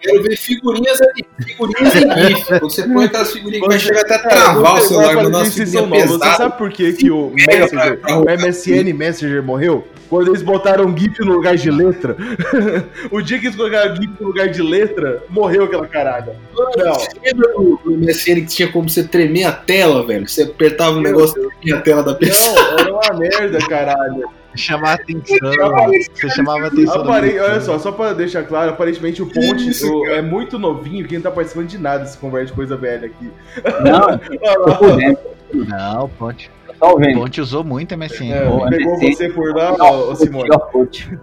Quero 0.00 0.22
ver 0.22 0.36
figurinhas 0.36 1.00
ali, 1.02 1.26
figurinhas 1.44 1.94
em 1.94 2.26
GIF. 2.28 2.46
Quando 2.46 2.60
você 2.70 2.82
põe 2.88 3.04
aquelas 3.04 3.32
figurinhas 3.32 3.62
que 3.62 3.68
vai 3.68 3.78
chegar 3.78 4.00
até 4.00 4.14
a 4.14 4.18
Cara, 4.18 4.34
travar 4.34 4.72
o 4.74 4.76
você- 4.78 4.88
celular, 4.88 5.10
agora 5.10 5.24
mandar 5.24 5.38
umas 5.38 5.48
vocês 5.54 5.68
são 5.70 5.82
figurinhas. 5.84 6.10
Você 6.10 6.36
sabe 6.36 6.58
por 6.58 6.70
que, 6.70 6.92
que 6.94 7.10
o 7.10 7.32
Messenger, 7.34 8.00
o 8.18 8.24
MSN 8.30 8.92
Messenger 8.94 9.42
morreu? 9.42 9.86
Quando 10.10 10.28
eles 10.28 10.42
botaram 10.42 10.94
GIF 10.96 11.20
no 11.20 11.34
lugar 11.34 11.56
de 11.56 11.70
letra. 11.70 12.16
o 13.12 13.22
dia 13.22 13.38
que 13.38 13.46
eles 13.46 13.56
colocaram 13.56 13.94
GIF 13.94 14.10
no 14.20 14.26
lugar 14.26 14.48
de 14.48 14.60
letra, 14.60 15.22
morreu 15.30 15.64
aquela 15.64 15.86
caralho. 15.86 16.32
Não. 16.76 16.94
Você 16.94 17.10
lembra 17.24 17.48
do, 17.54 17.80
do 17.84 17.90
MSN 17.92 18.34
que 18.40 18.46
tinha 18.46 18.72
como 18.72 18.90
você 18.90 19.04
tremer 19.04 19.44
a 19.44 19.52
tela, 19.52 20.04
velho? 20.04 20.28
Você 20.28 20.42
apertava 20.42 20.96
o 20.96 21.00
Meu 21.00 21.12
negócio 21.12 21.40
e 21.40 21.48
tremia 21.60 21.76
a 21.76 21.80
tela 21.80 22.02
da 22.02 22.14
pessoa. 22.14 22.60
Não, 22.60 22.78
era 22.80 22.92
uma 22.92 23.18
merda, 23.18 23.58
caralho. 23.68 24.28
Chamar 24.56 24.94
atenção. 24.94 25.38
Você 26.12 26.28
chamava 26.30 26.66
atenção. 26.66 27.02
Apare... 27.02 27.38
Olha 27.38 27.60
só, 27.60 27.78
só 27.78 27.92
pra 27.92 28.12
deixar 28.12 28.42
claro, 28.42 28.72
aparentemente 28.72 29.22
o 29.22 29.26
Ponte 29.26 29.84
o- 29.86 30.06
é 30.06 30.20
muito 30.20 30.58
novinho 30.58 31.06
que 31.06 31.14
não 31.14 31.22
tá 31.22 31.30
participando 31.30 31.68
de 31.68 31.78
nada 31.78 32.04
se 32.04 32.18
conversa 32.18 32.46
de 32.48 32.54
coisa 32.54 32.76
velha 32.76 33.06
aqui. 33.06 33.30
Não, 33.84 34.18
por 34.76 34.96
dentro, 34.96 35.24
Não, 35.54 36.08
Ponte. 36.08 36.50
Tô 36.80 36.98
vendo. 36.98 37.20
Ponte 37.20 37.40
usou 37.40 37.62
muito 37.62 37.96
MSN. 37.96 38.32
É, 38.32 38.48
Pô, 38.48 38.66
pegou 38.68 38.96
MSN. 38.98 39.12
você 39.14 39.28
por 39.28 39.54
lá, 39.54 39.72
ô, 39.74 40.14
Simone. 40.16 40.48
Orkut. 40.50 41.18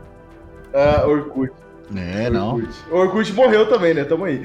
Ah, 0.74 1.06
Orkut. 1.08 1.52
É, 1.96 2.30
não. 2.30 2.56
Orkut. 2.56 2.74
O 2.92 2.96
Orkut 2.98 3.34
morreu 3.34 3.70
também, 3.70 3.94
né? 3.94 4.04
Tamo 4.04 4.26
aí. 4.26 4.42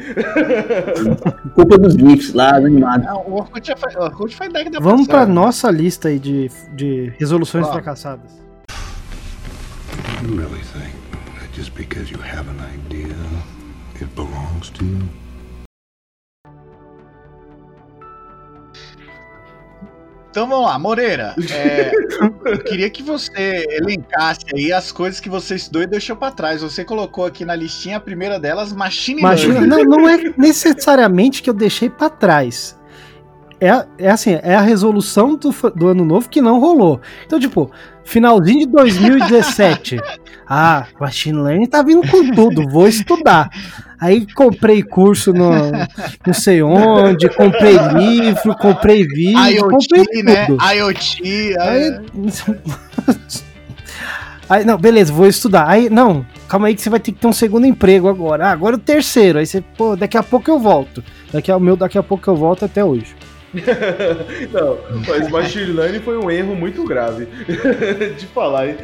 Culpa 1.55 1.77
dos 1.79 1.95
GIFs 1.95 2.33
lá, 2.35 2.59
do 2.59 2.67
animado. 2.67 3.05
Não, 3.05 3.21
o 3.27 3.35
Orkut 3.35 3.67
já 3.67 3.77
foi, 3.77 3.93
o 3.95 4.05
Orkut 4.05 4.37
foi 4.37 4.49
década 4.49 4.79
Vamos 4.81 5.07
pra 5.07 5.19
passada. 5.19 5.33
nossa 5.33 5.71
lista 5.71 6.09
aí 6.09 6.19
de, 6.19 6.49
de 6.75 7.13
resoluções 7.19 7.67
Ó. 7.67 7.73
fracassadas. 7.73 8.31
You 10.23 10.37
really 10.37 10.61
think 10.61 10.95
that 11.41 11.53
just 11.53 11.75
because 11.75 12.13
you 12.13 12.21
have 12.23 12.49
an 12.49 12.61
idea, 12.75 13.15
it 14.01 14.09
belongs 14.15 14.71
to 14.71 14.85
you? 14.85 14.99
Então 20.33 20.49
vamos 20.49 20.65
lá, 20.65 20.79
Moreira. 20.79 21.35
é, 21.53 21.93
eu 22.47 22.65
queria 22.65 22.89
que 22.89 23.03
você 23.03 23.67
elencasse 23.69 24.47
aí 24.55 24.73
as 24.73 24.91
coisas 24.91 25.21
que 25.21 25.29
você 25.29 25.57
estudou 25.57 25.83
e 25.83 25.87
deixou 25.87 26.17
pra 26.17 26.31
trás. 26.31 26.63
Você 26.63 26.87
colocou 26.87 27.27
aqui 27.27 27.45
na 27.45 27.55
listinha 27.55 27.99
a 27.99 28.01
primeira 28.01 28.41
delas, 28.41 28.73
Machine 28.73 29.21
Learning. 29.23 29.67
não, 29.67 29.85
não 29.85 30.09
é 30.09 30.33
necessariamente 30.39 31.43
que 31.43 31.51
eu 31.51 31.55
deixei 31.55 31.91
pra 31.91 32.09
trás. 32.09 32.81
É, 33.63 34.07
é 34.07 34.11
assim, 34.11 34.41
é 34.43 34.57
a 34.57 34.61
resolução 34.61 35.37
do, 35.37 35.55
do 35.77 35.87
ano 35.87 36.05
novo 36.05 36.29
que 36.29 36.43
não 36.43 36.59
rolou. 36.59 37.01
Então, 37.25 37.39
tipo, 37.39 37.71
finalzinho 38.03 38.67
de 38.67 38.73
2017. 38.73 40.01
ah, 40.51 40.85
Machine 40.99 41.41
Learning 41.41 41.69
tá 41.69 41.81
vindo 41.81 42.05
com 42.09 42.29
tudo, 42.33 42.69
vou 42.69 42.89
estudar. 42.89 43.49
Aí 44.01 44.27
comprei 44.35 44.83
curso 44.83 45.33
no 45.33 45.53
não 46.27 46.35
sei 46.35 46.61
onde, 46.61 47.29
comprei 47.29 47.77
livro, 47.95 48.53
comprei 48.57 49.07
vídeo, 49.07 49.69
comprei 49.69 50.01
IoT, 50.01 50.23
né? 50.25 50.47
tudo. 50.47 50.65
IoT. 50.65 51.57
Aí, 51.61 51.85
é. 51.85 52.01
aí, 54.51 54.65
não, 54.65 54.77
beleza, 54.77 55.13
vou 55.13 55.29
estudar. 55.29 55.69
Aí, 55.69 55.89
não, 55.89 56.27
calma 56.49 56.67
aí 56.67 56.75
que 56.75 56.83
você 56.83 56.91
vai 56.91 56.99
ter 56.99 57.13
que 57.13 57.21
ter 57.21 57.29
um 57.29 57.33
segundo 57.33 57.65
emprego 57.65 58.09
agora. 58.09 58.49
Ah, 58.49 58.51
agora 58.51 58.75
o 58.75 58.81
terceiro. 58.81 59.39
Aí 59.39 59.47
você, 59.47 59.61
pô, 59.61 59.95
daqui 59.95 60.19
a 60.19 60.23
pouco 60.25 60.51
eu 60.51 60.59
volto. 60.59 61.01
Daqui 61.33 61.53
a, 61.53 61.57
o 61.57 61.61
meu, 61.61 61.77
daqui 61.77 61.97
a 61.97 62.03
pouco 62.03 62.29
eu 62.29 62.35
volto 62.35 62.65
até 62.65 62.85
hoje. 62.85 63.22
Não, 64.53 64.79
mas 65.07 65.29
Machine 65.31 65.73
Learning 65.73 66.01
foi 66.01 66.17
um 66.19 66.31
erro 66.31 66.55
muito 66.55 66.85
grave. 66.85 67.27
de 68.19 68.27
falar, 68.27 68.69
hein? 68.69 68.77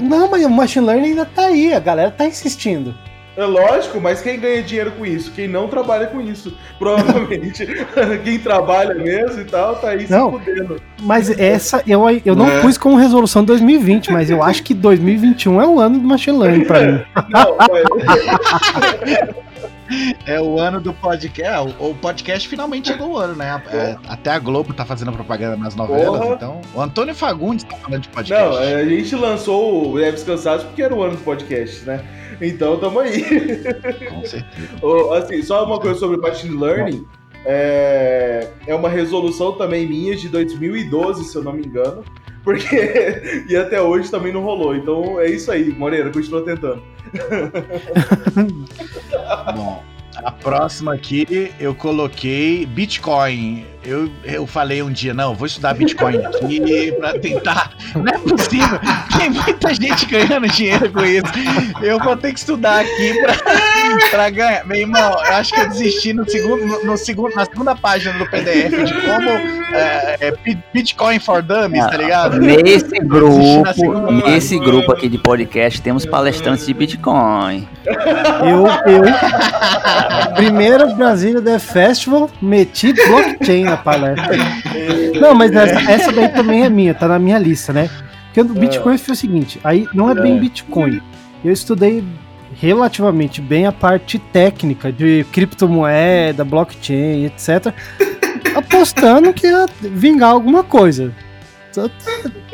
Não, 0.00 0.28
mas 0.30 0.44
o 0.44 0.50
machine 0.50 0.86
learning 0.86 1.08
ainda 1.10 1.24
tá 1.24 1.46
aí, 1.46 1.72
a 1.72 1.80
galera 1.80 2.10
tá 2.10 2.26
insistindo. 2.26 2.94
É 3.34 3.44
lógico, 3.46 3.98
mas 3.98 4.20
quem 4.20 4.38
ganha 4.38 4.62
dinheiro 4.62 4.90
com 4.92 5.06
isso? 5.06 5.32
Quem 5.32 5.48
não 5.48 5.66
trabalha 5.66 6.06
com 6.06 6.20
isso. 6.20 6.54
Provavelmente. 6.78 7.66
quem 8.22 8.38
trabalha 8.38 8.94
mesmo 8.94 9.40
e 9.40 9.44
tal, 9.44 9.76
tá 9.76 9.88
aí 9.88 10.06
Não. 10.06 10.32
se 10.32 10.38
fudendo. 10.44 10.82
Mas 11.00 11.30
essa 11.40 11.82
eu, 11.86 12.02
eu 12.26 12.36
não 12.36 12.46
É. 12.50 12.60
pus 12.60 12.76
como 12.76 12.96
resolução 12.96 13.42
2020, 13.42 14.12
mas 14.12 14.28
eu 14.28 14.42
acho 14.42 14.62
que 14.62 14.74
2021 14.74 15.62
é 15.62 15.66
o 15.66 15.80
ano 15.80 15.98
do 15.98 16.06
machine 16.06 16.36
learning 16.38 16.64
pra 16.66 16.80
mim. 16.80 17.00
Não, 17.30 17.56
mas- 17.56 19.28
É 20.26 20.40
o 20.40 20.58
ano 20.58 20.80
do 20.80 20.92
podcast. 20.92 21.42
É, 21.42 21.60
o, 21.60 21.90
o 21.90 21.94
podcast 21.94 22.48
finalmente 22.48 22.88
chegou 22.88 23.12
o 23.12 23.18
ano, 23.18 23.34
né? 23.34 23.62
É, 23.70 23.96
até 24.08 24.30
a 24.30 24.38
Globo 24.38 24.72
tá 24.72 24.84
fazendo 24.84 25.12
propaganda 25.12 25.56
nas 25.56 25.74
novelas, 25.74 26.20
Porra. 26.20 26.34
então. 26.34 26.60
O 26.74 26.80
Antônio 26.80 27.14
Fagundes 27.14 27.64
tá 27.64 27.76
falando 27.76 28.02
de 28.02 28.08
podcast. 28.08 28.50
Não, 28.50 28.62
é, 28.62 28.74
a 28.76 28.84
gente 28.86 29.14
lançou 29.14 29.88
o 29.88 29.94
Leves 29.94 30.22
Cansados 30.22 30.64
porque 30.64 30.82
era 30.82 30.94
o 30.94 31.02
ano 31.02 31.16
do 31.16 31.22
podcast, 31.22 31.84
né? 31.84 32.02
Então 32.40 32.78
tamo 32.78 33.00
aí. 33.00 33.22
Com 34.08 34.24
certeza. 34.24 34.72
Assim, 35.18 35.42
só 35.42 35.64
uma 35.64 35.78
coisa 35.78 35.98
sobre 35.98 36.16
Machine 36.16 36.56
Learning. 36.56 37.06
É, 37.44 38.48
é 38.66 38.74
uma 38.74 38.88
resolução 38.88 39.52
também 39.52 39.86
minha 39.86 40.14
de 40.16 40.28
2012, 40.28 41.24
se 41.24 41.36
eu 41.36 41.42
não 41.42 41.52
me 41.52 41.66
engano. 41.66 42.04
Porque. 42.44 43.44
e 43.48 43.56
até 43.56 43.80
hoje 43.80 44.10
também 44.10 44.32
não 44.32 44.42
rolou. 44.42 44.74
Então 44.74 45.20
é 45.20 45.30
isso 45.30 45.50
aí, 45.50 45.72
Moreira, 45.72 46.10
continua 46.10 46.44
tentando. 46.44 46.82
Bom, 49.54 49.82
a 50.16 50.30
próxima 50.30 50.94
aqui 50.94 51.52
eu 51.58 51.74
coloquei 51.74 52.66
Bitcoin. 52.66 53.66
Eu, 53.84 54.08
eu 54.22 54.46
falei 54.46 54.80
um 54.80 54.92
dia, 54.92 55.12
não, 55.12 55.34
vou 55.34 55.44
estudar 55.46 55.74
Bitcoin 55.74 56.16
aqui 56.24 56.92
pra 57.00 57.18
tentar. 57.18 57.72
Não 57.96 58.06
é 58.06 58.18
possível, 58.18 58.78
tem 59.18 59.28
muita 59.30 59.74
gente 59.74 60.06
ganhando 60.06 60.46
dinheiro 60.48 60.88
com 60.92 61.04
isso. 61.04 61.24
Eu 61.82 61.98
vou 61.98 62.16
ter 62.16 62.32
que 62.32 62.38
estudar 62.38 62.80
aqui 62.82 63.14
pra, 63.20 63.34
pra 64.10 64.30
ganhar. 64.30 64.64
Meu 64.66 64.78
irmão, 64.78 65.10
eu 65.12 65.32
acho 65.34 65.52
que 65.52 65.60
eu 65.60 65.68
desisti 65.68 66.12
no 66.12 66.28
segundo, 66.30 66.64
no, 66.64 66.84
no 66.84 66.96
segundo, 66.96 67.34
na 67.34 67.44
segunda 67.44 67.74
página 67.74 68.16
do 68.18 68.26
PDF 68.30 68.70
de 68.84 68.94
como 69.00 69.28
é, 69.74 70.16
é, 70.20 70.30
Bi- 70.44 70.62
Bitcoin 70.72 71.18
for 71.18 71.42
Dummies, 71.42 71.84
tá 71.84 71.96
ligado? 71.96 72.38
Nesse 72.38 72.98
grupo, 73.00 73.64
nesse 74.26 74.58
grupo 74.60 74.92
aqui 74.92 75.08
de 75.08 75.18
podcast, 75.18 75.82
temos 75.82 76.06
palestrantes 76.06 76.64
de 76.66 76.72
Bitcoin. 76.72 77.68
Eu, 77.84 78.66
eu, 78.92 79.02
primeiro 80.36 80.94
Brasília 80.94 81.40
Dev 81.40 81.60
Festival, 81.60 82.30
meti 82.40 82.92
blockchain 82.92 83.71
palestra. 83.76 84.30
Não, 85.20 85.34
mas 85.34 85.52
essa, 85.52 85.90
essa 85.90 86.12
daí 86.12 86.28
também 86.28 86.64
é 86.64 86.70
minha, 86.70 86.94
tá 86.94 87.06
na 87.06 87.18
minha 87.18 87.38
lista, 87.38 87.72
né? 87.72 87.88
Porque 88.26 88.40
o 88.40 88.44
Bitcoin 88.44 88.96
foi 88.96 89.12
o 89.12 89.16
seguinte, 89.16 89.60
aí 89.62 89.86
não 89.92 90.10
é 90.10 90.14
bem 90.14 90.38
Bitcoin. 90.38 91.02
Eu 91.44 91.52
estudei 91.52 92.02
relativamente 92.58 93.42
bem 93.42 93.66
a 93.66 93.72
parte 93.72 94.18
técnica 94.18 94.90
de 94.90 95.26
criptomoeda, 95.30 96.44
blockchain, 96.44 97.26
etc. 97.26 97.74
Apostando 98.56 99.32
que 99.32 99.46
ia 99.46 99.66
vingar 99.80 100.30
alguma 100.30 100.62
coisa. 100.64 101.12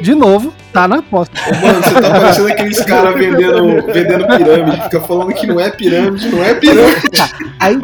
De 0.00 0.14
novo, 0.14 0.52
tá 0.72 0.87
na 0.87 0.98
aposta. 0.98 1.35
Mano, 1.61 1.83
você 1.83 2.00
tá 2.00 2.11
parecendo 2.11 2.48
aqueles 2.48 2.85
caras 2.85 3.14
vendendo, 3.14 3.87
vendendo 3.87 4.26
pirâmide. 4.26 4.83
Fica 4.85 5.00
falando 5.00 5.35
que 5.35 5.46
não 5.46 5.61
é 5.61 5.70
pirâmide, 5.70 6.28
não 6.28 6.42
é 6.42 6.54
pirâmide. 6.54 7.09
Aí. 7.59 7.78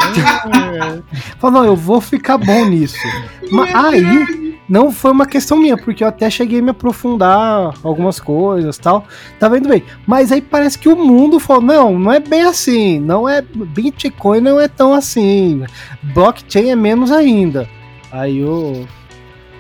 Falou, 1.39 1.61
não, 1.61 1.67
eu 1.67 1.77
vou 1.77 2.01
ficar 2.01 2.39
bom 2.39 2.65
nisso. 2.67 2.97
Mas 3.51 3.75
aí. 3.75 4.55
Não 4.69 4.91
foi 4.91 5.11
uma 5.11 5.27
questão 5.27 5.59
minha, 5.59 5.77
porque 5.77 6.03
eu 6.03 6.09
até 6.09 6.31
cheguei 6.31 6.61
a 6.61 6.63
me 6.63 6.71
aprofundar 6.71 7.75
algumas 7.83 8.19
coisas 8.19 8.79
tal. 8.79 9.05
Tá 9.39 9.47
vendo 9.49 9.69
bem? 9.69 9.85
Mas 10.07 10.33
aí 10.33 10.41
parece 10.41 10.79
que 10.79 10.89
o 10.89 10.97
mundo 10.97 11.39
falou: 11.39 11.63
não, 11.63 11.99
não 11.99 12.11
é 12.11 12.19
bem 12.19 12.43
assim. 12.43 12.99
Não 12.99 13.29
é. 13.29 13.43
Bitcoin 13.43 14.41
não 14.41 14.59
é 14.59 14.67
tão 14.67 14.95
assim. 14.95 15.65
Blockchain 16.03 16.71
é 16.71 16.77
menos 16.77 17.13
ainda. 17.13 17.69
Aí 18.11 18.39
eu. 18.39 18.87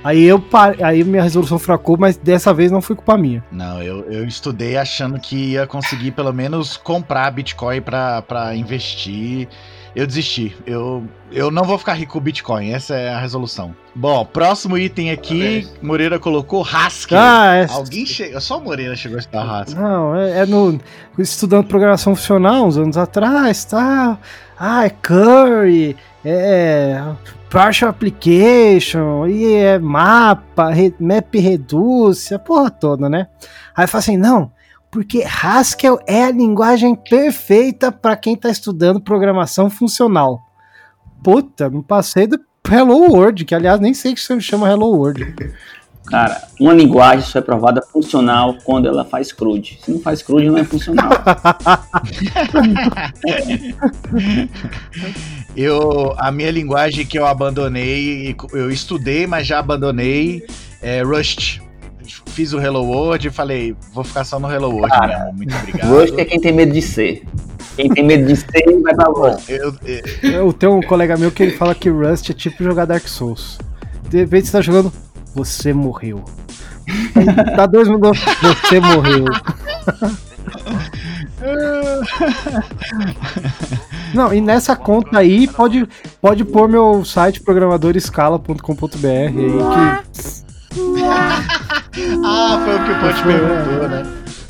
Aí 0.04 0.22
eu 0.22 0.38
par- 0.38 0.76
aí 0.82 1.02
minha 1.02 1.22
resolução 1.22 1.58
fracou, 1.58 1.96
mas 1.98 2.16
dessa 2.16 2.52
vez 2.52 2.70
não 2.70 2.82
foi 2.82 2.94
culpa 2.94 3.16
minha. 3.16 3.42
Não, 3.50 3.82
eu, 3.82 4.04
eu 4.12 4.24
estudei 4.26 4.76
achando 4.76 5.18
que 5.18 5.52
ia 5.52 5.66
conseguir 5.66 6.10
pelo 6.10 6.32
menos 6.32 6.76
comprar 6.76 7.30
Bitcoin 7.30 7.80
pra 7.80 8.20
pra 8.22 8.54
investir. 8.54 9.48
Eu 9.96 10.06
desisti. 10.08 10.54
Eu, 10.66 11.04
eu 11.30 11.52
não 11.52 11.62
vou 11.62 11.78
ficar 11.78 11.92
rico 11.94 12.14
com 12.14 12.20
Bitcoin. 12.20 12.72
Essa 12.72 12.96
é 12.96 13.14
a 13.14 13.18
resolução. 13.20 13.72
Bom, 13.94 14.24
próximo 14.26 14.76
item 14.76 15.12
aqui, 15.12 15.68
Moreira 15.80 16.18
colocou 16.18 16.62
Haskell. 16.64 17.16
Ah, 17.16 17.54
é. 17.54 17.66
Alguém 17.70 18.04
chega. 18.04 18.40
Só 18.40 18.58
o 18.58 18.60
Moreira 18.60 18.96
chegou 18.96 19.16
a 19.16 19.20
estudar 19.20 19.44
Haskell. 19.44 19.80
Não, 19.80 20.16
é, 20.16 20.40
é 20.40 20.46
no. 20.46 20.80
Estudando 21.16 21.68
programação 21.68 22.16
funcional 22.16 22.66
uns 22.66 22.76
anos 22.76 22.96
atrás, 22.96 23.64
tá? 23.64 24.18
Ah, 24.58 24.86
é 24.86 24.90
Curry, 24.90 25.96
é. 26.24 27.02
Partial 27.50 27.90
Application, 27.90 29.28
e 29.28 29.54
é 29.54 29.78
mapa, 29.78 30.70
map 30.98 31.34
reduce, 31.36 32.34
a 32.34 32.38
porra 32.38 32.68
toda, 32.70 33.08
né? 33.08 33.28
Aí 33.76 33.86
fala 33.86 34.00
assim, 34.00 34.16
não, 34.16 34.50
porque 34.90 35.22
Haskell 35.22 35.98
é 36.06 36.24
a 36.24 36.30
linguagem 36.32 36.96
perfeita 36.96 37.92
para 37.92 38.16
quem 38.16 38.36
tá 38.36 38.50
estudando 38.50 39.00
programação 39.00 39.70
funcional. 39.70 40.40
Puta, 41.22 41.70
me 41.70 41.82
passei 41.82 42.26
do 42.26 42.40
Hello 42.68 43.12
World, 43.12 43.44
que 43.44 43.54
aliás 43.54 43.78
nem 43.78 43.94
sei 43.94 44.14
que 44.14 44.20
se 44.20 44.40
chama 44.40 44.68
Hello 44.68 44.90
World. 44.96 45.34
Cara, 46.06 46.42
uma 46.60 46.74
linguagem 46.74 47.24
só 47.24 47.38
é 47.38 47.42
provada 47.42 47.80
funcional 47.80 48.56
quando 48.62 48.86
ela 48.86 49.04
faz 49.04 49.32
CRUD. 49.32 49.78
Se 49.82 49.90
não 49.90 50.00
faz 50.00 50.22
CRUD, 50.22 50.48
não 50.48 50.58
é 50.58 50.64
funcional. 50.64 51.08
eu, 55.56 56.14
a 56.18 56.30
minha 56.30 56.50
linguagem 56.50 57.06
que 57.06 57.18
eu 57.18 57.26
abandonei, 57.26 58.36
eu 58.52 58.70
estudei, 58.70 59.26
mas 59.26 59.46
já 59.46 59.58
abandonei, 59.58 60.44
é 60.82 61.02
Rust. 61.02 61.60
Fiz 62.26 62.52
o 62.52 62.60
Hello 62.60 62.84
World 62.84 63.28
e 63.28 63.30
falei, 63.30 63.74
vou 63.92 64.04
ficar 64.04 64.24
só 64.24 64.38
no 64.38 64.52
Hello 64.52 64.70
World 64.70 64.90
Cara, 64.90 65.24
mesmo. 65.24 65.38
Muito 65.38 65.56
obrigado. 65.64 65.88
Rust 65.88 66.18
é 66.18 66.24
quem 66.24 66.40
tem 66.40 66.52
medo 66.52 66.72
de 66.72 66.82
ser. 66.82 67.22
Quem 67.76 67.88
tem 67.88 68.04
medo 68.04 68.26
de 68.26 68.36
ser 68.36 68.82
vai 68.82 68.94
pra 68.94 69.06
Rust. 69.06 69.48
Eu, 69.48 69.74
eu, 69.84 70.30
Eu 70.30 70.52
tenho 70.52 70.76
um 70.76 70.82
colega 70.82 71.16
meu 71.16 71.32
que 71.32 71.42
ele 71.42 71.52
fala 71.52 71.74
que 71.74 71.88
Rust 71.88 72.28
é 72.28 72.34
tipo 72.34 72.62
jogar 72.62 72.84
Dark 72.84 73.08
Souls. 73.08 73.58
De 74.10 74.18
repente 74.18 74.46
você 74.46 74.52
tá 74.52 74.60
jogando, 74.60 74.92
você 75.34 75.72
morreu. 75.72 76.24
Dá 77.56 77.66
dois 77.66 77.88
minutos, 77.88 78.20
você 78.40 78.80
morreu. 78.80 79.24
Não, 84.14 84.32
e 84.32 84.40
nessa 84.40 84.76
conta 84.76 85.18
aí 85.18 85.48
pode, 85.48 85.88
pode 86.20 86.44
pôr 86.44 86.68
meu 86.68 87.04
site 87.04 87.40
programadorescala.com.br 87.40 89.06
aí 89.06 89.32
que 89.34 90.44
ah, 92.24 92.62
foi 92.64 92.74
o 92.76 92.84
que 92.84 92.90
o 92.90 93.00
Ponte 93.00 93.22
perguntou, 93.22 93.88
né? 93.88 94.02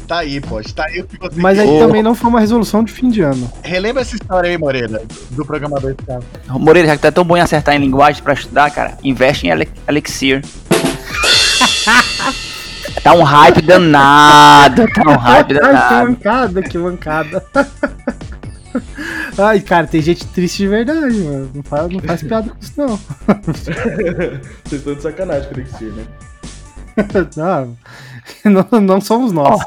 Tá 0.07 0.18
aí, 0.18 0.41
Ponte. 0.41 0.74
Tá 0.74 0.85
aí 0.87 1.01
o 1.01 1.05
que 1.07 1.18
você 1.18 1.41
Mas 1.41 1.59
aí 1.59 1.78
também 1.78 2.03
não 2.03 2.14
foi 2.14 2.30
uma 2.30 2.41
resolução 2.41 2.85
de 2.85 2.93
fim 2.93 3.09
de 3.09 3.22
ano. 3.22 3.51
Relembra 3.62 4.03
essa 4.03 4.14
história 4.14 4.51
aí, 4.51 4.59
Moreira, 4.59 5.03
do 5.30 5.45
programador 5.45 5.95
escala. 5.99 6.22
Moreira, 6.49 6.89
já 6.89 6.97
que 6.97 7.03
tá 7.03 7.12
tão 7.12 7.24
bom 7.24 7.37
em 7.37 7.41
acertar 7.41 7.74
em 7.74 7.78
linguagem 7.78 8.22
pra 8.22 8.35
estudar, 8.35 8.70
cara, 8.70 8.99
investe 9.03 9.47
em 9.47 9.51
Elixir. 9.89 10.43
tá 13.03 13.14
um 13.14 13.22
hype 13.22 13.62
danado, 13.62 14.87
tá 14.93 15.03
um 15.11 15.16
hype 15.16 15.37
Ai, 15.37 15.45
que 15.45 15.55
danado. 15.55 16.09
mancada, 16.09 16.62
que 16.62 16.78
mancada. 16.78 17.45
Ai, 19.39 19.61
cara, 19.61 19.87
tem 19.87 20.01
gente 20.01 20.26
triste 20.26 20.59
de 20.59 20.68
verdade, 20.68 21.16
mano. 21.18 21.51
Não 21.55 21.62
faz, 21.62 21.89
não 21.89 22.01
faz 22.01 22.22
piada 22.22 22.51
com 22.51 22.57
isso, 22.61 22.72
não. 22.76 22.99
Vocês 24.64 24.72
estão 24.72 24.95
de 24.95 25.03
sacanagem 25.03 25.49
com 25.49 25.57
o 25.57 25.61
Elixir, 25.61 25.93
né? 25.93 26.05
Não, 27.37 27.76
não, 28.45 28.80
não 28.80 29.01
somos 29.01 29.32
nós. 29.32 29.61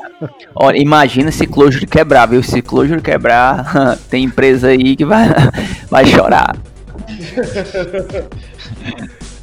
Olha, 0.55 0.78
imagina 0.78 1.32
se 1.32 1.45
Clojure 1.45 1.86
quebrar, 1.86 2.26
viu? 2.26 2.41
Se 2.41 2.61
Clojure 2.61 3.01
quebrar, 3.01 3.97
tem 4.09 4.24
empresa 4.24 4.70
aí 4.70 4.95
que 4.95 5.05
vai, 5.05 5.28
vai 5.89 6.05
chorar. 6.05 6.55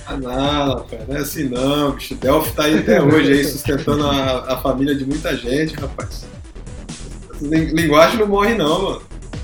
Ah, 0.06 0.16
não, 0.16 0.84
cara, 0.84 1.04
não 1.08 1.16
é 1.16 1.20
assim 1.20 1.44
não, 1.48 1.92
bicho. 1.92 2.14
Delphi 2.14 2.52
tá 2.52 2.64
aí 2.64 2.78
até 2.78 3.00
hoje 3.02 3.32
aí, 3.32 3.44
sustentando 3.44 4.06
a, 4.06 4.52
a 4.52 4.56
família 4.58 4.94
de 4.94 5.04
muita 5.06 5.34
gente, 5.36 5.74
rapaz. 5.76 6.26
Linguagem 7.40 8.18
não 8.20 8.26
morre 8.26 8.54
não, 8.54 8.82
mano. 8.82 9.02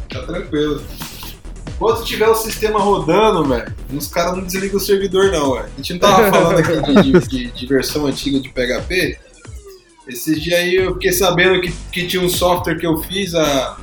Tá 0.08 0.22
tranquilo. 0.22 0.82
Enquanto 1.76 2.04
tiver 2.04 2.28
o 2.28 2.34
sistema 2.34 2.78
rodando, 2.78 3.44
velho, 3.48 3.74
os 3.92 4.06
caras 4.08 4.36
não 4.36 4.44
desligam 4.44 4.76
o 4.76 4.80
servidor 4.80 5.30
não, 5.32 5.54
velho. 5.54 5.64
A 5.72 5.76
gente 5.78 5.92
não 5.94 6.00
tava 6.00 6.30
falando 6.30 6.58
aqui 6.58 7.02
de, 7.02 7.28
de- 7.28 7.50
de- 7.52 7.66
versão 7.66 8.06
antiga 8.06 8.38
de 8.38 8.50
PHP. 8.50 9.18
Esses 10.06 10.42
dias 10.42 10.58
aí 10.60 10.74
eu 10.74 10.92
fiquei 10.94 11.12
sabendo 11.12 11.60
que, 11.60 11.72
que 11.90 12.06
tinha 12.06 12.22
um 12.22 12.28
software 12.28 12.76
que 12.76 12.86
eu 12.86 12.98
fiz 13.02 13.34
há 13.34 13.78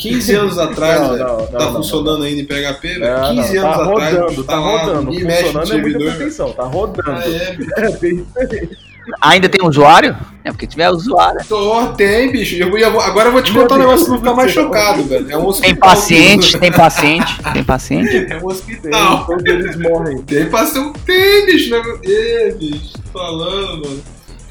15 0.00 0.34
anos 0.34 0.58
atrás, 0.58 1.00
Não, 1.00 1.08
velho. 1.10 1.24
não, 1.24 1.36
não, 1.38 1.46
tá 1.46 1.58
não, 1.58 1.72
funcionando 1.74 2.22
ainda 2.24 2.40
em 2.40 2.44
PHP, 2.44 2.98
velho. 2.98 3.18
Não, 3.20 3.34
15 3.36 3.54
não, 3.54 3.64
anos 3.66 3.76
tá 3.76 3.82
atrás, 3.92 4.14
rodando, 4.14 4.28
bicho, 4.30 4.44
tá 4.44 4.54
lá, 4.60 4.70
rodando. 4.82 5.02
no 5.02 5.12
Funcionando 5.12 5.72
é 5.72 5.76
muita 5.78 5.98
pretensão, 5.98 6.52
tá 6.52 6.62
rodando. 6.64 7.10
Ah, 7.10 7.22
é, 7.28 7.56
bicho. 8.00 8.26
É. 8.40 8.90
Ainda 9.22 9.48
tem 9.48 9.66
usuário? 9.66 10.14
É 10.44 10.52
porque 10.52 10.66
tiver 10.66 10.88
usuário. 10.90 11.40
Tô, 11.48 11.86
tem, 11.94 12.30
bicho. 12.30 12.54
Eu, 12.56 12.76
eu- 12.78 13.00
agora 13.00 13.28
eu 13.28 13.32
vou 13.32 13.42
te 13.42 13.50
contar 13.52 13.74
um 13.74 13.78
negócio 13.78 14.04
pra 14.04 14.12
não 14.12 14.18
ficar 14.20 14.34
mais 14.34 14.52
chocado, 14.52 15.02
velho. 15.04 15.30
É 15.30 15.36
um 15.36 15.46
hospital. 15.46 15.70
Tem 15.72 15.80
paciente, 15.80 16.58
tem 16.58 16.70
paciente, 16.72 17.42
tem 17.52 17.64
paciente. 17.64 18.16
É 18.16 18.36
um 18.36 18.40
Tem, 18.40 18.46
hospital. 18.46 19.26
todos 19.26 19.44
eles 19.44 19.76
morrem. 19.76 20.22
Tem 20.22 20.48
paciente. 20.50 20.98
Tem, 21.04 21.46
bicho. 21.46 21.70
Né? 21.70 21.82
Ê, 22.04 22.54
bicho. 22.58 22.92
Tô 23.12 23.18
falando, 23.18 23.84
mano. 23.88 24.02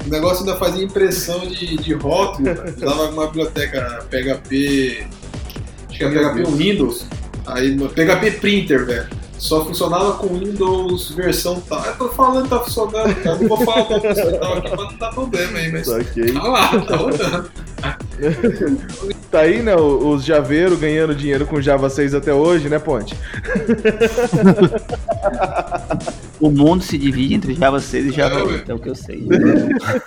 O 0.06 0.10
negócio 0.10 0.40
ainda 0.44 0.56
fazia 0.58 0.84
impressão 0.84 1.40
de, 1.40 1.76
de 1.76 1.94
rótulo, 1.94 2.44
velho. 2.54 2.74
Usava 2.76 3.02
uma 3.10 3.26
biblioteca 3.26 4.04
PHP. 4.10 5.06
Que 6.08 6.16
é 6.16 6.22
PHP 6.22 6.50
Windows. 6.56 7.04
Aí, 7.46 7.76
PHP 7.76 8.30
Printer, 8.40 8.86
velho. 8.86 9.06
Só 9.38 9.64
funcionava 9.64 10.12
com 10.14 10.28
Windows 10.38 11.10
versão 11.12 11.60
tal. 11.66 11.82
Eu 11.84 11.94
tô 11.96 12.08
falando 12.10 12.42
que 12.44 12.50
tá 12.50 12.60
funcionando, 12.60 13.14
cara. 13.22 13.38
Não 13.38 13.48
vou 13.48 13.56
falar 13.64 13.82
do 13.84 13.94
hospital 13.94 14.58
aqui 14.58 14.68
pra 14.68 14.76
não 14.84 14.96
dar 14.98 15.10
problema 15.14 15.58
aí, 15.58 15.72
mas. 15.72 15.86
Saquei. 15.86 16.32
Tá 16.32 16.42
lá, 16.42 16.68
tá 16.82 16.96
rodando. 16.96 17.50
Tá 19.30 19.40
aí, 19.40 19.62
né? 19.62 19.74
o- 19.76 20.08
Os 20.10 20.24
Javeiro 20.24 20.76
ganhando 20.76 21.14
dinheiro 21.14 21.46
com 21.46 21.58
Java 21.62 21.88
6 21.88 22.12
até 22.14 22.34
hoje, 22.34 22.68
né, 22.68 22.78
Ponte? 22.78 23.16
O 26.40 26.50
mundo 26.50 26.82
se 26.82 26.96
divide 26.96 27.34
entre 27.34 27.54
Java 27.54 27.80
6 27.80 28.06
e 28.06 28.10
Java 28.12 28.42
8, 28.42 28.70
é 28.70 28.74
o 28.74 28.78
que 28.78 28.88
eu 28.88 28.94
sei. 28.94 29.26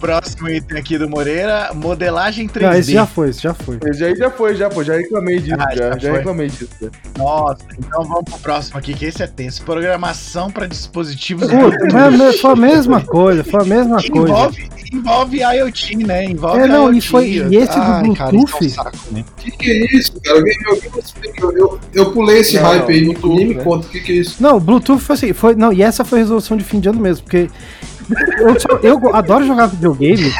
Próximo 0.00 0.48
item 0.48 0.78
aqui 0.78 0.98
do 0.98 1.08
Moreira, 1.08 1.70
modelagem 1.74 2.48
3D. 2.48 2.62
Não, 2.62 2.72
esse 2.74 2.92
já 2.92 3.06
foi, 3.06 3.30
esse 3.30 3.42
já 3.42 3.54
foi. 3.54 3.78
Esse 3.86 4.04
aí 4.04 4.14
já 4.16 4.30
foi, 4.30 4.54
já, 4.54 4.68
pô. 4.68 4.84
Já 4.84 4.94
reclamei 4.96 5.38
disso, 5.40 5.56
Ah, 5.58 5.74
já, 5.74 5.90
já 5.92 5.98
já 5.98 6.08
foi. 6.10 6.18
reclamei 6.18 6.48
disso. 6.48 6.68
Nossa, 7.16 7.64
então 7.78 8.04
vamos 8.04 8.24
pro 8.24 8.38
próximo 8.40 8.78
aqui, 8.78 8.92
que 8.94 9.06
esse 9.06 9.22
é 9.22 9.26
tenso. 9.26 9.62
Programação 9.64 10.50
para 10.50 10.66
dispositivos 10.66 11.44
Puta, 11.48 11.56
Bluetooth. 11.56 11.90
foi 11.90 12.00
a 12.02 12.10
me- 12.10 12.32
foi 12.34 12.50
a 12.52 12.56
mesma 12.56 13.00
coisa, 13.00 13.44
foi 13.44 13.62
a 13.62 13.64
mesma 13.64 13.96
coisa. 14.02 14.28
envolve, 14.28 14.68
envolve 14.92 15.38
IoT, 15.40 15.96
né? 16.04 16.24
Envolve 16.26 16.60
É, 16.60 16.66
não, 16.66 16.90
e 16.92 16.96
IoT. 16.96 17.08
foi- 17.08 17.28
e 17.30 17.56
esse 17.56 17.74
do 17.74 17.80
Ai, 17.82 18.14
cara, 18.14 18.30
Bluetooth? 18.30 18.66
isso 18.66 18.78
é 18.78 18.82
um 18.82 18.84
saco, 18.84 18.98
né? 19.12 19.24
O 19.46 19.50
que, 19.50 19.50
que 19.58 19.70
é 19.70 19.96
isso, 19.96 20.12
cara? 20.22 20.38
Alguém, 20.38 20.54
alguém 20.66 20.90
me 20.94 20.98
explica. 21.00 21.42
Eu, 21.44 21.52
eu, 21.58 21.80
eu 21.92 22.12
pulei 22.12 22.38
esse 22.38 22.54
Não, 22.56 22.62
hype 22.62 22.90
aí, 22.92 23.04
Bluetooth, 23.04 23.28
ninguém 23.28 23.48
me 23.48 23.54
né? 23.54 23.62
conta 23.64 23.86
o 23.86 23.90
que, 23.90 24.00
que 24.00 24.12
é 24.12 24.14
isso. 24.16 24.42
Não, 24.42 24.56
o 24.56 24.60
Bluetooth 24.60 25.00
foi 25.02 25.14
assim, 25.14 25.32
foi, 25.32 25.54
não, 25.54 25.72
e 25.72 25.82
essa 25.82 26.04
foi 26.04 26.18
a 26.20 26.22
resolução 26.22 26.56
de 26.56 26.64
fim 26.64 26.80
de 26.80 26.88
ano 26.88 27.00
mesmo, 27.00 27.24
porque 27.24 27.50
eu, 28.38 28.60
só- 28.60 28.78
eu 28.82 29.14
adoro 29.14 29.46
jogar 29.46 29.66
videogame, 29.66 30.32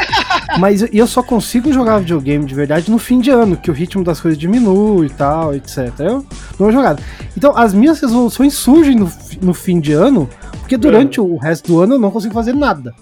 mas 0.59 0.82
eu- 0.82 0.88
eu 0.92 1.07
só 1.07 1.22
consigo 1.22 1.72
jogar 1.72 1.98
videogame 1.98 2.44
de 2.46 2.55
verdade 2.55 2.90
no 2.90 2.98
fim 2.98 3.20
de 3.20 3.30
ano, 3.30 3.57
que 3.57 3.70
o 3.70 3.74
ritmo 3.74 4.02
das 4.05 4.20
coisas 4.20 4.38
diminui 4.38 5.07
e 5.07 5.11
tal, 5.11 5.55
etc. 5.55 5.92
Eu 5.98 6.24
não 6.59 6.72
jogado. 6.72 7.02
Então, 7.36 7.57
as 7.57 7.74
minhas 7.74 8.00
resoluções 8.00 8.55
surgem 8.55 8.96
no, 8.96 9.11
no 9.42 9.52
fim 9.55 9.80
de 9.80 9.92
ano, 9.92 10.28
porque 10.61 10.76
durante 10.76 11.20
o 11.20 11.36
resto 11.36 11.66
do 11.72 11.80
ano 11.80 11.94
eu 11.94 11.98
não 11.98 12.11
consigo 12.11 12.32
fazer 12.34 12.55
nada. 12.55 12.94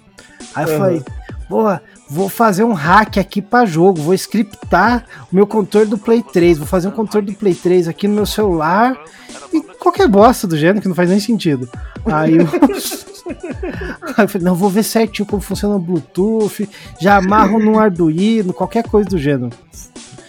Aí 0.54 0.64
eu 0.64 0.70
Uhum. 0.72 0.78
falei, 0.78 1.02
porra, 1.48 1.82
vou 2.12 2.28
fazer 2.28 2.62
um 2.62 2.74
hack 2.74 3.16
aqui 3.16 3.40
pra 3.40 3.64
jogo, 3.64 4.02
vou 4.02 4.12
scriptar 4.12 5.06
o 5.32 5.34
meu 5.34 5.46
controle 5.46 5.86
do 5.86 5.96
Play 5.96 6.22
3, 6.22 6.58
vou 6.58 6.66
fazer 6.66 6.88
um 6.88 6.90
controle 6.90 7.26
do 7.26 7.32
Play 7.32 7.54
3 7.54 7.88
aqui 7.88 8.06
no 8.06 8.14
meu 8.14 8.26
celular 8.26 9.02
e 9.50 9.62
qualquer 9.62 10.06
bosta 10.08 10.46
do 10.46 10.54
gênero 10.54 10.82
que 10.82 10.88
não 10.88 10.94
faz 10.94 11.08
nem 11.08 11.18
sentido. 11.18 11.66
Aí 12.04 12.36
eu, 12.36 12.46
Aí 14.14 14.24
eu 14.24 14.28
falei, 14.28 14.44
não, 14.44 14.54
vou 14.54 14.68
ver 14.68 14.82
certinho 14.82 15.26
como 15.26 15.40
funciona 15.40 15.76
o 15.76 15.78
Bluetooth, 15.78 16.68
já 17.00 17.16
amarro 17.16 17.58
num 17.58 17.78
Arduino, 17.78 18.52
qualquer 18.52 18.86
coisa 18.86 19.08
do 19.08 19.16
gênero. 19.16 19.48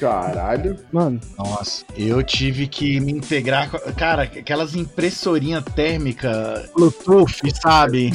Caralho. 0.04 0.78
Mano, 0.92 1.20
Nossa, 1.38 1.84
eu 1.98 2.22
tive 2.22 2.68
que 2.68 3.00
me 3.00 3.12
integrar. 3.14 3.70
com- 3.70 3.78
Cara, 3.94 4.24
aquelas 4.24 4.76
impressorinhas 4.76 5.64
térmicas 5.76 6.70
Bluetooth, 6.76 7.42
sabe? 7.62 8.12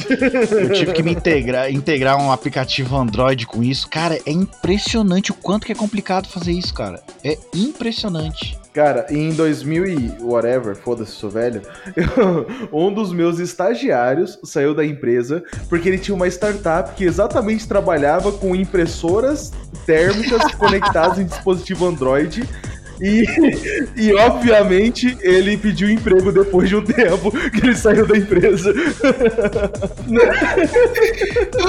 Eu 0.51 0.71
tive 0.71 0.93
que 0.93 1.01
me 1.03 1.11
integrar, 1.13 1.71
integrar 1.71 2.17
um 2.21 2.31
aplicativo 2.31 2.95
Android 2.95 3.45
com 3.47 3.63
isso. 3.63 3.87
Cara, 3.89 4.19
é 4.25 4.31
impressionante 4.31 5.31
o 5.31 5.35
quanto 5.35 5.65
que 5.65 5.71
é 5.71 5.75
complicado 5.75 6.27
fazer 6.27 6.51
isso, 6.51 6.73
cara. 6.73 7.01
É 7.23 7.37
impressionante. 7.55 8.57
Cara, 8.79 9.05
em 9.09 9.33
2000 9.33 9.85
e 9.87 10.17
whatever, 10.21 10.73
foda-se, 10.73 11.11
sou 11.11 11.29
velho, 11.29 11.61
eu- 11.97 12.47
um 12.71 12.93
dos 12.93 13.11
meus 13.11 13.37
estagiários 13.37 14.39
saiu 14.45 14.73
da 14.73 14.85
empresa 14.85 15.43
porque 15.67 15.89
ele 15.89 15.97
tinha 15.97 16.15
uma 16.15 16.29
startup 16.29 16.95
que 16.95 17.03
exatamente 17.03 17.67
trabalhava 17.67 18.31
com 18.31 18.55
impressoras 18.55 19.51
térmicas 19.85 20.49
conectadas 20.55 21.19
em 21.19 21.25
dispositivo 21.25 21.87
Android 21.87 22.47
E, 23.01 23.23
e 23.95 24.13
obviamente 24.13 25.17
ele 25.21 25.55
pediu 25.57 25.89
emprego 25.89 26.31
depois 26.31 26.67
de 26.67 26.75
um 26.75 26.81
tempo 26.81 27.31
que 27.51 27.65
ele 27.65 27.75
saiu 27.75 28.05
da 28.05 28.17
empresa. 28.17 28.73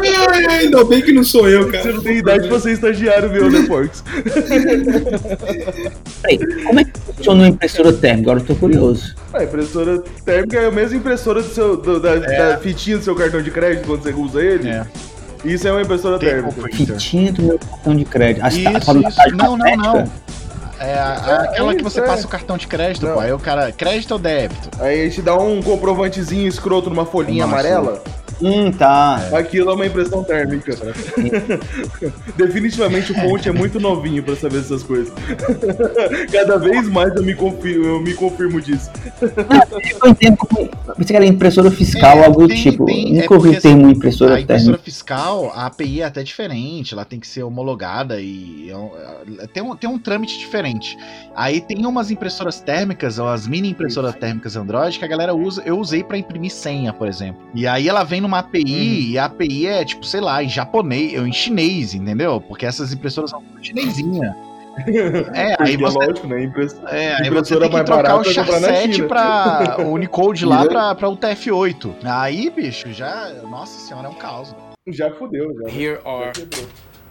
Ai, 0.00 0.14
ai, 0.28 0.46
ainda 0.60 0.84
bem 0.84 1.00
que 1.02 1.12
não 1.12 1.22
sou 1.24 1.48
eu, 1.48 1.68
cara. 1.70 1.82
Você 1.84 1.92
não 1.92 2.02
tem 2.02 2.16
idade 2.18 2.48
pra 2.48 2.58
ser 2.60 2.72
estagiário 2.72 3.30
meu, 3.30 3.50
né, 3.50 3.62
Porcos? 3.66 4.02
Peraí, 6.22 6.38
como 6.64 6.80
é 6.80 6.84
que 6.84 6.92
funciona 7.00 7.42
uma 7.42 7.48
impressora 7.48 7.92
térmica? 7.92 8.30
Agora 8.30 8.40
eu 8.40 8.46
tô 8.46 8.54
curioso. 8.56 9.14
A 9.32 9.44
impressora 9.44 10.02
térmica 10.24 10.58
é 10.58 10.66
a 10.66 10.70
mesma 10.70 10.96
impressora 10.96 11.42
do 11.42 11.48
seu, 11.48 11.76
do- 11.76 12.00
da, 12.00 12.16
da 12.16 12.58
fitinha 12.58 12.98
do 12.98 13.04
seu 13.04 13.14
cartão 13.14 13.40
de 13.42 13.50
crédito 13.50 13.86
quando 13.86 14.02
você 14.02 14.12
usa 14.12 14.42
ele. 14.42 14.68
É. 14.68 14.84
Isso 15.44 15.66
é 15.66 15.72
uma 15.72 15.80
impressora 15.82 16.18
Tem 16.18 16.28
térmica. 16.28 16.62
Fitinha 16.72 17.32
do 17.32 17.42
meu 17.42 17.58
cartão 17.58 17.96
de 17.96 18.04
crédito. 18.04 18.44
Ah, 18.44 18.48
Isso, 18.48 18.62
tá 18.64 18.78
isso. 18.80 19.16
tarde 19.16 19.36
Não, 19.36 19.56
não, 19.56 19.76
não. 19.76 20.10
É, 20.80 20.94
a- 20.94 21.42
aquela 21.44 21.74
que 21.74 21.82
você 21.82 22.00
é. 22.00 22.06
passa 22.06 22.26
o 22.26 22.28
cartão 22.28 22.56
de 22.56 22.66
crédito, 22.66 23.04
Não. 23.06 23.14
pô. 23.14 23.20
Aí 23.20 23.32
o 23.32 23.38
cara, 23.38 23.70
crédito 23.70 24.12
ou 24.12 24.18
débito? 24.18 24.70
Aí 24.80 25.02
a 25.02 25.04
gente 25.04 25.20
dá 25.20 25.36
um 25.36 25.60
comprovantezinho 25.62 26.48
escroto 26.48 26.88
numa 26.88 27.04
folhinha 27.04 27.44
Nossa. 27.44 27.54
amarela. 27.60 28.02
Hum, 28.42 28.70
tá. 28.72 29.16
Aquilo 29.36 29.70
é 29.70 29.74
uma 29.74 29.86
impressão 29.86 30.24
térmica. 30.24 30.72
Definitivamente 32.36 33.12
o 33.12 33.14
Ponte 33.14 33.48
é 33.48 33.52
muito 33.52 33.78
novinho 33.80 34.22
pra 34.22 34.34
saber 34.36 34.60
essas 34.60 34.82
coisas. 34.82 35.12
Cada 36.32 36.56
vez 36.58 36.88
mais 36.88 37.14
eu 37.14 37.22
me 37.22 37.34
confirmo, 37.34 37.84
eu 37.86 38.00
me 38.00 38.14
confirmo 38.14 38.60
disso. 38.60 38.90
Eu 40.02 40.10
entendo 40.10 40.36
como. 40.36 40.68
Pensei 40.96 41.06
que 41.06 41.16
era 41.16 41.26
impressora 41.26 41.70
fiscal, 41.70 42.18
É, 42.18 42.26
algo 42.26 42.42
do 42.42 42.48
tem- 42.48 42.62
tipo. 42.62 42.84
tem- 42.86 43.18
é 43.18 43.22
Nunca 43.22 43.34
ouvi 43.34 43.48
porque, 43.52 43.58
o 43.58 43.62
termo 43.70 43.86
assim, 43.86 43.96
impressora 43.96 44.34
A 44.36 44.40
impressora 44.40 44.64
térmica. 44.76 44.84
fiscal, 44.84 45.52
a 45.54 45.66
API 45.66 46.00
é 46.00 46.04
até 46.04 46.22
diferente, 46.22 46.94
ela 46.94 47.04
tem 47.04 47.18
que 47.20 47.26
ser 47.26 47.42
homologada 47.42 48.20
e 48.20 48.68
é 48.70 48.76
um- 48.76 48.90
é- 49.40 49.46
tem, 49.46 49.62
um, 49.62 49.76
tem 49.76 49.88
um 49.88 49.98
trâmite 49.98 50.38
diferente. 50.38 50.96
Aí 51.34 51.60
tem 51.60 51.84
umas 51.86 52.10
impressoras 52.10 52.60
térmicas, 52.60 53.18
ou 53.18 53.28
as 53.28 53.46
mini 53.46 53.70
impressoras 53.70 54.14
térmicas 54.14 54.56
Android, 54.56 54.98
que 54.98 55.04
a 55.04 55.08
galera 55.08 55.34
usa, 55.34 55.62
eu 55.64 55.78
usei 55.78 56.02
pra 56.02 56.16
imprimir 56.18 56.50
senha, 56.50 56.92
por 56.92 57.08
exemplo. 57.08 57.40
E 57.54 57.66
aí 57.66 57.88
ela 57.88 58.02
vem 58.04 58.20
numa 58.20 58.29
API, 58.38 59.10
e 59.12 59.18
a 59.18 59.24
API 59.26 59.66
é 59.66 59.84
tipo, 59.84 60.04
sei 60.06 60.20
lá, 60.20 60.42
em 60.42 60.48
japonês, 60.48 61.18
ou 61.18 61.26
em 61.26 61.32
chinês, 61.32 61.92
entendeu? 61.94 62.40
Porque 62.40 62.64
essas 62.64 62.92
impressoras 62.92 63.30
são 63.30 63.42
chinesinha. 63.60 64.34
É, 65.34 65.56
aí 65.60 65.76
Porque 65.76 65.84
é 65.84 65.90
você 65.90 65.98
lógico, 66.06 66.26
né? 66.28 66.44
Impress... 66.44 66.76
é, 66.86 67.08
aí 67.16 67.28
você 67.28 67.54
Impressora 67.54 67.60
tem 67.68 67.78
que 67.80 67.84
trocar 67.84 68.14
o 68.14 68.22
barata 68.22 68.30
é 68.30 68.34
comprar 68.34 68.60
na 68.60 68.68
char7 68.68 68.92
China. 68.94 69.08
pra 69.08 69.76
o 69.80 69.90
Unicode 69.92 70.46
lá 70.46 70.62
Né? 70.62 70.68
pra, 70.70 70.94
pra 70.94 71.08
o 71.08 71.16
TF8. 71.16 71.94
Aí, 72.04 72.48
bicho, 72.48 72.90
já. 72.92 73.30
Nossa 73.50 73.78
senhora, 73.86 74.06
é 74.06 74.10
um 74.10 74.14
caos. 74.14 74.54
Já 74.88 75.10
fudeu, 75.10 75.52
já. 75.54 75.68
Here 75.68 75.98
Já 76.04 76.10
are 76.10 76.32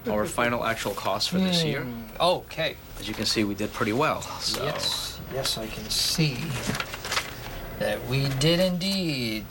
our 0.10 0.26
final 0.26 0.64
actual 0.64 0.96
costs 0.96 1.28
for 1.28 1.40
this 1.40 1.62
year. 1.62 1.86
Okay. 2.20 2.76
As 3.00 3.08
you 3.08 3.14
can 3.14 3.26
see, 3.26 3.44
we 3.44 3.54
did 3.54 3.70
pretty 3.72 3.94
well. 3.94 4.22
So 4.40 4.64
Yes, 4.64 5.20
yes, 5.36 5.58
I 5.58 5.68
can 5.68 5.88
see 5.92 6.38
that 7.80 8.00
we 8.10 8.30
did 8.40 8.60
indeed. 8.62 9.44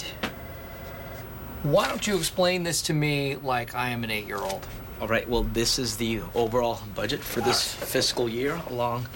Why 1.63 1.89
don't 1.89 2.07
you 2.07 2.17
explain 2.17 2.63
this 2.63 2.83
to 2.83 2.95
me 2.95 3.35
like 3.37 3.75
I 3.75 3.89
am 3.91 4.05
an 4.05 4.11
eight 4.11 4.27
year 4.27 4.39
old? 4.39 4.67
All 5.01 5.09
right, 5.09 5.29
well, 5.29 5.43
this 5.43 5.79
is 5.79 5.97
the 5.97 6.21
overall 6.35 6.81
budget 6.95 7.21
for 7.21 7.41
this 7.41 7.73
fiscal 7.75 8.29
year 8.29 8.61
along 8.69 9.09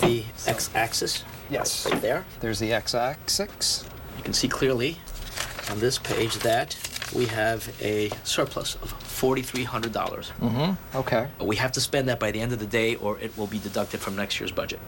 the 0.00 0.24
x 0.46 0.70
axis. 0.74 1.24
Yes. 1.50 1.90
Right 1.90 2.00
there. 2.00 2.24
There's 2.40 2.58
the 2.60 2.72
x 2.72 2.94
axis. 2.94 3.84
You 4.16 4.22
can 4.22 4.32
see 4.32 4.48
clearly 4.48 4.98
on 5.70 5.80
this 5.80 5.98
page 5.98 6.36
that 6.38 6.76
we 7.14 7.26
have 7.26 7.68
a 7.80 8.10
surplus 8.22 8.76
of 8.76 8.92
$4,300. 9.02 9.64
Mm-hmm. 9.92 10.96
Okay. 10.96 11.28
But 11.38 11.46
we 11.46 11.56
have 11.56 11.72
to 11.72 11.80
spend 11.80 12.08
that 12.08 12.20
by 12.20 12.30
the 12.30 12.40
end 12.40 12.52
of 12.52 12.58
the 12.60 12.66
day 12.66 12.94
or 12.96 13.18
it 13.18 13.36
will 13.36 13.46
be 13.46 13.58
deducted 13.58 14.00
from 14.00 14.16
next 14.16 14.38
year's 14.38 14.52
budget. 14.52 14.80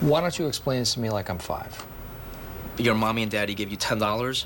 Why 0.00 0.20
don't 0.20 0.38
you 0.38 0.46
explain 0.46 0.80
this 0.80 0.94
to 0.94 1.00
me 1.00 1.10
like 1.10 1.30
I'm 1.30 1.38
five? 1.38 1.84
Your 2.78 2.94
mommy 2.94 3.22
and 3.22 3.30
daddy 3.30 3.54
give 3.54 3.70
you 3.70 3.76
$10 3.76 4.44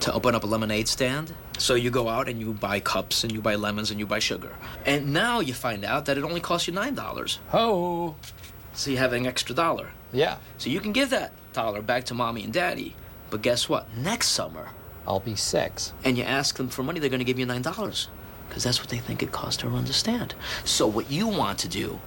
to 0.00 0.12
open 0.12 0.34
up 0.34 0.44
a 0.44 0.46
lemonade 0.46 0.88
stand. 0.88 1.32
So 1.58 1.74
you 1.74 1.90
go 1.90 2.08
out 2.08 2.28
and 2.28 2.38
you 2.40 2.52
buy 2.52 2.80
cups 2.80 3.24
and 3.24 3.32
you 3.32 3.40
buy 3.40 3.56
lemons 3.56 3.90
and 3.90 3.98
you 3.98 4.06
buy 4.06 4.20
sugar. 4.20 4.52
And 4.86 5.12
now 5.12 5.40
you 5.40 5.54
find 5.54 5.84
out 5.84 6.06
that 6.06 6.16
it 6.16 6.24
only 6.24 6.40
costs 6.40 6.68
you 6.68 6.72
$9. 6.74 7.38
Oh. 7.52 8.14
So 8.74 8.90
you 8.90 8.96
have 8.98 9.12
an 9.12 9.26
extra 9.26 9.54
dollar. 9.54 9.90
Yeah, 10.12 10.38
So 10.56 10.70
you 10.70 10.80
can 10.80 10.92
give 10.92 11.10
that 11.10 11.32
dollar 11.52 11.82
back 11.82 12.04
to 12.04 12.14
mommy 12.14 12.44
and 12.44 12.52
daddy. 12.52 12.94
But 13.30 13.42
guess 13.42 13.68
what? 13.68 13.94
Next 13.96 14.28
summer, 14.28 14.70
I'll 15.06 15.20
be 15.20 15.34
six. 15.34 15.92
and 16.04 16.16
you 16.16 16.24
ask 16.24 16.56
them 16.56 16.68
for 16.68 16.82
money, 16.82 16.98
they're 17.00 17.10
going 17.10 17.18
to 17.18 17.24
give 17.26 17.38
you 17.38 17.44
nine 17.46 17.60
dollars 17.62 18.08
because 18.48 18.64
that's 18.64 18.80
what 18.80 18.88
they 18.88 18.96
think 18.98 19.22
it 19.22 19.32
costs 19.32 19.60
to 19.60 19.68
run 19.68 19.84
the 19.84 19.92
stand. 19.92 20.34
So 20.64 20.86
what 20.86 21.10
you 21.10 21.26
want 21.28 21.58
to 21.58 21.68
do 21.68 22.00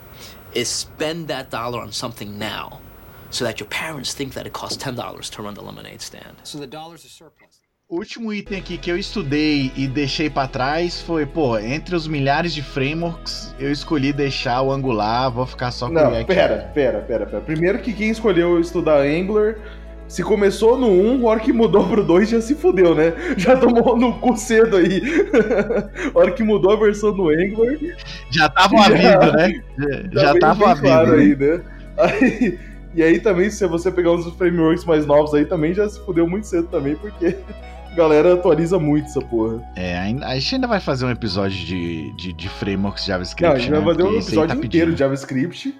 is 0.53 0.67
spend 0.67 1.27
that 1.27 1.51
dollar 1.51 1.79
on 1.81 1.91
something 1.91 2.39
now, 2.39 2.81
so 3.29 3.45
that 3.45 3.59
your 3.59 3.69
parents 3.69 4.13
think 4.15 4.33
that 4.33 4.47
it 4.47 4.53
costs 4.53 4.77
ten 4.77 4.95
dollars 4.95 5.29
to 5.31 5.43
run 5.43 5.53
the 5.53 5.61
lemonade 5.61 6.01
stand. 6.01 6.37
So 6.43 6.57
the 6.57 6.65
dollars 6.67 7.05
are 7.05 7.09
surplus. 7.09 7.40
O 7.91 7.97
último 7.97 8.31
item 8.31 8.57
aqui 8.57 8.77
que 8.77 8.89
eu 8.89 8.97
estudei 8.97 9.69
e 9.75 9.85
deixei 9.85 10.29
pra 10.29 10.47
trás 10.47 11.01
foi, 11.01 11.25
pô, 11.25 11.57
entre 11.59 11.93
os 11.93 12.07
milhares 12.07 12.53
de 12.53 12.61
frameworks, 12.63 13.53
eu 13.59 13.69
escolhi 13.69 14.13
deixar 14.13 14.61
o 14.61 14.71
Angular, 14.71 15.29
vou 15.29 15.45
ficar 15.45 15.71
só 15.71 15.87
com 15.87 15.91
o 15.91 15.95
Não, 15.95 16.09
React. 16.11 16.25
pera, 16.33 16.71
pera, 16.73 16.99
pera, 17.01 17.25
pera. 17.25 17.41
Primeiro 17.41 17.79
que 17.79 17.91
quem 17.91 18.09
escolheu 18.09 18.61
estudar 18.61 19.01
Angular, 19.01 19.57
se 20.07 20.23
começou 20.23 20.79
no 20.79 20.87
1, 20.89 21.27
a 21.27 21.31
hora 21.31 21.39
que 21.41 21.51
mudou 21.51 21.85
pro 21.85 22.01
2 22.01 22.29
já 22.29 22.39
se 22.39 22.55
fudeu, 22.55 22.95
né? 22.95 23.11
Já 23.37 23.57
tomou 23.57 23.97
no 23.97 24.13
cu 24.19 24.37
cedo 24.37 24.77
aí. 24.77 25.01
a 26.15 26.17
hora 26.17 26.31
que 26.31 26.43
mudou 26.43 26.71
a 26.71 26.77
versão 26.77 27.13
do 27.13 27.27
Angular, 27.27 27.75
Já 28.29 28.47
tava 28.47 28.73
o 28.73 28.77
Já- 28.77 28.85
aviso, 28.85 29.33
né? 29.33 29.61
Já, 30.13 30.21
já 30.21 30.31
bem- 30.31 30.39
tava 30.39 30.63
o 30.63 30.67
aviso. 30.67 30.81
claro 30.85 31.17
né? 31.17 31.23
aí, 31.23 31.35
né? 31.35 31.61
Aí- 31.97 32.59
e 32.95 33.03
aí 33.03 33.19
também, 33.19 33.49
se 33.49 33.67
você 33.67 33.91
pegar 33.91 34.11
uns 34.13 34.25
frameworks 34.35 34.85
mais 34.85 35.05
novos 35.05 35.33
aí, 35.33 35.43
também 35.43 35.73
já 35.73 35.89
se 35.89 35.99
fudeu 36.05 36.25
muito 36.25 36.47
cedo 36.47 36.67
também, 36.69 36.95
porque 36.95 37.35
galera 37.95 38.33
atualiza 38.33 38.79
muito 38.79 39.05
essa 39.05 39.21
porra. 39.21 39.61
É, 39.75 39.97
a 39.97 40.35
gente 40.35 40.55
ainda 40.55 40.67
vai 40.67 40.79
fazer 40.79 41.05
um 41.05 41.11
episódio 41.11 41.57
de, 41.65 42.11
de, 42.13 42.33
de 42.33 42.49
frameworks 42.49 43.05
JavaScript. 43.05 43.43
Não, 43.47 43.55
a 43.55 43.59
gente 43.59 43.71
vai 43.71 43.79
né? 43.79 43.85
fazer 43.85 44.03
um 44.03 44.09
aí 44.09 44.15
episódio 44.17 44.59
tá 44.59 44.65
inteiro 44.65 44.91
de 44.93 44.99
JavaScript, 44.99 45.75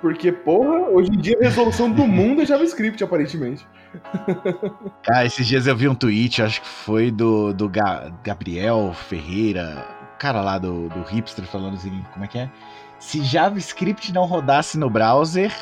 porque, 0.00 0.32
porra, 0.32 0.88
hoje 0.90 1.10
em 1.10 1.18
dia 1.18 1.36
a 1.40 1.44
resolução 1.44 1.90
do 1.90 2.06
mundo 2.06 2.42
é 2.42 2.46
JavaScript, 2.46 3.02
aparentemente. 3.02 3.66
Cara, 5.02 5.26
esses 5.26 5.46
dias 5.46 5.66
eu 5.66 5.76
vi 5.76 5.88
um 5.88 5.94
tweet, 5.94 6.42
acho 6.42 6.62
que 6.62 6.68
foi 6.68 7.10
do, 7.10 7.52
do 7.52 7.68
Ga- 7.68 8.10
Gabriel 8.24 8.92
Ferreira, 8.94 9.84
o 10.14 10.18
cara 10.18 10.40
lá 10.42 10.58
do, 10.58 10.88
do 10.88 11.02
Hipster, 11.02 11.44
falando 11.44 11.74
assim: 11.74 12.02
como 12.12 12.24
é 12.24 12.28
que 12.28 12.38
é? 12.38 12.50
Se 12.98 13.22
JavaScript 13.22 14.12
não 14.12 14.26
rodasse 14.26 14.78
no 14.78 14.88
browser, 14.88 15.52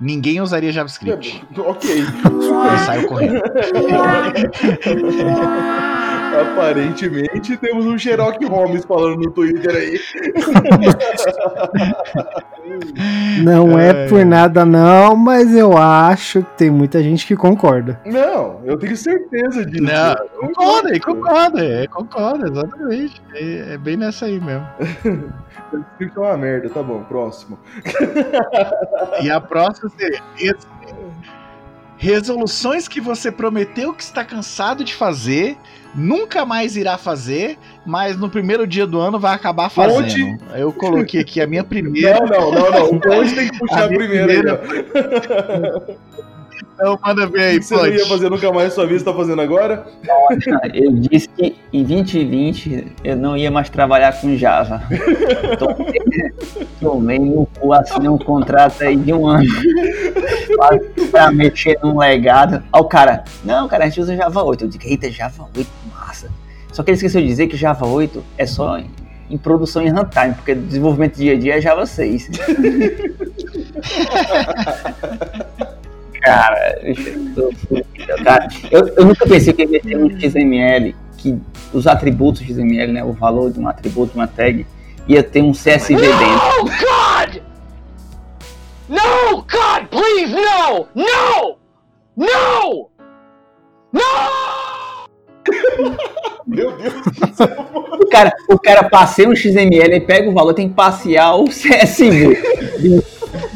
ninguém 0.00 0.40
usaria 0.40 0.72
JavaScript. 0.72 1.44
ok. 1.56 1.90
Aí 2.70 2.78
saiu 2.86 3.08
correndo. 3.08 3.40
Aparentemente 6.38 7.56
temos 7.56 7.86
um 7.86 7.98
Sherlock 7.98 8.44
Holmes 8.46 8.84
falando 8.84 9.20
no 9.24 9.30
Twitter 9.30 9.74
aí. 9.74 10.00
Não 13.42 13.78
é 13.78 14.06
por 14.08 14.24
nada, 14.24 14.64
não, 14.64 15.16
mas 15.16 15.54
eu 15.54 15.76
acho 15.76 16.42
que 16.42 16.50
tem 16.56 16.70
muita 16.70 17.02
gente 17.02 17.26
que 17.26 17.34
concorda. 17.34 18.00
Não, 18.06 18.60
eu 18.64 18.78
tenho 18.78 18.96
certeza 18.96 19.64
disso. 19.66 19.82
Não, 19.82 20.14
concorda, 20.38 20.90
aí 20.90 21.00
concorda, 21.00 21.64
é, 21.64 21.86
concorda, 21.86 22.46
exatamente. 22.48 23.20
É, 23.34 23.74
é 23.74 23.78
bem 23.78 23.96
nessa 23.96 24.26
aí 24.26 24.40
mesmo. 24.40 24.66
É 25.72 26.18
uma 26.18 26.36
merda, 26.36 26.68
tá 26.68 26.82
bom, 26.82 27.04
próximo. 27.04 27.56
E 29.22 29.30
a 29.30 29.40
próxima 29.40 29.88
seria 29.96 30.20
res- 30.34 30.66
resoluções 31.96 32.88
que 32.88 33.00
você 33.00 33.30
prometeu 33.30 33.94
que 33.94 34.02
está 34.02 34.24
cansado 34.24 34.82
de 34.82 34.92
fazer, 34.92 35.56
nunca 35.94 36.44
mais 36.44 36.76
irá 36.76 36.96
fazer, 36.96 37.58
mas 37.84 38.16
no 38.16 38.30
primeiro 38.30 38.66
dia 38.66 38.86
do 38.86 38.98
ano 38.98 39.18
vai 39.18 39.34
acabar 39.34 39.68
fazendo. 39.68 40.02
Ponte. 40.02 40.38
Eu 40.54 40.72
coloquei 40.72 41.20
aqui 41.20 41.40
a 41.40 41.46
minha 41.46 41.64
primeira. 41.64 42.20
Não, 42.20 42.26
não, 42.26 42.52
não, 42.52 42.70
não. 42.70 42.90
O 42.90 43.00
Ponte 43.00 43.34
tem 43.34 43.48
que 43.48 43.58
puxar 43.58 43.84
A 43.84 43.88
primeiro 43.88 44.26
primeira-. 44.26 44.60
Então 46.74 46.98
manda 47.04 47.26
ver 47.26 47.42
aí, 47.42 47.62
você 47.62 47.74
não 47.74 47.86
ia 47.86 48.06
fazer 48.06 48.30
nunca 48.30 48.52
mais 48.52 48.72
sua 48.72 48.86
vida, 48.86 48.98
você 48.98 49.04
tá 49.04 49.14
fazendo 49.14 49.42
agora? 49.42 49.86
Eu 50.74 50.92
disse 50.92 51.28
que 51.28 51.56
em 51.72 51.84
2020 51.84 52.86
eu 53.04 53.16
não 53.16 53.36
ia 53.36 53.50
mais 53.50 53.68
trabalhar 53.68 54.18
com 54.20 54.36
Java. 54.36 54.82
Tomei, 55.58 56.32
tomei 56.80 57.18
no 57.18 57.46
cu, 57.58 57.72
assinei 57.72 58.08
um 58.08 58.18
contrato 58.18 58.82
aí 58.82 58.96
de 58.96 59.12
um 59.12 59.26
ano 59.26 59.44
pra, 60.56 60.70
pra 61.10 61.30
mexer 61.32 61.78
num 61.82 61.98
legado. 61.98 62.62
Aí 62.72 62.80
o 62.80 62.84
cara, 62.84 63.24
não, 63.44 63.68
cara, 63.68 63.84
a 63.84 63.88
gente 63.88 64.00
usa 64.00 64.16
Java 64.16 64.42
8. 64.42 64.64
Eu 64.64 64.68
digo, 64.68 64.84
eita, 64.86 65.10
Java 65.10 65.48
8, 65.56 65.68
massa. 65.92 66.30
Só 66.72 66.82
que 66.82 66.90
ele 66.90 66.96
esqueceu 66.96 67.20
de 67.20 67.26
dizer 67.26 67.46
que 67.46 67.56
Java 67.56 67.86
8 67.86 68.24
é 68.38 68.46
só 68.46 68.78
em, 68.78 68.90
em 69.28 69.36
produção 69.36 69.82
em 69.82 69.90
runtime, 69.90 70.34
porque 70.34 70.54
desenvolvimento 70.54 71.16
dia 71.16 71.34
a 71.34 71.38
dia 71.38 71.58
é 71.58 71.60
Java 71.60 71.84
6. 71.84 72.30
Cara, 76.20 76.78
eu, 76.82 77.34
tô 77.34 77.52
fudido, 77.52 78.24
cara, 78.24 78.48
eu, 78.70 78.88
eu 78.88 79.04
nunca 79.06 79.26
pensei 79.26 79.52
que 79.52 79.62
ia 79.62 79.68
mexer 79.68 79.96
no 79.96 80.10
XML, 80.20 80.94
que 81.16 81.38
os 81.72 81.86
atributos 81.86 82.42
XML, 82.42 82.92
né, 82.92 83.04
o 83.04 83.12
valor 83.12 83.50
de 83.50 83.58
um 83.58 83.66
atributo, 83.68 84.12
de 84.12 84.18
uma 84.18 84.26
tag, 84.26 84.66
ia 85.08 85.22
ter 85.22 85.42
um 85.42 85.52
CSV 85.52 85.96
dentro. 85.96 86.70
God, 89.50 89.88
please, 89.90 90.32
no! 90.32 90.88
No! 90.94 91.58
No! 92.16 92.90
No! 93.92 94.00
Meu 96.46 96.72
Deus. 96.72 96.94
O 98.00 98.08
cara, 98.08 98.32
o 98.48 98.58
cara 98.58 98.88
passeia 98.88 99.28
um 99.28 99.34
XML 99.34 99.94
e 99.94 100.00
pega 100.00 100.28
o 100.28 100.34
valor, 100.34 100.54
tem 100.54 100.68
que 100.68 100.74
passear 100.74 101.34
o 101.34 101.44
CSV. 101.44 102.38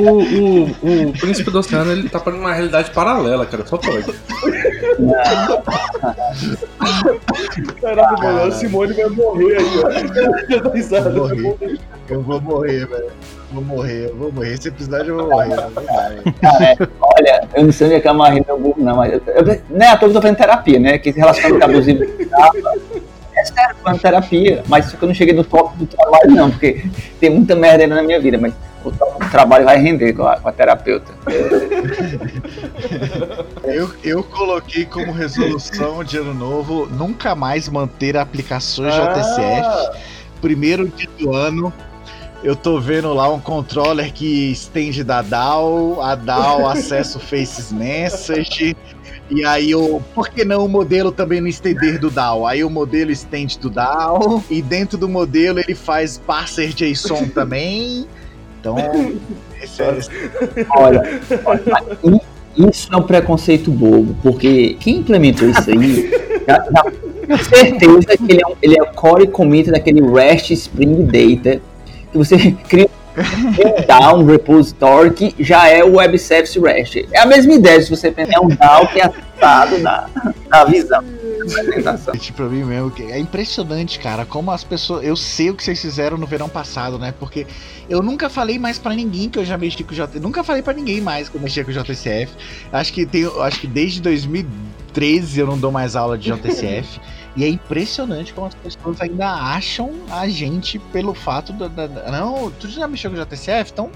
O, 0.00 0.12
o, 0.12 1.08
o 1.08 1.12
Príncipe 1.12 1.50
do 1.50 1.58
Oceano 1.58 1.92
ele 1.92 2.08
tá 2.08 2.18
para 2.18 2.34
uma 2.34 2.52
realidade 2.52 2.90
paralela, 2.90 3.46
cara. 3.46 3.66
Só 3.66 3.76
pode. 3.76 4.12
Caralho, 7.80 8.18
mano, 8.18 8.42
a 8.42 8.50
Simone 8.50 8.92
vai 8.94 9.08
morrer 9.08 9.56
aí, 9.58 9.78
ó. 9.84 9.90
Já 10.48 10.70
risada. 10.72 11.10
Vou 11.10 11.28
morrer. 11.28 11.78
Eu 12.08 12.22
vou 12.22 12.40
morrer, 12.40 12.86
velho. 12.86 13.10
Vou 13.52 13.62
morrer, 13.62 14.10
eu 14.10 14.16
vou 14.16 14.32
morrer. 14.32 14.54
Esse 14.54 14.68
episódio 14.68 15.10
eu 15.10 15.16
vou 15.16 15.28
morrer. 15.28 15.56
cara, 15.86 16.64
é, 16.64 16.76
olha, 17.00 17.48
eu 17.54 17.64
não 17.64 17.72
sei 17.72 17.86
onde 17.86 17.96
é 17.96 18.00
que 18.00 18.08
é 18.08 18.10
a 18.10 18.14
Maria 18.14 18.44
meu 18.46 18.58
burro, 18.58 18.76
não, 18.78 18.96
mas 18.96 19.12
eu, 19.12 19.22
eu, 19.26 19.62
não 19.70 19.86
é 19.86 19.88
à 19.88 19.96
toa 19.96 20.08
que 20.08 20.16
eu 20.16 20.20
tô 20.20 20.22
fazendo 20.22 20.36
terapia, 20.36 20.78
né? 20.78 20.98
Que 20.98 21.10
esse 21.10 21.18
relacionamento 21.18 21.64
abusivo 21.64 22.04
é 23.40 23.44
sério, 23.44 23.76
tô 23.76 23.82
fazendo 23.82 24.02
terapia, 24.02 24.62
mas 24.68 24.86
só 24.86 24.96
que 24.96 25.02
eu 25.02 25.08
não 25.08 25.14
cheguei 25.14 25.34
no 25.34 25.44
top 25.44 25.76
do 25.76 25.86
trabalho, 25.86 26.30
não, 26.30 26.50
porque 26.50 26.84
tem 27.18 27.30
muita 27.30 27.56
merda 27.56 27.84
ainda 27.84 27.96
na 27.96 28.02
minha 28.02 28.20
vida, 28.20 28.38
mas 28.38 28.52
o, 28.84 28.90
trabalho 29.30 29.64
vai 29.64 29.78
render 29.78 30.12
com 30.14 30.26
a, 30.26 30.38
com 30.38 30.48
a 30.48 30.52
terapeuta. 30.52 31.12
Eu, 33.62 33.92
eu 34.02 34.24
coloquei 34.24 34.84
como 34.84 35.12
resolução 35.12 36.02
de 36.02 36.16
ano 36.16 36.34
novo 36.34 36.86
nunca 36.86 37.36
mais 37.36 37.68
manter 37.68 38.16
aplicações 38.16 38.92
Ah. 38.94 39.12
JTCF. 39.12 40.00
Primeiro 40.40 40.88
dia 40.88 41.08
do 41.18 41.36
ano, 41.36 41.72
eu 42.42 42.56
tô 42.56 42.80
vendo 42.80 43.12
lá 43.12 43.28
um 43.28 43.38
controller 43.38 44.12
que 44.12 44.50
estende 44.50 45.04
da 45.04 45.20
DAO, 45.20 46.02
a 46.02 46.14
DAO 46.14 46.66
acessa 46.66 47.18
o 47.18 47.20
Faces 47.20 47.70
Message. 47.70 48.74
E 49.30 49.44
aí, 49.44 49.74
o, 49.74 50.00
por 50.14 50.28
que 50.28 50.44
não 50.44 50.64
o 50.64 50.68
modelo 50.68 51.12
também 51.12 51.40
não 51.40 51.46
estender 51.46 51.98
do 52.00 52.10
DAO? 52.10 52.46
Aí 52.46 52.64
o 52.64 52.70
modelo 52.70 53.10
estende 53.12 53.58
do 53.58 53.70
DAO, 53.70 54.42
e 54.50 54.60
dentro 54.60 54.98
do 54.98 55.08
modelo 55.08 55.60
ele 55.60 55.74
faz 55.74 56.18
parser 56.18 56.70
JSON 56.74 57.28
também. 57.34 58.06
Então, 58.60 58.76
esse 59.62 59.82
é, 59.82 59.98
Olha, 60.76 61.20
olha, 61.44 61.62
i- 62.04 62.68
isso 62.68 62.88
é 62.92 62.96
um 62.96 63.02
preconceito 63.02 63.70
bobo, 63.70 64.14
porque 64.22 64.76
quem 64.80 64.98
implementou 64.98 65.48
isso 65.48 65.70
aí, 65.70 66.10
já, 66.46 66.66
já 67.28 67.38
certeza 67.44 68.16
que 68.18 68.32
ele 68.32 68.42
é, 68.42 68.46
um, 68.46 68.54
ele 68.60 68.78
é 68.78 68.82
o 68.82 68.86
core 68.92 69.28
commit 69.28 69.70
daquele 69.70 70.02
REST 70.02 70.50
Spring 70.50 71.04
Data, 71.04 71.60
que 72.10 72.18
você 72.18 72.52
cria 72.68 72.90
um 73.82 73.86
DAO, 73.86 74.20
um 74.20 74.24
repository, 74.24 75.10
que 75.10 75.34
já 75.38 75.68
é 75.68 75.84
o 75.84 75.96
Web 75.96 76.18
Service 76.18 76.58
REST. 76.58 77.08
É 77.12 77.20
a 77.20 77.26
mesma 77.26 77.52
ideia, 77.54 77.80
se 77.80 77.90
você 77.90 78.10
pensar, 78.10 78.36
é 78.36 78.40
um 78.40 78.48
DAO 78.48 78.86
que 78.88 79.00
é 79.00 79.06
acessado 79.06 79.78
na, 79.78 80.08
na 80.48 80.64
visão. 80.64 81.02
Gente, 82.12 82.32
pra 82.32 82.46
mim 82.46 82.64
mesmo, 82.64 82.90
que 82.90 83.02
é 83.02 83.18
impressionante, 83.18 83.98
cara, 83.98 84.24
como 84.24 84.50
as 84.50 84.62
pessoas. 84.62 85.04
Eu 85.04 85.16
sei 85.16 85.50
o 85.50 85.54
que 85.54 85.64
vocês 85.64 85.80
fizeram 85.80 86.16
no 86.16 86.26
verão 86.26 86.48
passado, 86.48 86.98
né? 86.98 87.14
Porque 87.18 87.46
eu 87.88 88.02
nunca 88.02 88.28
falei 88.28 88.58
mais 88.58 88.78
pra 88.78 88.94
ninguém 88.94 89.28
que 89.28 89.38
eu 89.38 89.44
já 89.44 89.56
mexi 89.56 89.82
com 89.82 89.92
o 89.92 89.94
JTCF. 89.94 90.20
Nunca 90.20 90.44
falei 90.44 90.62
pra 90.62 90.72
ninguém 90.72 91.00
mais 91.00 91.28
que 91.28 91.36
eu 91.36 91.40
mexia 91.40 91.64
com 91.64 91.70
o 91.70 91.74
JTCF. 91.74 92.32
Acho 92.72 92.92
que 92.92 93.06
tem, 93.06 93.26
acho 93.40 93.60
que 93.60 93.66
desde 93.66 94.00
2013 94.02 95.40
eu 95.40 95.46
não 95.46 95.58
dou 95.58 95.72
mais 95.72 95.96
aula 95.96 96.18
de 96.18 96.30
JTCF. 96.30 97.00
E 97.40 97.44
é 97.44 97.48
impressionante 97.48 98.34
como 98.34 98.46
as 98.48 98.54
pessoas 98.54 99.00
ainda 99.00 99.26
acham 99.28 99.90
a 100.10 100.28
gente 100.28 100.78
pelo 100.92 101.14
fato 101.14 101.54
da. 101.54 101.68
da- 101.68 101.88
não, 102.10 102.50
tu 102.50 102.68
já 102.68 102.86
mexeu 102.86 103.10
com 103.10 103.16
o 103.16 103.20
JTCF? 103.24 103.70
Então 103.72 103.88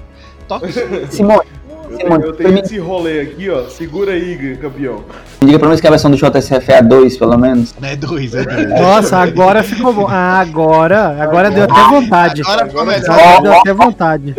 toca 0.49 0.67
isso. 0.67 0.81
Simone, 1.13 1.43
Eu, 1.91 1.99
Simone, 1.99 2.25
eu 2.25 2.29
pra 2.33 2.37
tenho 2.39 2.53
mim- 2.55 2.61
esse 2.61 2.79
rolê 2.79 3.21
aqui, 3.21 3.51
ó. 3.51 3.69
Segura 3.69 4.13
aí, 4.13 4.57
campeão. 4.57 5.05
diga 5.41 5.59
pelo 5.59 5.69
menos 5.69 5.81
que 5.83 5.87
a 5.87 5.91
versão 5.91 6.11
do 6.11 6.17
JSF 6.17 6.73
é 6.73 6.79
a 6.79 6.81
2, 6.81 7.19
pelo 7.19 7.37
menos. 7.37 7.75
Não 7.79 7.87
é 7.89 7.97
dois, 7.97 8.35
é 8.35 8.45
dois. 8.45 8.81
Nossa, 8.81 9.19
agora 9.19 9.63
ficou 9.63 9.93
bom. 9.93 10.07
Ah, 10.09 10.41
agora, 10.41 11.23
agora 11.23 11.51
deu 11.51 11.65
até 11.65 11.83
vontade. 11.91 12.41
Agora 12.41 12.67
começa. 12.69 13.13
Agora 13.13 13.43
deu 13.43 13.53
até 13.61 13.75
vontade. 13.75 14.35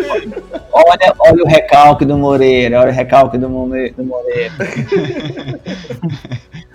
Olha, 0.73 1.13
olha 1.19 1.43
o 1.43 1.47
recalque 1.47 2.05
do 2.05 2.17
Moreira, 2.17 2.81
olha 2.81 2.89
o 2.91 2.93
recalque 2.93 3.37
do, 3.37 3.47
More- 3.49 3.91
do 3.91 4.03
Moreira. 4.03 4.53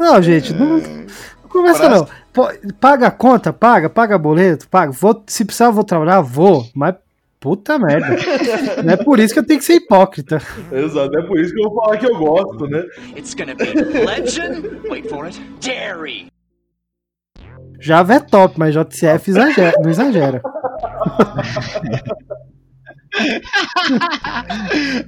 Não, 0.00 0.22
gente, 0.22 0.54
não, 0.54 0.78
não 0.78 1.06
começa 1.46 1.86
não. 1.86 2.08
Pô, 2.32 2.48
paga 2.80 3.08
a 3.08 3.10
conta, 3.10 3.52
paga, 3.52 3.90
paga 3.90 4.16
boleto, 4.16 4.66
paga. 4.66 4.90
Vou, 4.90 5.22
se 5.26 5.44
precisar, 5.44 5.66
eu 5.66 5.74
vou 5.74 5.84
trabalhar, 5.84 6.22
vou. 6.22 6.66
Mas 6.74 6.94
puta 7.38 7.78
merda. 7.78 8.16
Não 8.82 8.94
é 8.94 8.96
por 8.96 9.18
isso 9.18 9.34
que 9.34 9.40
eu 9.40 9.46
tenho 9.46 9.58
que 9.58 9.64
ser 9.64 9.74
hipócrita. 9.74 10.40
Exato, 10.72 11.18
é 11.18 11.22
por 11.22 11.38
isso 11.38 11.52
que 11.52 11.60
eu 11.60 11.68
vou 11.68 11.82
falar 11.82 11.98
que 11.98 12.06
eu 12.06 12.16
gosto, 12.16 12.66
né? 12.66 12.82
It's 13.14 13.34
gonna 13.34 13.54
be 13.54 13.74
legend. 13.74 14.88
Wait 14.88 15.06
for 15.08 15.26
it. 15.26 15.38
Dairy. 15.60 16.28
Java 17.78 18.14
é 18.14 18.20
top, 18.20 18.58
mas 18.58 18.74
JCF 18.74 19.28
exagera, 19.32 19.74
não 19.82 19.90
exagera. 19.90 20.40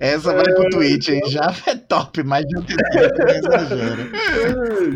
Essa 0.00 0.34
vai 0.34 0.44
pro 0.44 0.70
Twitch, 0.70 1.09
hein? 1.09 1.20
Já 1.28 1.55
é 1.66 1.74
top, 1.74 2.22
mas 2.22 2.44
já 2.50 2.61
tem. 2.62 2.76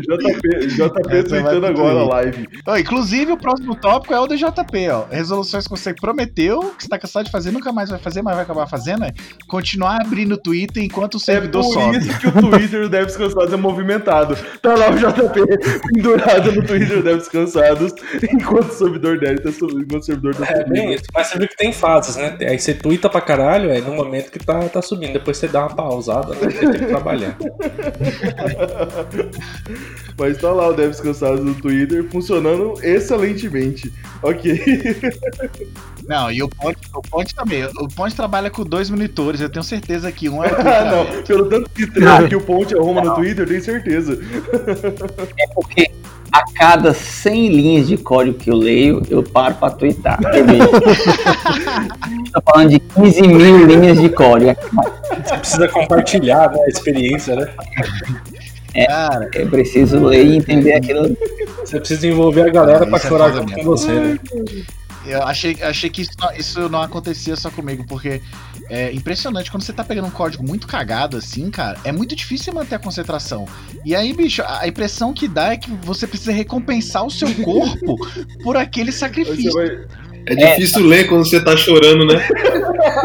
JP, 0.01 0.67
JP 0.67 1.23
tweetando 1.23 1.65
agora 1.65 1.99
a 1.99 2.05
live. 2.07 2.47
Ó, 2.65 2.77
inclusive, 2.77 3.31
o 3.31 3.37
próximo 3.37 3.75
tópico 3.75 4.13
é 4.13 4.19
o 4.19 4.27
do 4.27 4.35
JP, 4.35 4.89
ó. 4.89 5.05
Resoluções 5.09 5.65
que 5.65 5.69
você 5.71 5.93
prometeu, 5.93 6.59
que 6.77 6.83
você 6.83 6.89
tá 6.89 6.97
cansado 6.99 7.25
de 7.25 7.31
fazer, 7.31 7.51
nunca 7.51 7.71
mais 7.71 7.89
vai 7.89 7.99
fazer, 7.99 8.21
mas 8.21 8.35
vai 8.35 8.43
acabar 8.43 8.67
fazendo, 8.67 9.03
é 9.05 9.13
continuar 9.47 10.01
abrindo 10.01 10.33
o 10.33 10.37
Twitter 10.37 10.83
enquanto 10.83 11.15
o 11.15 11.17
É 11.17 11.19
servidor 11.21 11.63
por 11.63 11.73
sobe. 11.73 11.97
isso 11.97 12.19
que 12.19 12.27
o 12.27 12.31
Twitter 12.31 12.81
do 12.81 12.89
Devs 12.89 13.15
Cansados 13.17 13.53
é 13.53 13.57
movimentado. 13.57 14.37
Tá 14.61 14.75
lá 14.75 14.89
o 14.89 14.95
JP 14.97 15.79
pendurado 15.93 16.51
no 16.51 16.63
Twitter 16.65 16.97
do 16.97 17.03
Devs 17.03 17.27
Cansados, 17.27 17.93
enquanto 18.31 18.69
o 18.69 18.73
servidor 18.73 19.19
dele 19.19 19.39
tá 19.39 19.51
subindo, 19.51 19.81
enquanto 19.83 20.01
o 20.01 20.05
servidor 20.05 20.35
tá 20.35 20.45
É 20.45 20.63
bem 20.65 20.65
subindo. 20.83 20.93
isso. 20.93 21.03
Mas 21.13 21.27
você 21.27 21.37
viu 21.39 21.47
que 21.47 21.55
tem 21.57 21.71
fases, 21.73 22.15
né? 22.15 22.37
Aí 22.41 22.59
você 22.59 22.73
twitta 22.97 23.09
pra 23.09 23.21
caralho, 23.21 23.69
é 23.69 23.79
no 23.79 23.93
momento 23.93 24.31
que 24.31 24.39
tá, 24.39 24.59
tá 24.67 24.81
subindo. 24.81 25.13
Depois 25.13 25.37
você 25.37 25.47
dá 25.47 25.61
uma 25.61 25.75
pausada, 25.75 26.33
né? 26.33 26.49
Você 26.49 26.59
tem 26.59 26.71
que 26.71 26.85
trabalhar. 26.87 27.37
Mas 30.19 30.37
tá 30.39 30.51
lá 30.51 30.69
o 30.69 30.73
Devs 30.73 30.99
Cansados 30.99 31.45
no 31.45 31.53
Twitter 31.53 32.03
funcionando 32.09 32.73
excelentemente. 32.83 33.93
Ok. 34.23 34.59
Não, 36.07 36.31
e 36.31 36.41
o 36.41 36.47
Ponte, 36.47 36.79
o 36.93 37.01
Ponte 37.01 37.35
também. 37.35 37.65
O 37.65 37.87
Ponte 37.87 38.15
trabalha 38.15 38.49
com 38.49 38.63
dois 38.63 38.89
monitores, 38.89 39.41
eu 39.41 39.49
tenho 39.49 39.63
certeza 39.63 40.11
que 40.11 40.29
um 40.29 40.43
é 40.43 40.47
o 40.53 40.55
Ah, 40.55 40.85
não. 40.91 41.23
Pelo 41.23 41.49
tanto 41.49 41.69
de 41.75 41.87
treta 41.87 42.27
que 42.27 42.35
o 42.35 42.41
Ponte 42.41 42.73
arruma 42.75 43.01
no 43.01 43.13
Twitter, 43.15 43.43
eu 43.43 43.47
tenho 43.47 43.61
certeza. 43.61 44.17
É 45.37 45.47
porque 45.53 45.91
a 46.31 46.43
cada 46.53 46.93
100 46.93 47.49
linhas 47.49 47.87
de 47.87 47.97
código 47.97 48.37
que 48.37 48.49
eu 48.49 48.55
leio, 48.55 49.01
eu 49.09 49.21
paro 49.23 49.55
pra 49.55 49.69
twittar. 49.69 50.19
Tô 52.33 52.41
falando 52.51 52.69
de 52.69 52.79
15 52.79 53.21
mil 53.23 53.65
linhas 53.65 53.99
de 53.99 54.09
código. 54.09 54.55
Você 55.25 55.37
precisa 55.37 55.67
compartilhar 55.67 56.51
né, 56.51 56.59
a 56.65 56.69
experiência, 56.69 57.35
né? 57.35 57.49
Cara, 58.87 59.29
Eu 59.33 59.49
preciso 59.49 59.97
ler 59.99 60.25
e 60.25 60.37
entender 60.37 60.73
aquilo. 60.73 61.17
Você 61.59 61.79
precisa 61.79 62.07
envolver 62.07 62.41
a 62.43 62.49
galera 62.49 62.85
pra 62.85 62.97
isso 62.97 63.07
é 63.07 63.09
chorar 63.09 63.31
junto 63.31 63.53
com 63.53 63.63
você, 63.63 63.91
né? 63.91 64.19
Eu 65.07 65.23
achei, 65.23 65.57
achei 65.61 65.89
que 65.89 66.01
isso 66.01 66.11
não, 66.19 66.31
isso 66.33 66.69
não 66.69 66.81
acontecia 66.81 67.35
só 67.35 67.49
comigo, 67.49 67.85
porque 67.87 68.21
é 68.69 68.91
impressionante 68.93 69.49
quando 69.49 69.63
você 69.63 69.73
tá 69.73 69.83
pegando 69.83 70.07
um 70.07 70.11
código 70.11 70.45
muito 70.45 70.67
cagado 70.67 71.17
assim, 71.17 71.49
cara, 71.49 71.79
é 71.83 71.91
muito 71.91 72.15
difícil 72.15 72.53
manter 72.53 72.75
a 72.75 72.79
concentração. 72.79 73.47
E 73.85 73.95
aí, 73.95 74.13
bicho, 74.13 74.43
a 74.45 74.67
impressão 74.67 75.13
que 75.13 75.27
dá 75.27 75.53
é 75.53 75.57
que 75.57 75.71
você 75.83 76.05
precisa 76.05 76.31
recompensar 76.31 77.05
o 77.05 77.11
seu 77.11 77.33
corpo 77.43 77.95
por 78.43 78.57
aquele 78.57 78.91
Você 78.91 78.99
sacrifício. 78.99 79.51
vai... 79.53 79.87
É 80.29 80.35
difícil 80.35 80.85
ler 80.85 81.07
quando 81.07 81.25
você 81.25 81.39
tá 81.43 81.55
chorando, 81.55 82.05
né? 82.05 82.21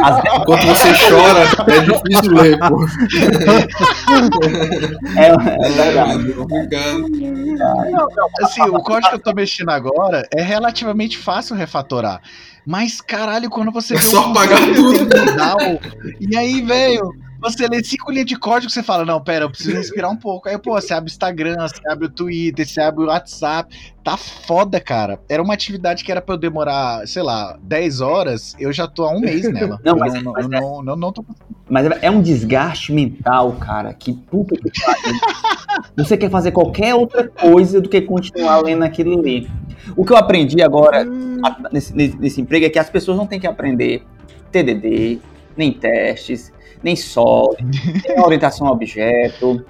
As- 0.05 0.23
Enquanto 0.41 0.67
você 0.67 0.89
chora, 1.09 1.75
é 1.75 1.81
difícil 1.81 2.33
ler, 2.35 2.59
pô. 2.59 2.85
É, 5.17 5.67
é 5.67 5.71
verdade. 5.71 6.33
Complicado. 6.33 7.07
Assim, 8.43 8.63
o 8.63 8.81
código 8.83 9.09
que 9.11 9.15
eu 9.17 9.19
tô 9.23 9.33
mexendo 9.35 9.71
agora 9.71 10.27
é 10.35 10.43
relativamente 10.43 11.19
fácil 11.19 11.57
refatorar. 11.57 12.21
Mas, 12.67 13.01
caralho, 13.01 13.51
quando 13.51 13.73
você 13.73 13.95
É 13.95 13.99
vê 13.99 14.03
só 14.05 14.29
um 14.29 14.31
apagar 14.31 14.59
conteúdo 14.61 15.07
terminal, 15.09 15.57
E 16.21 16.37
aí, 16.37 16.61
velho, 16.63 17.13
você 17.43 17.67
lê 17.69 17.83
cinco 17.83 18.11
linhas 18.11 18.27
de 18.27 18.37
código, 18.39 18.71
você 18.71 18.83
fala, 18.83 19.05
não, 19.05 19.21
pera, 19.23 19.45
eu 19.45 19.51
preciso 19.51 19.75
respirar 19.77 20.11
um 20.11 20.17
pouco. 20.17 20.49
Aí, 20.49 20.57
pô, 20.59 20.73
você 20.81 20.95
abre 20.95 21.11
o 21.11 21.13
Instagram, 21.13 21.57
você 21.61 21.81
abre 21.91 22.07
o 22.07 22.11
Twitter, 22.11 22.67
você 22.67 22.81
abre 22.81 23.05
o 23.05 23.09
WhatsApp. 23.09 23.75
Tá 24.05 24.17
foda, 24.17 24.81
cara. 24.81 25.21
Era 25.29 25.43
uma 25.43 25.55
atividade 25.55 26.03
que 26.05 26.11
era 26.11 26.21
pra 26.21 26.35
eu 26.35 26.39
demorar, 26.39 27.07
sei 27.07 27.23
lá, 27.23 27.57
10 27.63 28.01
horas, 28.01 28.57
eu 28.59 28.73
já 28.73 28.87
tô 28.89 29.05
há 29.05 29.13
um 29.15 29.21
mês 29.21 29.43
nela. 29.53 29.79
Não, 29.85 29.93
Eu 29.95 29.99
mas- 29.99 30.15
não, 30.23 30.33
mas 30.33 30.45
eu 30.45 30.51
não, 30.51 30.83
não, 30.83 30.97
não 30.97 31.13
tô 31.13 31.25
Mas 31.69 31.87
é 32.03 32.11
um 32.11 32.21
desgaste 32.23 32.93
mental, 32.93 33.53
cara, 33.53 33.93
que 33.95 34.13
puta 34.13 34.57
que 34.57 34.71
pariu. 34.85 35.15
Você 35.97 36.17
quer 36.17 36.31
fazer 36.31 36.53
qualquer 36.53 36.95
outra 36.95 37.29
coisa 37.29 37.81
do 37.81 37.89
que 37.89 38.01
continuar 38.03 38.61
lendo 38.63 38.83
aquilo 38.83 39.19
ali. 39.19 39.49
O 39.97 40.05
que 40.05 40.13
eu 40.13 40.17
aprendi 40.17 40.63
agora 40.63 41.05
nesse, 41.73 41.95
nesse- 41.95 42.17
nesse 42.17 42.41
emprego 42.41 42.67
é 42.67 42.71
que 42.71 42.79
as 42.79 42.89
pessoas 42.91 43.17
não 43.17 43.27
têm 43.27 43.41
que 43.41 43.47
aprender 43.47 44.03
TDD, 44.51 45.19
nem 45.57 45.73
testes, 45.73 46.53
nem 46.83 46.97
solo, 46.97 47.57
nem 47.61 48.21
orientação 48.21 48.67
a 48.67 48.73
objeto, 48.73 49.65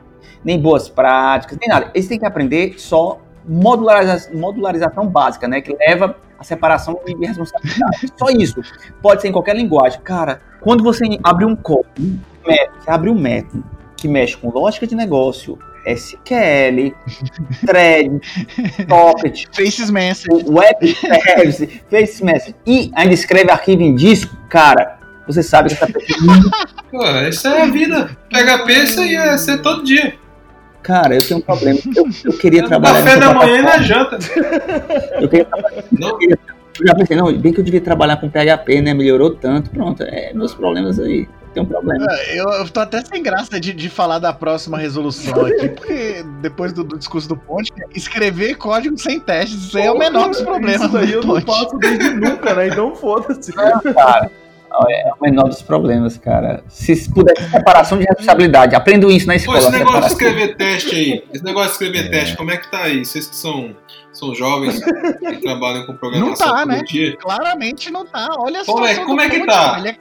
nem 0.45 0.61
boas 0.61 0.89
práticas, 0.89 1.59
nem 1.61 1.69
nada. 1.69 1.91
Eles 1.95 2.09
têm 2.09 2.19
que 2.19 2.27
aprender 2.27 2.75
só 2.79 3.21
modulariza 3.45 4.31
modularização 4.33 5.07
básica, 5.07 5.49
né? 5.49 5.61
Que 5.61 5.77
leva 5.77 6.17
a 6.39 6.45
separação 6.45 7.01
de 7.05 7.15
responsabilidade. 7.27 8.13
Só 8.17 8.29
isso. 8.31 8.61
Pode 9.01 9.23
ser 9.23 9.29
em 9.29 9.33
qualquer 9.33 9.57
linguagem. 9.57 10.01
Cara, 10.03 10.41
quando 10.61 10.83
você 10.83 11.05
abre 11.23 11.45
um 11.45 11.55
código, 11.55 12.19
você 12.45 12.91
abre 12.91 13.11
um 13.11 13.15
método 13.15 13.65
que 13.97 14.09
mexe 14.09 14.37
com 14.37 14.51
lógica 14.51 14.87
de 14.87 14.97
negócio, 14.97 15.57
SQL, 15.87 16.93
thread, 17.67 18.21
socket, 18.89 19.47
Faces 19.55 19.91
Message, 19.91 20.45
web 20.49 20.95
service, 20.95 21.83
face 21.89 22.25
message 22.25 22.57
e 22.67 22.91
ainda 22.95 23.15
escreve 23.15 23.51
arquivo 23.51 23.83
em 23.83 23.95
disco, 23.95 24.37
cara, 24.49 24.99
você 25.27 25.43
sabe 25.43 25.69
que 25.69 25.75
essa 25.75 25.87
pessoa 25.87 26.41
Pô, 26.91 27.05
isso 27.29 27.49
é 27.49 27.63
a 27.63 27.67
vida. 27.67 28.17
PHP, 28.31 28.73
isso 28.73 29.01
aí 29.01 29.17
é 29.17 29.39
ser 29.39 29.63
todo 29.63 29.83
dia. 29.83 30.15
Cara, 30.83 31.15
eu 31.15 31.23
tenho 31.23 31.39
um 31.39 31.43
problema. 31.43 31.79
Eu, 31.97 32.07
eu 32.25 32.39
queria 32.39 32.67
trabalhar. 32.67 33.05
Café 33.05 33.17
da 33.19 33.33
manhã 33.33 33.59
e 33.59 33.63
na 33.63 33.79
janta. 33.79 34.19
Eu 35.21 35.29
queria 35.29 35.45
trabalhar. 35.45 35.85
Não, 35.93 36.19
Eu 36.21 36.87
já 36.87 36.95
pensei, 36.95 37.17
não, 37.17 37.33
bem 37.33 37.53
que 37.53 37.61
eu 37.61 37.65
devia 37.65 37.81
trabalhar 37.81 38.17
com 38.17 38.29
PHP, 38.29 38.81
né? 38.83 38.93
Melhorou 38.93 39.31
tanto. 39.35 39.71
Pronto, 39.71 40.03
é 40.03 40.33
meus 40.35 40.55
problemas 40.55 40.99
aí. 40.99 41.29
Tem 41.55 41.63
um 41.63 41.67
problema. 41.67 42.07
Eu, 42.31 42.49
eu 42.49 42.69
tô 42.69 42.81
até 42.81 43.05
sem 43.05 43.23
graça 43.23 43.61
de, 43.61 43.75
de 43.75 43.91
falar 43.91 44.19
da 44.19 44.33
próxima 44.33 44.79
resolução 44.79 45.45
aqui, 45.45 45.69
porque 45.69 46.25
depois 46.41 46.73
do, 46.73 46.83
do 46.83 46.99
discurso 46.99 47.29
do 47.29 47.37
Ponte, 47.37 47.71
escrever 47.95 48.57
código 48.57 48.99
sem 48.99 49.21
testes, 49.21 49.65
isso 49.65 49.77
aí 49.77 49.85
é 49.85 49.93
o 49.93 49.99
menor 49.99 50.31
dos 50.31 50.41
problemas 50.41 50.87
Isso 50.87 50.97
aí 50.97 51.07
do 51.09 51.13
eu 51.13 51.25
não 51.25 51.41
faço 51.43 51.77
desde 51.77 52.11
nunca, 52.15 52.55
né? 52.55 52.69
Então 52.69 52.95
foda-se. 52.95 53.53
Cara, 53.53 54.31
é 54.89 55.11
o 55.19 55.23
menor 55.23 55.49
dos 55.49 55.63
problemas, 55.63 56.17
cara. 56.19 56.63
Se 56.69 57.09
puder 57.11 57.35
separação 57.51 57.99
de 57.99 58.05
responsabilidade, 58.05 58.75
aprendo 58.75 59.11
isso 59.11 59.27
na 59.27 59.33
Pô, 59.35 59.37
escola. 59.39 59.59
esse 59.59 59.71
negócio 59.71 60.01
de 60.01 60.07
escrever 60.07 60.57
teste 60.57 60.95
aí, 60.95 61.25
esse 61.33 61.45
negócio 61.45 61.69
de 61.69 61.73
escrever 61.85 62.11
teste, 62.11 62.37
como 62.37 62.51
é 62.51 62.57
que 62.57 62.71
tá 62.71 62.83
aí? 62.85 63.05
Vocês 63.05 63.27
que 63.27 63.37
são, 63.37 63.75
são 64.13 64.35
jovens 64.35 64.83
que 64.83 65.37
trabalham 65.41 65.87
com 65.87 65.93
Não 65.93 65.99
programação 65.99 66.49
tá, 66.49 66.59
todo 66.59 66.69
né? 66.69 66.83
dia. 66.87 67.17
Claramente 67.17 67.91
não 67.91 68.05
tá. 68.07 68.29
Olha 68.39 68.61
a 68.61 68.65
Como 68.65 68.85
é- 68.87 68.95
como 68.97 69.21
é 69.21 69.29
que 69.29 69.47
tá? 69.47 69.79
Ele, 69.79 69.97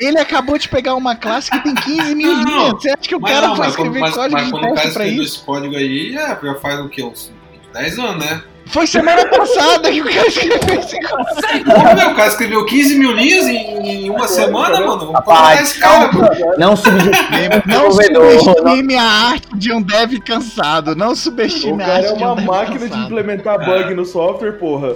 ele 0.00 0.18
acabou 0.18 0.56
de 0.58 0.68
pegar 0.68 0.94
uma 0.94 1.16
classe 1.16 1.50
que 1.50 1.60
tem 1.60 1.74
15 1.74 2.14
mil 2.14 2.32
Não, 2.36 2.44
linhas. 2.44 2.70
Você 2.82 2.90
acha 2.90 2.98
que 3.08 3.14
o 3.16 3.20
cara 3.20 3.48
não, 3.48 3.56
quando- 3.56 3.68
escrever 3.70 4.00
mas, 4.00 4.14
código 4.14 4.32
mas 4.36 4.44
de 4.46 4.50
quando 4.52 4.64
o 4.70 4.74
cara 4.74 4.88
escreveu 4.88 5.22
isso? 5.22 5.36
esse 5.36 5.44
código 5.44 5.76
aí, 5.76 6.16
é, 6.16 6.38
já 6.42 6.54
faz 6.56 6.80
o 6.80 6.88
quê? 6.88 7.02
Uns 7.02 7.32
10 7.72 7.98
anos, 7.98 8.24
né? 8.24 8.42
Foi 8.70 8.86
semana 8.86 9.26
passada 9.28 9.90
que 9.90 10.00
o 10.00 10.04
cara 10.04 10.26
escreveu 10.26 10.78
esse 10.80 11.00
código. 11.00 11.64
Pô, 11.64 11.94
meu, 11.94 12.10
o 12.10 12.14
cara 12.14 12.28
escreveu 12.28 12.66
15 12.66 12.98
mil 12.98 13.12
linhas 13.12 13.46
em, 13.46 14.04
em 14.06 14.10
uma 14.10 14.28
semana, 14.28 14.80
mano. 14.80 14.98
Vamos 15.06 15.24
contratar 15.24 15.36
Rapaz, 15.44 15.60
esse 15.70 15.80
cara, 15.80 16.12
mano. 16.12 16.28
Não 16.58 16.76
subestime 16.76 17.48
o 17.48 17.62
Não 17.72 17.90
subestime 17.90 18.96
a 18.98 19.02
arte 19.02 19.48
de 19.56 19.72
um 19.72 19.82
dev 19.82 20.18
cansado. 20.24 20.94
Não 20.94 21.12
O 21.12 21.16
subestime 21.16 21.82
a 21.82 21.86
cara 21.86 21.92
é 21.92 22.06
arte 22.06 22.16
de 22.16 22.22
uma 22.22 22.32
um 22.32 22.36
dev 22.36 22.46
máquina 22.46 22.78
de 22.78 22.88
cansado. 22.88 23.04
implementar 23.04 23.64
bug 23.64 23.94
no 23.94 24.04
software, 24.04 24.52
porra. 24.52 24.94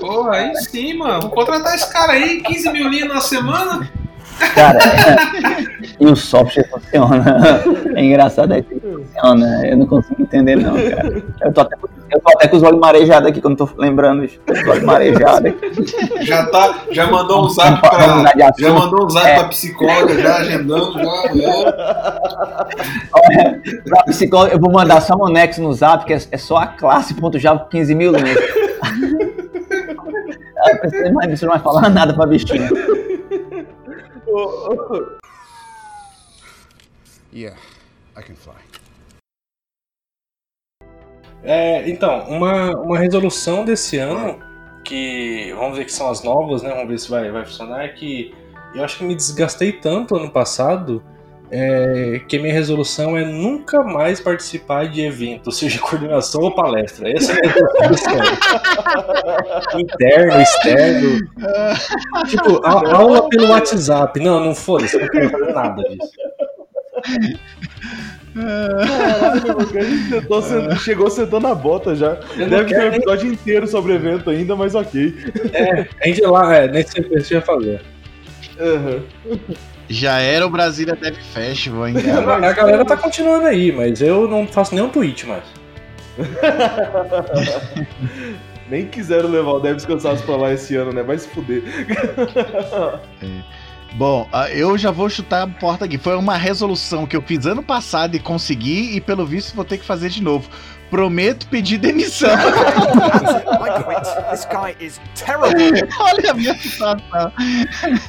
Pô, 0.00 0.28
aí 0.30 0.54
sim, 0.56 0.94
mano. 0.94 1.22
Vamos 1.22 1.34
contratar 1.34 1.74
esse 1.74 1.92
cara 1.92 2.12
aí, 2.12 2.40
15 2.42 2.70
mil 2.70 2.88
linhas 2.88 3.08
na 3.08 3.20
semana. 3.20 3.90
Cara, 4.54 4.78
e 6.00 6.06
o 6.06 6.16
software 6.16 6.68
funciona. 6.68 7.60
É 7.94 8.04
engraçado 8.04 8.54
é 8.54 8.62
que 8.62 8.80
funciona. 8.80 9.66
Eu 9.66 9.76
não 9.76 9.86
consigo 9.86 10.22
entender, 10.22 10.56
não, 10.56 10.74
cara. 10.74 11.22
Eu 11.40 11.52
tô 11.52 11.60
até, 11.60 11.76
eu 12.12 12.20
tô 12.20 12.32
até 12.32 12.48
com 12.48 12.56
os 12.56 12.62
olhos 12.62 12.80
marejados 12.80 13.28
aqui 13.28 13.40
quando 13.40 13.56
tô 13.56 13.68
lembrando, 13.76 14.28
com 14.46 14.52
os 14.52 14.68
olhos 14.68 14.84
marejados 14.84 15.52
aqui. 15.52 16.24
Já 16.24 16.46
tá, 16.46 16.82
já 16.90 17.06
mandou 17.10 17.44
um 17.44 17.48
zap 17.48 17.80
pra. 17.80 18.32
Já 18.58 18.70
mandou 18.72 19.06
um 19.06 19.10
zap 19.10 19.26
É. 19.26 19.34
pra 19.38 19.48
psicóloga, 19.48 20.18
já 20.20 20.36
agendando, 20.36 20.92
já. 20.98 22.20
Olha, 23.12 23.60
pra 23.84 24.02
psicólogo, 24.04 24.52
eu 24.52 24.60
vou 24.60 24.72
mandar 24.72 25.00
só 25.00 25.16
um 25.16 25.26
anexo 25.26 25.62
no 25.62 25.72
zap, 25.72 26.04
que 26.04 26.12
é, 26.12 26.18
é 26.30 26.38
só 26.38 26.56
a 26.58 26.66
classe.java 26.66 27.66
15 27.70 27.94
mil 27.94 28.12
linhas. 28.12 28.38
Eu 30.66 31.36
você 31.36 31.44
não 31.44 31.52
vai 31.52 31.60
falar 31.60 31.90
nada 31.90 32.14
pra 32.14 32.26
bichinho. 32.26 32.68
Yeah, 37.32 37.56
I 38.16 38.22
can 38.22 38.36
fly. 38.36 38.54
É, 41.42 41.88
então, 41.90 42.28
uma, 42.28 42.70
uma 42.76 42.96
resolução 42.96 43.64
desse 43.64 43.98
ano, 43.98 44.38
que 44.84 45.52
vamos 45.54 45.76
ver 45.76 45.84
que 45.84 45.92
são 45.92 46.08
as 46.08 46.22
novas, 46.22 46.62
né? 46.62 46.70
Vamos 46.70 46.88
ver 46.88 46.98
se 46.98 47.10
vai, 47.10 47.30
vai 47.32 47.44
funcionar, 47.44 47.84
é 47.84 47.88
que 47.88 48.32
eu 48.74 48.84
acho 48.84 48.98
que 48.98 49.04
me 49.04 49.16
desgastei 49.16 49.72
tanto 49.72 50.16
ano 50.16 50.30
passado 50.30 51.02
é, 51.50 52.20
que 52.28 52.36
a 52.36 52.40
minha 52.40 52.52
resolução 52.52 53.16
é 53.16 53.24
nunca 53.24 53.82
mais 53.82 54.20
participar 54.20 54.88
de 54.88 55.02
evento, 55.02 55.52
seja 55.52 55.78
coordenação 55.80 56.40
ou 56.42 56.54
palestra. 56.54 57.10
Essa 57.10 57.32
é 57.32 57.36
a 57.36 57.40
minha 57.40 57.54
resolução. 57.88 58.14
Interno, 59.80 60.40
externo. 60.40 61.18
tipo, 62.28 62.60
a- 62.66 62.96
aula 62.96 63.28
pelo 63.28 63.48
WhatsApp. 63.48 64.18
Não, 64.20 64.40
não 64.44 64.54
foda-se, 64.54 64.98
não 64.98 65.08
quero 65.08 65.30
fazer 65.30 65.52
nada 65.52 65.82
disso. 65.82 66.10
Mano, 70.28 70.68
a 70.68 70.70
gente 70.70 70.82
chegou 70.82 71.10
sentando 71.10 71.40
na 71.48 71.54
bota 71.54 71.94
já. 71.94 72.18
Eu 72.36 72.48
Deve 72.48 72.68
ter 72.70 72.78
um 72.86 72.90
nem- 72.90 72.98
episódio 72.98 73.32
inteiro 73.32 73.66
sobre 73.68 73.92
o 73.92 73.94
evento 73.94 74.30
ainda, 74.30 74.56
mas 74.56 74.74
ok. 74.74 75.14
A 76.00 76.06
gente 76.06 76.20
lá, 76.22 76.56
é, 76.56 76.68
nesse 76.68 76.98
evento 76.98 77.30
ia 77.30 77.40
fazer. 77.42 77.80
Aham. 78.58 79.02
Já 79.88 80.18
era 80.18 80.46
o 80.46 80.50
Brasília 80.50 80.96
Dev 80.96 81.16
Festival, 81.16 81.88
hein, 81.88 81.96
A, 81.98 82.02
cara? 82.24 82.48
a 82.48 82.52
galera 82.52 82.84
tá 82.84 82.96
continuando 82.96 83.46
aí, 83.46 83.70
mas 83.70 84.00
eu 84.00 84.28
não 84.28 84.46
faço 84.46 84.74
nenhum 84.74 84.88
tweet 84.88 85.26
mais. 85.26 85.44
Nem 88.70 88.86
quiseram 88.86 89.28
levar 89.28 89.52
o 89.52 89.60
Devs 89.60 89.84
Cansados 89.84 90.22
pra 90.22 90.36
lá 90.36 90.52
esse 90.52 90.74
ano, 90.74 90.92
né? 90.92 91.02
Vai 91.02 91.18
se 91.18 91.28
fuder. 91.28 91.62
Bom, 93.94 94.28
ah, 94.32 94.50
eu 94.50 94.76
já 94.76 94.90
vou 94.90 95.08
chutar 95.08 95.42
a 95.42 95.46
porta 95.46 95.84
aqui. 95.84 95.98
Foi 95.98 96.16
uma 96.16 96.36
resolução 96.36 97.06
que 97.06 97.16
eu 97.16 97.22
fiz 97.22 97.46
ano 97.46 97.62
passado 97.62 98.16
e 98.16 98.18
consegui, 98.18 98.96
e 98.96 99.00
pelo 99.00 99.24
visto 99.24 99.54
vou 99.54 99.64
ter 99.64 99.78
que 99.78 99.84
fazer 99.84 100.08
de 100.08 100.22
novo. 100.22 100.48
Prometo 100.90 101.46
pedir 101.48 101.78
demissão. 101.78 102.30
This 104.30 104.46
guy 104.46 104.76
is 104.80 105.00
terrible. 105.14 105.88
Olha 106.00 106.30
a 106.30 106.34
minha 106.34 106.54
situação. 106.54 107.32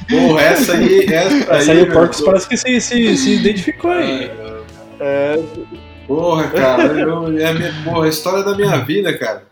Porra, 0.08 0.42
essa 0.42 0.76
aí, 0.76 1.06
essa, 1.06 1.54
Essa 1.54 1.72
aí 1.72 1.82
o 1.82 1.86
meu, 1.86 1.92
Porcos 1.92 2.20
parece 2.20 2.48
que 2.48 2.56
se, 2.56 2.80
se, 2.80 3.16
se 3.16 3.34
identificou 3.34 3.90
aí. 3.90 4.30
É, 5.00 5.38
Porra, 6.06 6.48
cara, 6.50 6.84
eu, 6.84 7.38
é 7.38 7.46
a 7.46 7.54
minha, 7.54 7.72
porra, 7.84 8.06
a 8.06 8.08
história 8.08 8.44
da 8.44 8.54
minha 8.54 8.76
vida, 8.84 9.16
cara. 9.18 9.42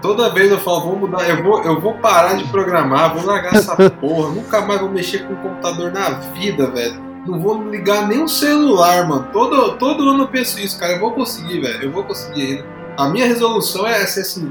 Toda 0.00 0.30
vez 0.30 0.50
eu 0.50 0.58
falo, 0.58 0.80
vou 0.80 0.96
mudar, 0.96 1.28
eu 1.28 1.42
vou, 1.42 1.62
eu 1.62 1.80
vou 1.80 1.94
parar 1.94 2.34
de 2.34 2.44
programar, 2.44 3.14
vou 3.14 3.24
largar 3.24 3.54
essa 3.54 3.76
porra, 3.90 4.30
nunca 4.34 4.60
mais 4.62 4.80
vou 4.80 4.90
mexer 4.90 5.26
com 5.26 5.36
computador 5.36 5.92
na 5.92 6.10
vida, 6.10 6.66
velho. 6.68 7.10
Não 7.26 7.38
vou 7.38 7.62
ligar 7.68 8.08
nem 8.08 8.22
um 8.22 8.28
celular, 8.28 9.06
mano. 9.06 9.28
Todo, 9.32 9.76
todo 9.76 10.08
ano 10.08 10.24
eu 10.24 10.28
penso 10.28 10.58
isso, 10.58 10.78
cara. 10.80 10.94
Eu 10.94 11.00
vou 11.00 11.12
conseguir, 11.12 11.60
velho. 11.60 11.82
Eu 11.82 11.92
vou 11.92 12.02
conseguir 12.02 12.42
ainda. 12.42 12.64
A 12.96 13.08
minha 13.08 13.26
resolução 13.26 13.86
é 13.86 14.06
ser 14.06 14.20
assim. 14.20 14.50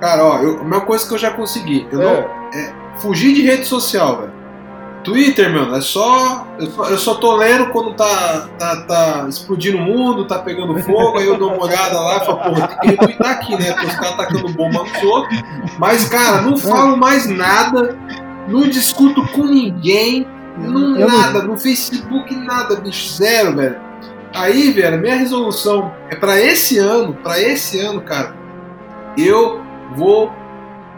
Cara, 0.00 0.24
ó, 0.24 0.38
eu, 0.38 0.60
a 0.60 0.64
mesma 0.64 0.82
coisa 0.82 1.06
que 1.06 1.14
eu 1.14 1.18
já 1.18 1.30
consegui. 1.30 1.86
Eu 1.90 2.00
não, 2.00 2.10
é. 2.52 2.74
fugir 2.98 3.34
de 3.34 3.42
rede 3.42 3.64
social, 3.64 4.18
velho. 4.18 4.43
Twitter, 5.04 5.52
mano, 5.52 5.76
é 5.76 5.80
só. 5.80 6.46
Eu 6.58 6.66
só, 6.70 6.84
eu 6.88 6.98
só 6.98 7.14
tô 7.16 7.36
lendo 7.36 7.66
quando 7.66 7.92
tá, 7.94 8.48
tá, 8.58 8.76
tá 8.86 9.26
explodindo 9.28 9.76
o 9.78 9.82
mundo, 9.82 10.26
tá 10.26 10.38
pegando 10.38 10.76
fogo, 10.82 11.18
aí 11.18 11.26
eu 11.26 11.36
dou 11.38 11.52
uma 11.52 11.64
olhada 11.64 12.00
lá 12.00 12.16
e 12.16 12.26
falo, 12.26 12.38
porra, 12.38 12.68
tem 12.68 12.78
que 12.78 12.86
retweetar 12.88 13.30
aqui, 13.32 13.52
né? 13.56 13.72
Porque 13.72 13.86
os 13.86 13.94
caras 13.94 14.16
tacando 14.16 14.48
bomba 14.54 14.82
nos 14.82 15.02
outros. 15.02 15.38
Mas, 15.78 16.08
cara, 16.08 16.40
não 16.42 16.56
falo 16.56 16.96
mais 16.96 17.26
nada, 17.28 17.96
não 18.48 18.62
discuto 18.62 19.22
com 19.28 19.44
ninguém, 19.44 20.26
não, 20.58 20.98
Eu 20.98 21.08
não- 21.08 21.18
nada, 21.18 21.42
no 21.42 21.56
Facebook 21.58 22.34
nada, 22.34 22.76
bicho, 22.76 23.08
zero, 23.14 23.54
velho. 23.56 23.76
Aí, 24.34 24.72
velho, 24.72 24.98
minha 25.00 25.14
resolução 25.16 25.92
é 26.10 26.16
pra 26.16 26.40
esse 26.40 26.78
ano, 26.78 27.12
pra 27.22 27.40
esse 27.40 27.78
ano, 27.78 28.00
cara, 28.00 28.34
eu 29.16 29.60
vou 29.94 30.32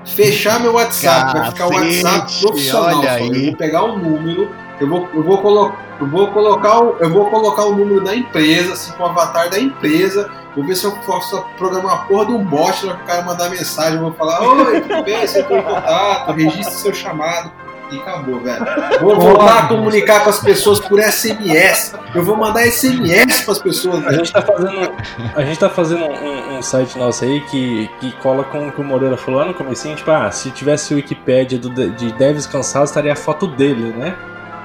fechar 0.06 0.60
meu 0.60 0.74
WhatsApp, 0.74 1.38
vai 1.38 1.50
ficar 1.50 1.66
o 1.66 1.74
WhatsApp 1.74 2.20
Cacete, 2.20 2.42
profissional. 2.42 2.98
olha 2.98 3.12
aí. 3.12 3.26
Eu 3.26 3.44
vou 3.46 3.56
pegar 3.56 3.84
o 3.84 3.98
número, 3.98 4.50
eu 4.80 4.88
vou, 4.88 5.08
eu 5.14 5.22
vou, 5.22 5.38
colo 5.38 5.74
eu 6.00 6.06
vou 6.06 6.28
colocar 6.28 6.80
o, 6.80 6.96
eu 6.98 7.10
vou 7.10 7.30
colocar 7.30 7.64
o 7.64 7.74
número 7.74 8.02
da 8.02 8.14
empresa, 8.14 8.74
assim, 8.74 8.92
com 8.92 9.02
o 9.02 9.06
avatar 9.06 9.50
da 9.50 9.58
empresa. 9.58 10.30
Vou 10.54 10.66
ver 10.66 10.74
se 10.74 10.84
eu 10.84 10.92
posso 11.06 11.42
programar 11.58 11.94
uma 11.94 12.04
porra 12.06 12.26
de 12.26 12.32
um 12.32 12.44
bot 12.44 12.86
lá 12.86 12.96
que 12.96 13.02
o 13.02 13.06
cara 13.06 13.22
mandar 13.22 13.50
mensagem. 13.50 13.94
Eu 13.94 14.00
vou 14.00 14.12
falar, 14.12 14.40
oi, 14.40 14.80
tudo 14.80 15.02
bem? 15.04 15.26
Você 15.26 15.40
entrou 15.40 15.58
em 15.58 15.62
contato, 15.62 16.32
registre 16.32 16.74
seu 16.74 16.94
chamado. 16.94 17.52
E 17.90 17.98
acabou, 18.00 18.40
velho. 18.40 18.64
Vou 19.00 19.20
voltar 19.20 19.64
a 19.64 19.68
comunicar 19.68 20.24
com 20.24 20.30
as 20.30 20.40
pessoas 20.40 20.80
por 20.80 21.00
SMS. 21.00 21.94
Eu 22.14 22.24
vou 22.24 22.36
mandar 22.36 22.66
SMS 22.66 23.42
pras 23.44 23.58
pessoas. 23.60 24.04
A 24.06 24.12
gente 24.12 24.32
tá 24.32 24.42
fazendo, 24.42 24.92
a 25.34 25.42
gente 25.42 25.58
tá 25.58 25.70
fazendo 25.70 26.04
um, 26.04 26.58
um 26.58 26.62
site 26.62 26.98
nosso 26.98 27.24
aí 27.24 27.40
que, 27.42 27.88
que 28.00 28.12
cola 28.20 28.44
com 28.44 28.68
o 28.68 28.72
que 28.72 28.80
o 28.80 28.84
Moreira 28.84 29.16
falou 29.16 29.40
lá 29.40 29.46
no 29.46 29.54
comecinho, 29.54 29.94
tipo, 29.94 30.10
ah, 30.10 30.30
se 30.30 30.50
tivesse 30.50 30.92
o 30.94 30.96
Wikipedia 30.96 31.58
do, 31.58 31.70
de 31.90 32.12
devs 32.12 32.46
cansados, 32.46 32.90
estaria 32.90 33.12
a 33.12 33.16
foto 33.16 33.46
dele, 33.46 33.92
né? 33.92 34.16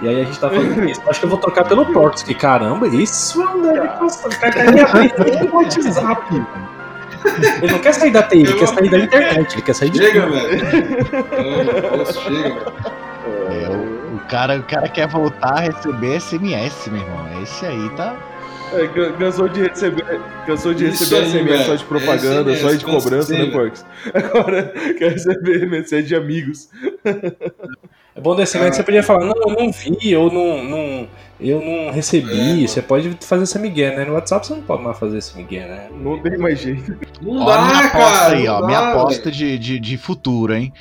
E 0.02 0.08
aí 0.10 0.22
a 0.22 0.24
gente 0.24 0.40
tá 0.40 0.50
fazendo 0.50 0.90
isso. 0.90 1.02
Acho 1.08 1.20
que 1.20 1.26
eu 1.26 1.30
vou 1.30 1.38
trocar 1.38 1.64
pelo 1.66 1.86
Portos, 1.94 2.24
que 2.24 2.34
caramba, 2.34 2.88
isso 2.88 3.42
é 3.42 3.46
um 3.46 3.62
deve 3.62 3.88
cansado. 3.88 4.34
O 4.34 4.40
cara 4.40 5.52
o 5.52 5.56
WhatsApp. 5.56 6.46
Ele 7.62 7.72
não 7.72 7.80
quer 7.80 7.94
sair 7.94 8.12
da 8.12 8.24
TI, 8.24 8.40
ele 8.40 8.54
quer 8.54 8.68
sair 8.68 8.90
da 8.90 8.98
internet, 8.98 9.54
ele 9.54 9.62
quer 9.62 9.76
sair 9.76 9.90
de 9.92 10.00
Chega, 10.00 10.26
velho. 10.26 10.60
Chega, 12.14 12.50
velho. 12.50 13.11
É, 13.26 13.70
o, 13.70 14.16
o 14.16 14.20
cara, 14.28 14.58
o 14.60 14.64
cara 14.64 14.88
quer 14.90 15.08
voltar 15.08 15.54
a 15.58 15.60
receber 15.60 16.20
SMS, 16.20 16.88
meu 16.90 17.02
irmão. 17.02 17.42
Esse 17.44 17.66
aí 17.66 17.90
tá. 17.96 18.16
É, 18.74 18.88
can- 18.88 19.12
cansou 19.14 19.50
de 19.50 19.64
receber, 19.64 20.22
cansou 20.46 20.74
de 20.74 20.88
Isso 20.88 21.04
receber 21.16 21.22
aí, 21.24 21.30
SMS 21.30 21.60
só 21.60 21.66
velho. 21.66 21.78
de 21.78 21.84
propaganda, 21.86 22.56
SMS, 22.56 22.62
só 22.62 22.74
de 22.78 22.86
cobrança, 22.86 23.34
né. 23.34 23.46
Porcos? 23.52 23.86
Agora 24.14 24.64
quer 24.98 25.12
receber 25.12 25.68
mensagem 25.70 26.06
de 26.06 26.16
amigos. 26.16 26.70
É 28.16 28.20
bom 28.22 28.36
do 28.36 28.46
SMS 28.46 28.70
que 28.72 28.76
você 28.78 28.84
podia 28.84 29.04
falar, 29.04 29.26
não, 29.26 29.34
eu 29.36 29.56
não 29.56 29.72
vi, 29.72 30.16
ou 30.16 30.32
não, 30.32 30.64
não, 30.64 31.08
eu 31.40 31.62
não 31.62 31.92
recebi. 31.92 32.68
Você 32.68 32.82
pode 32.82 33.18
fazer 33.22 33.44
esse 33.44 33.58
migué, 33.60 33.96
né? 33.96 34.06
No 34.06 34.14
WhatsApp 34.14 34.46
você 34.48 34.54
não 34.54 34.62
pode 34.62 34.84
mais 34.84 34.98
fazer 34.98 35.18
esse 35.18 35.36
migué, 35.36 35.66
né? 35.68 35.88
Não 35.92 36.22
tem 36.22 36.38
mais 36.38 36.60
jeito. 36.60 36.98
Não 37.22 37.42
Ó, 37.46 37.50
a 37.52 37.62
minha 37.66 37.74
dá, 37.82 37.88
aposta 37.88 38.20
cara. 38.20 38.36
aí, 38.36 38.48
ó. 38.48 38.62
dá, 38.62 38.68
minha 38.68 38.80
aposta 38.92 39.32
de, 39.32 39.58
de, 39.58 39.80
de 39.80 39.98
futuro, 39.98 40.54
hein? 40.54 40.74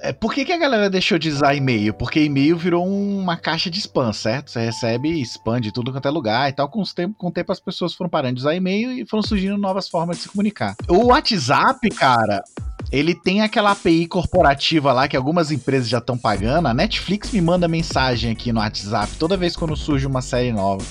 É, 0.00 0.12
Por 0.12 0.32
que, 0.32 0.44
que 0.44 0.52
a 0.52 0.58
galera 0.58 0.88
deixou 0.88 1.18
de 1.18 1.28
usar 1.28 1.54
e-mail? 1.54 1.92
Porque 1.94 2.22
e-mail 2.22 2.56
virou 2.56 2.86
uma 2.86 3.36
caixa 3.36 3.70
de 3.70 3.78
spam, 3.78 4.12
certo? 4.12 4.50
Você 4.50 4.60
recebe 4.60 5.20
spam 5.22 5.60
de 5.60 5.72
tudo 5.72 5.92
quanto 5.92 6.06
é 6.06 6.10
lugar 6.10 6.48
e 6.48 6.52
tal. 6.52 6.68
Com, 6.68 6.80
os 6.80 6.92
tempo, 6.92 7.14
com 7.16 7.28
o 7.28 7.32
tempo 7.32 7.52
as 7.52 7.60
pessoas 7.60 7.94
foram 7.94 8.10
parando 8.10 8.34
de 8.34 8.40
usar 8.40 8.54
e-mail 8.54 8.92
e 8.92 9.06
foram 9.06 9.22
surgindo 9.22 9.56
novas 9.58 9.88
formas 9.88 10.16
de 10.16 10.22
se 10.24 10.28
comunicar. 10.28 10.74
O 10.88 11.06
WhatsApp, 11.06 11.88
cara, 11.90 12.42
ele 12.90 13.14
tem 13.14 13.40
aquela 13.40 13.72
API 13.72 14.06
corporativa 14.06 14.92
lá 14.92 15.08
que 15.08 15.16
algumas 15.16 15.50
empresas 15.50 15.88
já 15.88 15.98
estão 15.98 16.16
pagando. 16.16 16.68
A 16.68 16.74
Netflix 16.74 17.30
me 17.32 17.40
manda 17.40 17.66
mensagem 17.66 18.30
aqui 18.30 18.52
no 18.52 18.60
WhatsApp 18.60 19.14
toda 19.18 19.36
vez 19.36 19.56
quando 19.56 19.76
surge 19.76 20.06
uma 20.06 20.22
série 20.22 20.52
nova. 20.52 20.84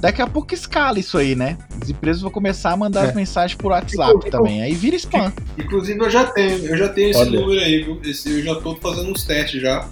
Daqui 0.00 0.22
a 0.22 0.26
pouco 0.26 0.54
escala 0.54 0.98
isso 0.98 1.18
aí, 1.18 1.34
né? 1.34 1.58
As 1.82 1.90
empresas 1.90 2.22
vão 2.22 2.30
começar 2.30 2.70
a 2.72 2.76
mandar 2.76 3.04
É. 3.04 3.08
as 3.08 3.14
mensagens 3.14 3.54
por 3.56 3.70
WhatsApp 3.72 4.30
também. 4.30 4.62
Aí 4.62 4.72
vira 4.74 4.96
spam. 4.96 5.32
Inclusive 5.58 6.00
eu 6.00 6.08
já 6.10 6.24
tenho, 6.24 6.64
eu 6.66 6.76
já 6.76 6.88
tenho 6.88 7.10
esse 7.10 7.20
Olha. 7.20 7.38
número 7.40 7.60
aí, 7.60 7.82
viu? 7.84 8.00
Esse, 8.04 8.30
eu 8.38 8.42
já 8.42 8.54
tô 8.54 8.74
fazendo 8.76 9.10
uns 9.10 9.24
testes 9.24 9.60
já. 9.60 9.86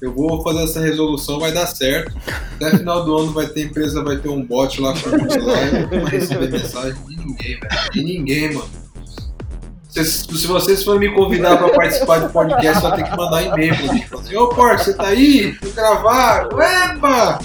Eu 0.00 0.14
vou 0.14 0.40
fazer 0.44 0.62
essa 0.62 0.80
resolução, 0.80 1.40
vai 1.40 1.50
dar 1.50 1.66
certo. 1.66 2.16
Até 2.54 2.76
final 2.78 3.04
do 3.04 3.16
ano 3.18 3.32
vai 3.32 3.46
ter 3.48 3.64
empresa, 3.64 4.00
vai 4.04 4.16
ter 4.18 4.28
um 4.28 4.44
bot 4.44 4.80
lá 4.80 4.94
com 4.94 5.08
a 5.08 5.12
lá, 5.12 5.60
eu 5.66 5.80
não 5.82 5.88
vou 5.88 6.04
receber 6.08 6.50
mensagem 6.52 6.94
de 7.08 7.16
ninguém, 7.16 7.58
velho. 7.58 7.90
De 7.92 8.04
ninguém, 8.04 8.54
mano. 8.54 8.70
Se, 9.88 10.04
se 10.04 10.46
vocês 10.46 10.84
forem 10.84 11.08
me 11.08 11.16
convidar 11.16 11.56
pra 11.56 11.70
participar 11.70 12.18
do 12.20 12.28
podcast, 12.32 12.80
vai 12.80 12.96
ter 12.96 13.10
que 13.10 13.16
mandar 13.16 13.42
e-mail 13.42 13.74
pra 13.76 13.92
mim. 13.92 14.02
Falar 14.02 14.22
assim, 14.22 14.36
ô 14.36 14.48
Porco, 14.50 14.84
você 14.84 14.94
tá 14.94 15.06
aí? 15.08 15.58
Vou 15.60 15.72
gravar? 15.72 16.46
Epa! 16.52 17.38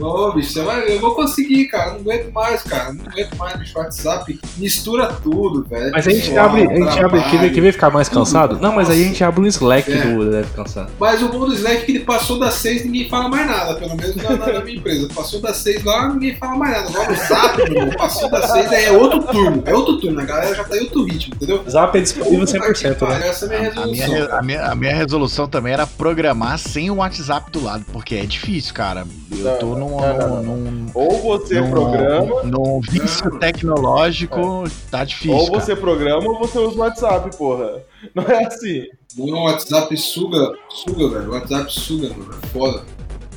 Não, 0.00 0.34
bicho, 0.34 0.58
eu 0.58 1.00
vou 1.00 1.14
conseguir, 1.14 1.66
cara. 1.66 1.92
Não 1.92 2.00
aguento 2.00 2.32
mais, 2.32 2.62
cara. 2.62 2.92
Não 2.92 3.04
aguento 3.06 3.36
mais, 3.36 3.58
bicho. 3.58 3.78
WhatsApp 3.78 4.40
mistura 4.56 5.08
tudo, 5.22 5.64
velho. 5.68 5.90
Mas 5.92 6.06
a 6.06 6.10
gente 6.10 6.28
Pessoal, 6.28 6.46
abre, 6.46 6.62
a 6.62 6.74
gente 6.76 7.04
abre, 7.04 7.22
quer 7.24 7.38
ver, 7.40 7.52
quer 7.52 7.60
ver 7.60 7.72
ficar 7.72 7.90
mais 7.90 8.08
cansado? 8.08 8.58
Não, 8.60 8.72
mas 8.74 8.90
aí 8.90 9.02
a 9.02 9.06
gente 9.06 9.22
abre 9.24 9.40
um 9.40 9.46
Slack 9.46 9.90
É. 9.92 9.96
do 10.02 10.30
Deve 10.30 10.48
Cansado. 10.54 10.90
Mas 10.98 11.22
o 11.22 11.28
bom 11.28 11.46
do 11.46 11.54
Slack 11.54 11.76
é 11.76 11.80
que 11.84 11.92
ele 11.92 12.04
passou 12.04 12.38
das 12.38 12.54
seis 12.54 12.84
ninguém 12.84 13.08
fala 13.08 13.28
mais 13.28 13.46
nada, 13.46 13.74
pelo 13.74 13.96
menos 13.96 14.16
na, 14.16 14.36
na- 14.36 14.60
minha 14.64 14.76
empresa. 14.78 15.08
Passou 15.14 15.40
das 15.40 15.56
seis 15.58 15.82
lá, 15.84 16.08
ninguém 16.12 16.34
fala 16.36 16.56
mais 16.56 16.72
nada. 16.72 16.88
Agora 16.88 17.12
o 17.12 17.16
Zap, 17.16 17.70
meu 17.70 17.96
passou 17.96 18.30
das 18.30 18.50
seis 18.50 18.72
é 18.72 18.90
outro 18.92 19.22
turno. 19.22 19.62
É 19.66 19.74
outro 19.74 19.98
turno, 19.98 20.20
a 20.20 20.24
galera 20.24 20.54
já 20.54 20.64
tá 20.64 20.76
em 20.76 20.80
outro 20.80 21.04
ritmo, 21.04 21.34
entendeu? 21.36 21.62
Zap 21.68 21.96
é 21.96 22.00
disponível 22.00 22.44
100%, 22.46 22.96
Ah, 23.02 23.18
né? 23.18 23.28
Essa 23.28 23.46
é 23.46 23.56
a 23.56 23.60
minha 23.60 23.70
A 23.82 23.86
minha, 23.86 24.06
resolução. 24.06 24.38
a, 24.38 24.42
minha, 24.42 24.66
a 24.66 24.74
minha 24.74 24.94
resolução 24.94 25.48
também 25.48 25.72
era 25.72 25.86
programar 25.86 26.58
sem 26.58 26.90
o 26.90 26.96
WhatsApp 26.96 27.50
do 27.50 27.62
lado, 27.62 27.84
porque 27.92 28.14
é 28.16 28.24
difícil, 28.26 28.74
cara. 28.74 29.06
Eu 29.30 29.58
tô 29.58 29.74
num, 29.88 30.18
não, 30.18 30.28
não, 30.28 30.42
num, 30.42 30.70
num, 30.70 30.90
Ou 30.94 31.10
você 31.22 31.60
num- 31.60 31.70
programa, 31.70 32.42
num 32.44 32.80
vício 32.80 33.30
tecnológico, 33.38 34.64
tá 34.90 35.04
difícil. 35.04 35.36
ou 35.36 35.46
cara. 35.50 35.60
você 35.60 35.76
programa 35.76 36.28
ou 36.28 36.38
você 36.38 36.58
usa 36.58 36.76
o 36.76 36.78
WhatsApp, 36.80 37.36
porra. 37.36 37.82
Não 38.14 38.24
é 38.24 38.44
assim. 38.44 38.84
Não, 39.16 39.38
o 39.38 39.44
WhatsApp 39.44 39.96
suga, 39.96 40.52
suga, 40.68 41.08
velho. 41.08 41.30
O 41.30 41.32
WhatsApp 41.34 41.72
suga, 41.72 42.08
mano. 42.10 42.34
É 42.42 42.46
foda. 42.48 42.82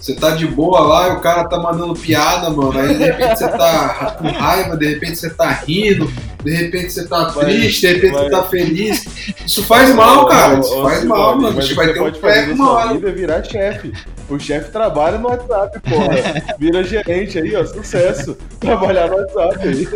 Você 0.02 0.16
tá 0.16 0.32
de 0.32 0.48
boa 0.48 0.80
lá 0.80 1.10
e 1.10 1.12
o 1.12 1.20
cara 1.20 1.44
tá 1.44 1.60
mandando 1.60 1.94
piada, 1.94 2.50
mano. 2.50 2.78
Aí 2.78 2.98
de 2.98 3.04
repente 3.04 3.38
você 3.38 3.48
tá 3.48 4.16
com 4.18 4.28
raiva, 4.30 4.76
de 4.76 4.88
repente 4.88 5.16
você 5.16 5.30
tá 5.30 5.52
rindo, 5.52 6.12
de 6.44 6.52
repente 6.52 6.92
você 6.92 7.08
tá 7.08 7.26
triste, 7.26 7.82
de 7.82 7.94
repente 7.94 8.14
você 8.14 8.30
tá 8.32 8.44
feliz. 8.44 9.06
Isso 9.46 9.64
faz 9.64 9.94
mal, 9.94 10.26
cara. 10.26 10.60
Isso 10.60 10.76
Ô, 10.76 10.84
faz 10.84 11.04
mal, 11.04 11.40
mano. 11.40 11.60
Isso 11.60 11.74
o 11.74 11.76
vai 11.76 11.94
ter 11.94 12.02
um 12.02 12.12
pé 12.12 12.52
uma 12.52 12.72
hora. 12.72 12.94
vida 12.96 13.10
é 13.10 13.12
virar 13.12 13.44
chefe. 13.44 13.94
O 14.28 14.40
chefe 14.40 14.72
trabalha 14.72 15.20
no 15.20 15.28
WhatsApp, 15.28 15.80
porra. 15.82 16.56
Vira 16.58 16.84
gerente 16.84 17.38
aí, 17.38 17.56
ó. 17.56 17.64
Sucesso. 17.64 18.36
Trabalhar 18.60 19.08
no 19.08 19.18
WhatsApp 19.18 19.68
aí. 19.68 19.88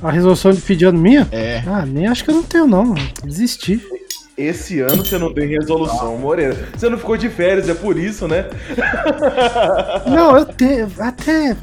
A 0.00 0.10
resolução 0.10 0.52
de 0.52 0.84
ano 0.84 0.98
minha? 0.98 1.28
É. 1.32 1.62
Ah, 1.66 1.84
nem 1.86 2.06
acho 2.06 2.24
que 2.24 2.30
eu 2.30 2.34
não 2.34 2.42
tenho, 2.42 2.66
não. 2.66 2.94
Desisti. 3.24 3.80
Esse 4.36 4.80
ano 4.80 5.04
você 5.04 5.18
não 5.18 5.32
tem 5.32 5.46
resolução, 5.48 6.16
Moreira. 6.16 6.56
Você 6.76 6.88
não 6.88 6.96
ficou 6.98 7.16
de 7.16 7.28
férias, 7.28 7.68
é 7.68 7.74
por 7.74 7.98
isso, 7.98 8.26
né? 8.26 8.46
Não, 10.06 10.36
eu 10.38 10.46
tenho. 10.46 10.90
Até. 10.98 11.54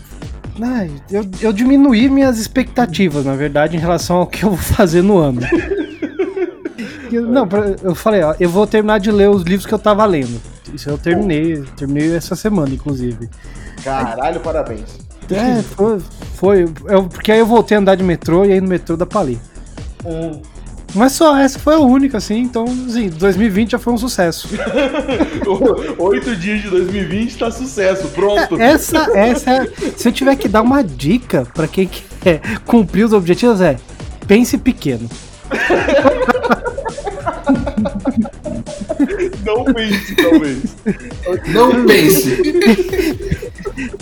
Ai, 0.61 0.91
eu, 1.09 1.25
eu 1.41 1.51
diminuí 1.53 2.07
minhas 2.09 2.37
expectativas, 2.37 3.25
na 3.25 3.33
verdade, 3.35 3.75
em 3.75 3.79
relação 3.79 4.17
ao 4.17 4.27
que 4.27 4.43
eu 4.43 4.49
vou 4.49 4.57
fazer 4.57 5.01
no 5.01 5.17
ano. 5.17 5.41
Eu- 7.11 7.23
Não, 7.25 7.47
eu 7.81 7.95
falei, 7.95 8.21
ó, 8.21 8.35
eu 8.39 8.47
vou 8.47 8.67
terminar 8.67 8.99
de 8.99 9.09
ler 9.11 9.27
os 9.31 9.41
livros 9.41 9.65
que 9.65 9.73
eu 9.73 9.79
tava 9.79 10.05
lendo. 10.05 10.39
Isso 10.71 10.87
eu 10.91 10.95
terminei, 10.95 11.63
terminei 11.75 12.15
essa 12.15 12.35
semana, 12.35 12.69
inclusive. 12.71 13.27
Caralho, 13.83 14.39
parabéns. 14.41 14.99
É, 15.31 15.59
foi. 15.63 15.99
foi 16.35 16.65
eu- 16.85 17.05
porque 17.05 17.31
aí 17.31 17.39
eu 17.39 17.47
voltei 17.47 17.75
a 17.77 17.79
andar 17.79 17.95
de 17.95 18.03
metrô 18.03 18.45
e 18.45 18.51
aí 18.51 18.61
no 18.61 18.67
metrô 18.67 18.95
dá 18.95 19.07
pra 19.07 19.21
ler. 19.21 19.39
Mas 20.95 21.11
só 21.13 21.37
essa 21.37 21.59
foi 21.59 21.75
a 21.75 21.79
única, 21.79 22.17
assim, 22.17 22.39
então, 22.39 22.65
assim, 22.87 23.09
2020 23.09 23.71
já 23.71 23.79
foi 23.79 23.93
um 23.93 23.97
sucesso. 23.97 24.49
Oito 25.99 26.35
dias 26.35 26.61
de 26.63 26.69
2020 26.69 27.37
tá 27.37 27.51
sucesso, 27.51 28.07
pronto. 28.09 28.59
Essa, 28.59 29.07
essa, 29.17 29.51
é- 29.51 29.67
se 29.95 30.07
eu 30.07 30.11
tiver 30.11 30.35
que 30.35 30.47
dar 30.47 30.61
uma 30.61 30.83
dica 30.83 31.45
pra 31.53 31.67
quem 31.67 31.89
quer 32.21 32.41
cumprir 32.65 33.03
os 33.05 33.13
objetivos, 33.13 33.61
é 33.61 33.77
pense 34.27 34.57
pequeno. 34.57 35.07
Não 39.45 39.63
pense, 39.65 40.15
talvez. 40.15 40.75
Não 41.47 41.85
pense. 41.85 42.41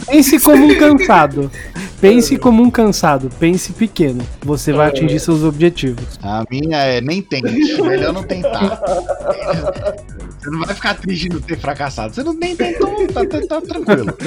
Pense 0.08 0.40
como 0.40 0.66
um 0.66 0.76
cansado. 0.76 1.52
Pense 2.00 2.38
como 2.38 2.62
um 2.64 2.70
cansado. 2.70 3.30
Pense 3.40 3.74
pequeno. 3.74 4.24
Você 4.42 4.72
vai 4.72 4.90
atingir 4.90 5.20
seus 5.20 5.44
objetivos. 5.44 6.20
A 6.22 6.44
minha 6.50 6.78
é 6.78 7.02
nem 7.02 7.22
tente, 7.22 7.82
melhor 7.82 8.14
não 8.14 8.24
tentar. 8.24 8.82
Você 10.48 10.52
não 10.52 10.60
vai 10.60 10.76
ficar 10.76 10.94
triste 10.94 11.24
de 11.24 11.36
não 11.36 11.42
ter 11.42 11.58
fracassado. 11.58 12.14
Você 12.14 12.24
não 12.24 12.34
nem 12.34 12.56
tentou, 12.56 13.08
tá, 13.08 13.26
tá, 13.26 13.42
tá 13.42 13.62
tranquilo. 13.62 14.18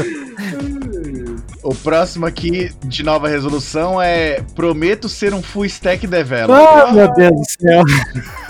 O 1.62 1.74
próximo 1.74 2.26
aqui 2.26 2.70
de 2.84 3.02
nova 3.02 3.28
resolução 3.28 4.00
é 4.02 4.42
prometo 4.54 5.08
ser 5.08 5.32
um 5.32 5.42
full 5.42 5.64
stack 5.64 6.06
developer. 6.06 6.54
Ah, 6.54 6.92
meu 6.92 7.12
Deus 7.14 7.32
do 7.32 7.44
céu. 7.48 7.82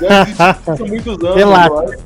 Já 0.01 0.25
fiz 0.25 0.35
isso 0.35 0.83
há 0.83 0.87
muitos 0.87 1.25
anos. 1.25 1.37
Relaxa. 1.37 1.99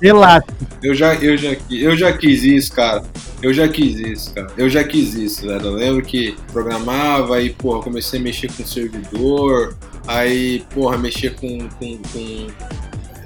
Relaxa. 0.00 0.46
Eu 0.82 0.94
já, 0.94 1.14
eu, 1.16 1.36
já, 1.36 1.56
eu 1.70 1.96
já 1.96 2.12
quis 2.16 2.42
isso, 2.42 2.72
cara. 2.72 3.02
Eu 3.42 3.54
já 3.54 3.66
quis 3.68 3.98
isso, 3.98 4.34
cara. 4.34 4.52
Eu 4.56 4.68
já 4.68 4.84
quis 4.84 5.14
isso, 5.14 5.46
velho. 5.46 5.66
Eu 5.66 5.72
lembro 5.72 6.02
que 6.02 6.36
programava 6.52 7.36
aí, 7.36 7.50
porra, 7.50 7.82
comecei 7.82 8.20
a 8.20 8.22
mexer 8.22 8.52
com 8.52 8.64
servidor, 8.66 9.76
aí, 10.06 10.62
porra, 10.74 10.98
mexer 10.98 11.34
com, 11.36 11.68
com, 11.78 11.98
com 12.12 12.46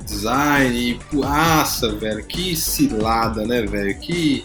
design 0.04 0.76
e, 0.76 1.16
nossa, 1.16 1.92
velho, 1.96 2.24
que 2.24 2.54
cilada, 2.54 3.44
né, 3.44 3.62
velho? 3.62 3.98
Que, 3.98 4.44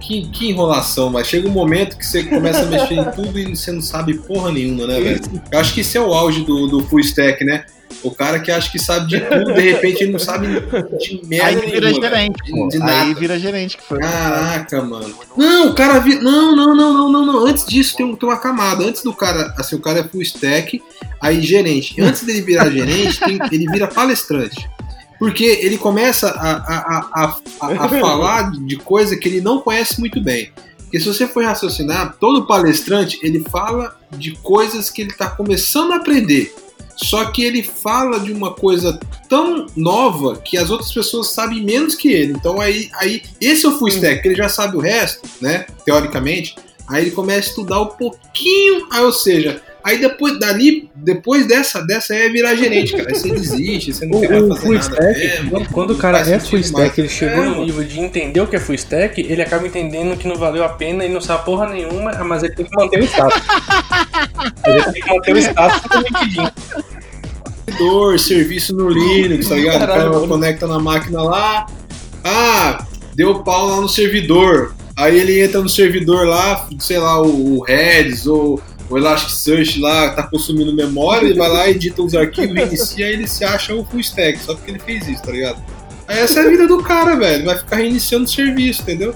que, 0.00 0.28
que 0.28 0.50
enrolação, 0.50 1.10
mas 1.10 1.26
chega 1.26 1.48
um 1.48 1.52
momento 1.52 1.98
que 1.98 2.06
você 2.06 2.22
começa 2.22 2.62
a 2.62 2.66
mexer 2.66 2.94
em 2.94 3.04
tudo 3.12 3.38
e 3.38 3.54
você 3.54 3.72
não 3.72 3.82
sabe 3.82 4.14
porra 4.14 4.52
nenhuma, 4.52 4.86
né, 4.86 5.00
velho? 5.00 5.20
Eu 5.50 5.58
acho 5.58 5.74
que 5.74 5.80
esse 5.80 5.98
é 5.98 6.00
o 6.00 6.14
auge 6.14 6.42
do, 6.44 6.66
do 6.66 6.82
full 6.84 7.00
stack, 7.00 7.44
né? 7.44 7.66
O 8.04 8.10
cara 8.10 8.38
que 8.38 8.50
acha 8.52 8.70
que 8.70 8.78
sabe 8.78 9.08
de 9.08 9.18
tudo, 9.20 9.54
de 9.54 9.60
repente 9.72 10.02
ele 10.04 10.12
não 10.12 10.18
sabe 10.18 10.46
de 11.00 11.20
merda 11.26 11.46
Aí 11.48 11.56
vira 11.70 11.88
nenhuma, 11.88 12.08
gerente, 12.08 12.50
pô. 12.50 12.68
De 12.68 12.76
Aí 12.76 12.82
nada. 12.82 13.14
vira 13.14 13.38
gerente, 13.38 13.76
que 13.78 13.82
foi. 13.82 13.98
Caraca, 13.98 14.82
mano. 14.82 15.14
Não, 15.36 15.70
o 15.70 15.74
cara 15.74 15.98
vira. 16.00 16.20
Não, 16.20 16.54
não, 16.54 16.76
não, 16.76 16.92
não, 16.92 17.10
não, 17.12 17.26
não. 17.26 17.46
Antes 17.46 17.64
disso 17.66 17.96
tem, 17.96 18.04
um- 18.06 18.14
tem 18.14 18.28
uma 18.28 18.38
camada. 18.38 18.84
Antes 18.84 19.02
do 19.02 19.12
cara, 19.14 19.54
assim, 19.58 19.74
o 19.74 19.80
cara 19.80 20.00
é 20.00 20.04
full 20.04 20.20
stack, 20.22 20.82
aí 21.20 21.40
gerente. 21.40 22.00
Antes 22.00 22.22
dele 22.24 22.42
virar 22.42 22.68
gerente, 22.70 23.18
tem- 23.20 23.38
ele 23.50 23.66
vira 23.70 23.86
palestrante. 23.88 24.68
Porque 25.18 25.44
ele 25.44 25.78
começa 25.78 26.28
a, 26.28 26.50
a, 26.50 26.78
a, 27.14 27.38
a, 27.60 27.84
a 27.84 27.88
falar 27.88 28.50
de 28.52 28.76
coisa 28.76 29.16
que 29.16 29.28
ele 29.28 29.40
não 29.40 29.60
conhece 29.60 29.98
muito 29.98 30.20
bem. 30.20 30.50
Porque 30.82 31.00
se 31.00 31.06
você 31.06 31.26
for 31.26 31.42
raciocinar, 31.44 32.16
todo 32.20 32.46
palestrante 32.46 33.18
ele 33.22 33.42
fala 33.50 33.96
de 34.12 34.32
coisas 34.32 34.90
que 34.90 35.00
ele 35.02 35.10
está 35.10 35.28
começando 35.30 35.92
a 35.92 35.96
aprender. 35.96 36.54
Só 36.96 37.26
que 37.26 37.42
ele 37.42 37.62
fala 37.62 38.20
de 38.20 38.32
uma 38.32 38.52
coisa 38.52 38.98
tão 39.28 39.66
nova 39.76 40.36
que 40.36 40.56
as 40.56 40.70
outras 40.70 40.92
pessoas 40.92 41.30
sabem 41.30 41.62
menos 41.62 41.94
que 41.94 42.08
ele. 42.08 42.32
Então 42.32 42.60
aí, 42.60 42.90
aí 42.94 43.22
esse 43.40 43.66
é 43.66 43.68
o 43.68 43.78
full 43.78 43.88
stack, 43.88 44.22
que 44.22 44.28
ele 44.28 44.36
já 44.36 44.48
sabe 44.48 44.76
o 44.76 44.80
resto, 44.80 45.28
né? 45.40 45.66
Teoricamente. 45.84 46.56
Aí 46.88 47.04
ele 47.04 47.10
começa 47.12 47.48
a 47.48 47.50
estudar 47.50 47.80
um 47.80 47.86
pouquinho, 47.86 48.86
aí, 48.90 49.02
ou 49.02 49.12
seja, 49.12 49.62
aí 49.84 49.98
depois 50.00 50.38
dali, 50.40 50.88
depois 50.94 51.46
dessa, 51.46 51.82
dessa 51.82 52.14
aí 52.14 52.22
é 52.22 52.28
virar 52.30 52.54
gerente, 52.54 52.96
cara. 52.96 53.08
Aí 53.10 53.14
você 53.14 53.30
desiste, 53.30 53.92
você 53.92 54.06
não 54.06 54.18
O, 54.18 54.20
quer 54.22 54.42
o 54.42 54.48
fazer 54.48 54.60
full 54.62 54.72
nada. 54.74 54.84
stack, 54.86 55.18
mesmo, 55.20 55.50
quando, 55.50 55.68
quando 55.68 55.90
o 55.92 55.96
cara 55.96 56.18
é 56.20 56.40
full 56.40 56.58
stack, 56.58 56.80
mais. 56.80 56.98
ele 56.98 57.08
chegou 57.08 57.44
É, 57.44 57.48
no 57.48 57.64
nível 57.64 57.84
de 57.84 58.00
entender 58.00 58.40
o 58.40 58.46
que 58.46 58.56
é 58.56 58.60
full 58.60 58.74
stack, 58.74 59.20
ele 59.20 59.42
acaba 59.42 59.66
entendendo 59.66 60.16
que 60.16 60.26
não 60.26 60.36
valeu 60.36 60.64
a 60.64 60.70
pena, 60.70 61.04
ele 61.04 61.12
não 61.12 61.20
sabe 61.20 61.44
porra 61.44 61.68
nenhuma, 61.68 62.12
mas 62.24 62.42
ele 62.42 62.54
tem 62.54 62.64
que 62.64 62.74
manter 62.74 63.00
o 63.00 63.04
status. 63.04 63.42
ele 64.66 64.82
tem 64.92 65.02
que 65.02 65.08
manter 65.10 65.34
o 65.34 65.38
status 65.38 65.82
do 65.90 65.98
LinkedIn. 65.98 66.50
servidor, 67.66 68.18
serviço 68.18 68.74
no 68.74 68.88
Linux, 68.88 69.48
tá 69.48 69.54
ligado? 69.54 69.82
O 69.84 69.86
cara 69.86 70.10
conecta 70.26 70.66
na 70.66 70.78
máquina 70.78 71.22
lá. 71.22 71.66
Ah, 72.24 72.86
deu 73.14 73.42
pau 73.42 73.66
lá 73.68 73.80
no 73.80 73.88
servidor. 73.88 74.74
Aí 74.96 75.18
ele 75.18 75.42
entra 75.42 75.60
no 75.60 75.68
servidor 75.68 76.26
lá, 76.26 76.68
sei 76.78 76.98
lá, 76.98 77.20
o, 77.20 77.58
o 77.58 77.62
Redis 77.64 78.26
ou 78.26 78.62
o 78.94 78.98
Elasticsearch 78.98 79.80
lá 79.80 80.10
tá 80.10 80.22
consumindo 80.22 80.72
memória, 80.72 81.26
ele 81.26 81.36
vai 81.36 81.48
lá, 81.48 81.68
edita 81.68 82.00
os 82.00 82.14
arquivos, 82.14 82.54
reinicia, 82.54 83.06
aí 83.06 83.12
ele 83.12 83.26
se 83.26 83.44
acha 83.44 83.74
o 83.74 83.84
full 83.84 83.98
stack, 83.98 84.38
só 84.38 84.54
porque 84.54 84.70
ele 84.70 84.78
fez 84.78 85.08
isso, 85.08 85.20
tá 85.20 85.32
ligado? 85.32 85.60
Aí 86.06 86.20
essa 86.20 86.38
é 86.38 86.46
a 86.46 86.48
vida 86.48 86.68
do 86.68 86.80
cara, 86.80 87.16
velho. 87.16 87.44
Vai 87.44 87.58
ficar 87.58 87.76
reiniciando 87.76 88.24
o 88.24 88.28
serviço, 88.28 88.82
entendeu? 88.82 89.12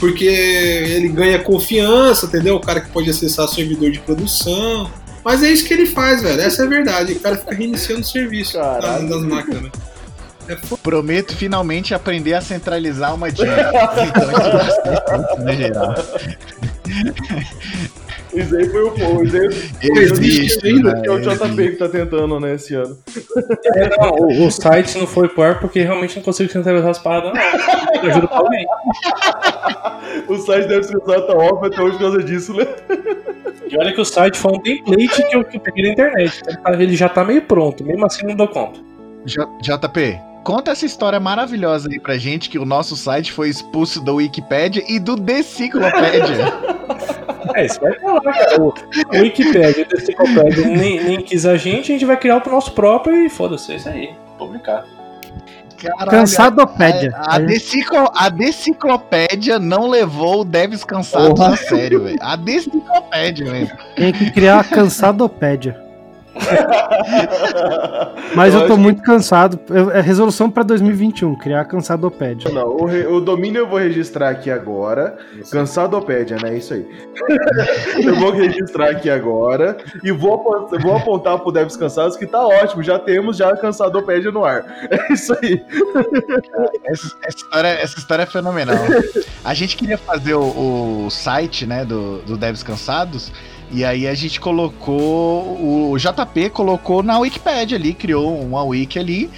Porque 0.00 0.24
ele 0.24 1.06
ganha 1.06 1.38
confiança, 1.38 2.26
entendeu? 2.26 2.56
O 2.56 2.60
cara 2.60 2.80
que 2.80 2.90
pode 2.90 3.08
acessar 3.08 3.46
servidor 3.46 3.92
de 3.92 4.00
produção. 4.00 4.90
Mas 5.24 5.40
é 5.44 5.52
isso 5.52 5.64
que 5.66 5.72
ele 5.72 5.86
faz, 5.86 6.20
velho. 6.20 6.40
Essa 6.40 6.62
é 6.62 6.66
a 6.66 6.68
verdade. 6.68 7.12
O 7.12 7.20
cara 7.20 7.36
fica 7.36 7.54
reiniciando 7.54 8.00
o 8.00 8.04
serviço 8.04 8.54
tá, 8.54 8.98
das 8.98 9.22
máquinas, 9.22 9.62
né? 9.62 9.70
Prometo 10.82 11.36
finalmente 11.36 11.94
aprender 11.94 12.34
a 12.34 12.40
centralizar 12.40 13.14
uma 13.14 13.30
jam. 13.30 13.46
então, 13.46 14.26
vai 14.26 15.20
ser 15.30 15.42
né, 15.44 15.56
geral. 15.56 15.94
Isso 18.34 18.56
aí 18.56 18.68
foi 18.68 18.82
o 18.82 18.90
pô. 18.92 19.22
Isso 19.22 19.36
aí 19.36 20.04
Existe, 20.04 20.66
ainda 20.66 20.94
né? 20.94 21.00
que 21.02 21.08
é 21.08 21.12
o 21.12 21.20
JP 21.20 21.70
que 21.70 21.76
tá 21.76 21.88
tentando, 21.88 22.40
né, 22.40 22.54
esse 22.54 22.74
ano. 22.74 22.96
É, 23.74 23.90
não, 23.98 24.10
o, 24.12 24.46
o 24.46 24.50
site 24.50 24.98
não 24.98 25.06
foi 25.06 25.28
pior 25.28 25.58
porque 25.60 25.82
realmente 25.82 26.16
não 26.16 26.22
consigo 26.22 26.50
centralizar 26.50 26.90
as 26.90 26.98
paradas, 26.98 27.32
não. 27.34 28.02
Eu 28.02 28.12
juro 28.14 28.28
pra 28.28 28.38
alguém. 28.38 28.66
O 30.28 30.36
site 30.38 30.66
deve 30.68 30.82
ser 30.84 30.96
usado 30.96 31.26
tão 31.26 31.36
óbvio 31.36 31.66
até 31.72 31.82
hoje 31.82 31.92
por 31.98 32.02
causa 32.02 32.22
disso, 32.22 32.54
né? 32.54 32.66
E 33.70 33.76
olha 33.78 33.92
que 33.92 34.00
o 34.00 34.04
site 34.04 34.38
foi 34.38 34.52
um 34.52 34.58
template 34.60 35.22
que 35.28 35.36
eu, 35.36 35.44
que 35.44 35.56
eu 35.56 35.60
peguei 35.60 35.84
na 35.84 35.90
internet. 35.92 36.42
Então, 36.48 36.72
Ele 36.74 36.96
já 36.96 37.08
tá 37.08 37.24
meio 37.24 37.42
pronto, 37.42 37.84
mesmo 37.84 38.04
assim 38.06 38.26
não 38.26 38.34
dou 38.34 38.48
conta. 38.48 38.80
J- 39.24 39.46
JP, 39.62 40.18
conta 40.42 40.70
essa 40.72 40.84
história 40.86 41.18
maravilhosa 41.20 41.88
aí 41.90 41.98
pra 42.00 42.16
gente 42.18 42.48
que 42.50 42.58
o 42.58 42.64
nosso 42.64 42.96
site 42.96 43.32
foi 43.32 43.48
expulso 43.48 44.00
da 44.00 44.12
Wikipédia 44.12 44.82
e 44.88 44.98
do 44.98 45.16
Deciclopédia. 45.16 46.52
É, 47.54 47.66
isso 47.66 47.80
vai 47.80 47.92
falar, 47.98 48.20
cara. 48.20 48.62
O, 48.62 48.72
Wikipedia, 49.12 49.86
o 49.92 49.96
Enciclopédia 49.96 50.64
nem, 50.68 51.02
nem 51.02 51.20
quis 51.20 51.44
a 51.44 51.56
gente, 51.56 51.90
a 51.90 51.94
gente 51.96 52.04
vai 52.06 52.16
criar 52.16 52.40
o 52.46 52.50
nosso 52.50 52.72
próprio 52.72 53.26
e 53.26 53.28
foda-se, 53.28 53.72
é 53.72 53.76
isso 53.76 53.88
aí. 53.88 54.14
Publicar. 54.38 54.84
Caralho, 55.76 56.10
Cansadopédia. 56.10 57.12
A, 57.16 57.34
a, 57.34 57.38
deciclo- 57.40 58.10
a 58.14 58.28
Deciclopédia 58.28 59.58
não 59.58 59.88
levou 59.88 60.42
o 60.42 60.44
Devs 60.44 60.84
Cansados 60.84 61.30
Porra. 61.30 61.54
a 61.54 61.56
sério, 61.56 62.04
velho. 62.04 62.16
A 62.20 62.36
Deciclopédia 62.36 63.50
mesmo. 63.50 63.76
Tem 63.96 64.12
que 64.12 64.30
criar 64.30 64.60
a 64.60 64.64
cansadopédia. 64.64 65.78
Mas 68.34 68.54
eu 68.54 68.66
tô 68.66 68.76
muito 68.76 69.02
cansado. 69.02 69.58
Eu- 69.68 69.90
É 69.90 70.00
resolução 70.00 70.50
pra 70.50 70.62
2021, 70.62 71.34
criar 71.36 71.60
a 71.60 71.64
cansadopédia. 71.64 72.50
Não, 72.50 72.68
o, 72.68 72.84
re- 72.86 73.06
o 73.06 73.20
domínio 73.20 73.60
eu 73.60 73.68
vou 73.68 73.78
registrar 73.78 74.30
aqui 74.30 74.50
agora. 74.50 75.16
Cansadopédia, 75.50 76.36
né? 76.42 76.56
Isso 76.56 76.74
aí. 76.74 76.86
eu 78.04 78.14
vou 78.16 78.32
registrar 78.32 78.90
aqui 78.90 79.10
agora 79.10 79.76
e 80.02 80.10
vou, 80.10 80.34
apontar- 80.34 80.80
vou 80.82 80.96
apontar 80.96 81.38
pro 81.38 81.52
Devs 81.52 81.76
Cansados 81.76 82.16
que 82.16 82.26
tá 82.26 82.44
ótimo. 82.46 82.82
Já 82.82 82.98
temos 82.98 83.36
já 83.36 83.54
Cansadopédia 83.56 84.30
no 84.30 84.44
ar. 84.44 84.64
É 84.92 85.12
isso 85.12 85.32
aí. 85.42 85.62
Essa, 86.84 87.16
essa 87.22 87.36
história, 87.36 87.68
essa 87.68 87.98
história 87.98 88.22
é 88.22 88.26
fenomenal. 88.26 88.76
A 89.44 89.54
gente 89.54 89.76
queria 89.76 89.96
fazer 89.98 90.34
o, 90.34 91.06
o 91.06 91.10
site, 91.10 91.66
né, 91.66 91.84
do, 91.84 92.18
do 92.18 92.36
Devs 92.36 92.62
Cansados, 92.62 93.32
e 93.72 93.84
aí 93.84 94.06
a 94.06 94.14
gente 94.14 94.38
colocou, 94.40 95.90
o 95.90 95.96
JP 95.98 96.50
colocou 96.50 97.02
na 97.02 97.18
Wikipédia 97.18 97.76
ali, 97.78 97.94
criou 97.94 98.38
uma 98.40 98.62
wiki 98.64 98.98
ali, 98.98 99.30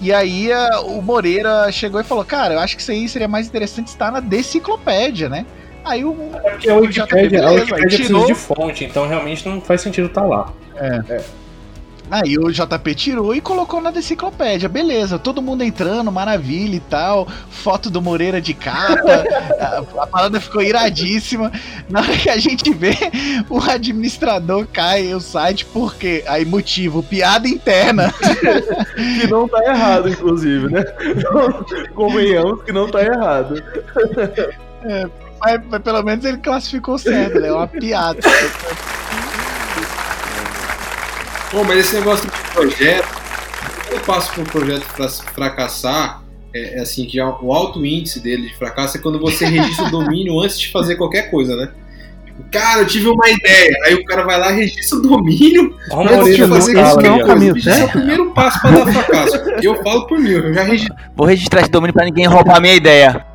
e 0.00 0.12
aí 0.12 0.50
a- 0.52 0.80
o 0.80 1.00
Moreira 1.02 1.70
chegou 1.70 2.00
e 2.00 2.04
falou, 2.04 2.24
cara, 2.24 2.54
eu 2.54 2.60
acho 2.60 2.74
que 2.76 2.82
isso 2.82 2.90
aí 2.90 3.08
seria 3.08 3.28
mais 3.28 3.46
interessante 3.46 3.88
estar 3.88 4.10
na 4.10 4.20
Deciclopédia, 4.20 5.28
né? 5.28 5.44
Aí 5.84 6.04
o, 6.04 6.16
É 6.44 6.50
porque 6.50 6.70
a 6.70 6.76
Wikipédia, 6.76 7.44
a 7.46 7.50
beleza, 7.50 7.74
precisa 7.74 8.04
tirou. 8.08 8.26
de 8.26 8.34
fonte, 8.34 8.84
então 8.84 9.06
realmente 9.06 9.46
não 9.48 9.60
faz 9.60 9.80
sentido 9.80 10.06
estar 10.06 10.22
lá. 10.24 10.52
Aí 12.10 12.36
o 12.36 12.50
JP 12.50 12.94
tirou 12.94 13.34
e 13.34 13.40
colocou 13.40 13.80
na 13.80 13.90
deciclopédia. 13.90 14.68
Beleza, 14.68 15.18
todo 15.18 15.40
mundo 15.40 15.62
entrando, 15.62 16.12
maravilha 16.12 16.76
e 16.76 16.80
tal. 16.80 17.26
Foto 17.50 17.88
do 17.88 18.02
Moreira 18.02 18.40
de 18.40 18.52
capa. 18.52 19.24
a, 19.58 20.02
a 20.02 20.06
parada 20.06 20.40
ficou 20.40 20.62
iradíssima. 20.62 21.50
Na 21.88 22.00
hora 22.00 22.16
que 22.16 22.28
a 22.28 22.38
gente 22.38 22.72
vê, 22.74 22.96
o 23.48 23.58
administrador 23.58 24.66
cai 24.70 25.14
o 25.14 25.20
site, 25.20 25.64
porque 25.64 26.22
aí 26.26 26.44
motivo, 26.44 27.02
piada 27.02 27.48
interna. 27.48 28.12
Que 28.92 29.26
não 29.26 29.48
tá 29.48 29.64
errado, 29.64 30.08
inclusive, 30.08 30.68
né? 30.68 30.84
Convenhamos 31.94 32.62
que 32.62 32.72
não 32.72 32.88
tá 32.88 33.02
errado. 33.02 33.62
Mas, 35.40 35.60
mas 35.68 35.82
pelo 35.82 36.02
menos 36.02 36.24
ele 36.24 36.38
classificou 36.38 36.98
certo, 36.98 37.40
né? 37.40 37.48
É 37.48 37.52
uma 37.52 37.66
piada. 37.66 38.20
Pô, 41.52 41.62
mas 41.64 41.78
esse 41.78 41.94
negócio 41.94 42.28
de 42.28 42.32
projeto, 42.52 43.06
quando 43.86 43.92
eu 43.92 44.00
passo 44.00 44.32
por 44.32 44.40
um 44.40 44.44
projeto 44.44 44.86
pra 44.96 45.08
fracassar, 45.08 46.22
é, 46.54 46.78
é 46.78 46.80
assim, 46.80 47.04
que 47.06 47.16
já 47.18 47.28
o 47.28 47.52
alto 47.52 47.84
índice 47.84 48.20
dele 48.20 48.48
de 48.48 48.56
fracasso 48.56 48.96
é 48.96 49.00
quando 49.00 49.20
você 49.20 49.44
registra 49.46 49.84
o 49.86 49.90
domínio 49.92 50.40
antes 50.40 50.58
de 50.58 50.72
fazer 50.72 50.96
qualquer 50.96 51.30
coisa, 51.30 51.54
né? 51.54 51.68
Tipo, 52.24 52.42
Cara, 52.50 52.80
eu 52.80 52.86
tive 52.86 53.08
uma 53.08 53.28
ideia. 53.28 53.70
Aí 53.84 53.94
o 53.94 54.04
cara 54.06 54.22
vai 54.24 54.38
lá, 54.38 54.50
registra 54.50 54.98
o 54.98 55.02
domínio 55.02 55.76
Olha 55.90 56.16
o 56.16 56.20
antes 56.22 56.36
de 56.36 56.46
fazer 56.48 56.72
escala 56.72 56.90
qualquer 56.94 57.06
é 57.06 57.10
o 57.10 57.14
coisa. 57.16 57.26
caminho 57.34 57.54
Bicho, 57.54 57.68
Esse 57.68 57.80
é 57.80 57.84
o 57.84 57.88
primeiro 57.90 58.30
passo 58.32 58.60
pra 58.62 58.70
dar 58.70 58.86
fracasso. 58.92 59.36
Eu 59.62 59.82
falo 59.82 60.06
por 60.06 60.18
mim, 60.18 60.30
eu 60.30 60.54
já 60.54 60.62
registrei. 60.62 60.96
Vou 61.14 61.26
registrar 61.26 61.60
esse 61.60 61.70
domínio 61.70 61.92
pra 61.92 62.04
ninguém 62.06 62.26
roubar 62.26 62.56
a 62.56 62.60
minha 62.60 62.74
ideia. 62.74 63.26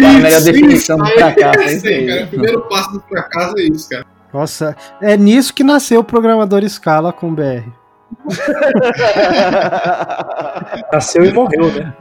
É 0.00 0.04
a 0.06 0.12
melhor 0.12 0.40
definição 0.42 0.96
do 0.98 1.04
Aí, 1.06 1.12
fracasso, 1.18 1.58
é 1.58 1.64
é 1.64 1.66
isso 1.66 1.76
isso 1.76 1.86
aí. 1.88 2.06
cara. 2.06 2.24
O 2.24 2.28
primeiro 2.28 2.60
passo 2.68 2.92
do 2.92 3.00
fracasso 3.00 3.58
é 3.58 3.62
isso, 3.62 3.88
cara. 3.88 4.15
Nossa, 4.36 4.76
é 5.00 5.16
nisso 5.16 5.54
que 5.54 5.64
nasceu 5.64 6.00
o 6.00 6.04
programador 6.04 6.62
Scala 6.68 7.10
com 7.10 7.34
BR. 7.34 7.64
Nasceu 10.92 11.24
e 11.24 11.32
morreu, 11.32 11.72
né? 11.72 11.94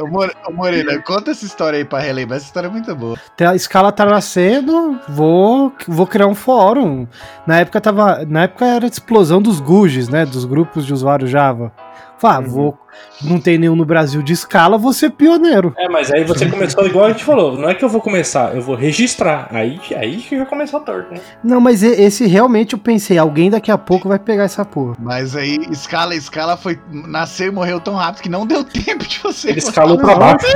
Ô, 0.00 0.06
More- 0.06 0.32
ô, 0.48 0.52
Moreira, 0.52 0.98
conta 1.02 1.32
essa 1.32 1.44
história 1.44 1.76
aí 1.78 1.84
pra 1.84 1.98
relembrar. 1.98 2.38
Essa 2.38 2.46
história 2.46 2.68
é 2.68 2.70
muito 2.70 2.94
boa. 2.96 3.18
A 3.46 3.54
escala 3.54 3.92
tá 3.92 4.06
nascendo, 4.06 4.98
vou, 5.06 5.70
vou 5.86 6.06
criar 6.06 6.26
um 6.26 6.34
fórum. 6.34 7.06
Na 7.46 7.60
época 7.60 7.78
tava, 7.78 8.24
na 8.26 8.44
época 8.44 8.64
era 8.64 8.86
a 8.86 8.88
explosão 8.88 9.42
dos 9.42 9.60
GUJs, 9.60 10.08
né, 10.08 10.24
dos 10.24 10.46
grupos 10.46 10.86
de 10.86 10.94
usuário 10.94 11.26
Java. 11.26 11.70
Falei, 12.18 12.38
ah, 12.38 12.40
vou, 12.50 12.78
não 13.22 13.40
tem 13.40 13.58
nenhum 13.58 13.76
no 13.76 13.84
Brasil 13.84 14.22
de 14.22 14.32
escala, 14.32 14.78
vou 14.78 14.92
ser 14.92 15.10
pioneiro. 15.10 15.74
É, 15.76 15.88
mas 15.88 16.10
aí 16.10 16.24
você 16.24 16.48
começou 16.48 16.86
igual 16.86 17.06
a 17.06 17.12
gente 17.12 17.24
falou. 17.24 17.56
Não 17.56 17.68
é 17.68 17.74
que 17.74 17.84
eu 17.84 17.88
vou 17.88 18.00
começar, 18.00 18.54
eu 18.54 18.62
vou 18.62 18.74
registrar. 18.74 19.48
Aí, 19.50 19.80
aí 19.96 20.18
que 20.18 20.36
vai 20.36 20.46
começar 20.46 20.80
torto, 20.80 21.14
né? 21.14 21.20
Não, 21.42 21.60
mas 21.60 21.82
esse 21.82 22.26
realmente 22.26 22.72
eu 22.72 22.78
pensei, 22.78 23.18
alguém 23.18 23.50
daqui 23.50 23.70
a 23.70 23.78
pouco 23.78 24.08
vai 24.08 24.18
pegar 24.18 24.44
essa 24.44 24.64
porra. 24.64 24.96
Mas 24.98 25.36
aí, 25.36 25.58
escala, 25.70 26.14
escala 26.14 26.56
foi. 26.56 26.78
Nasceu 26.90 27.48
e 27.48 27.50
morreu 27.50 27.80
tão 27.80 27.94
rápido 27.94 28.22
que 28.22 28.28
não 28.28 28.46
deu 28.46 28.64
tempo 28.64 29.06
de 29.06 29.18
você. 29.18 29.50
Ele 29.50 29.58
escalou 29.58 29.98
pra 29.98 30.14
baixo. 30.14 30.46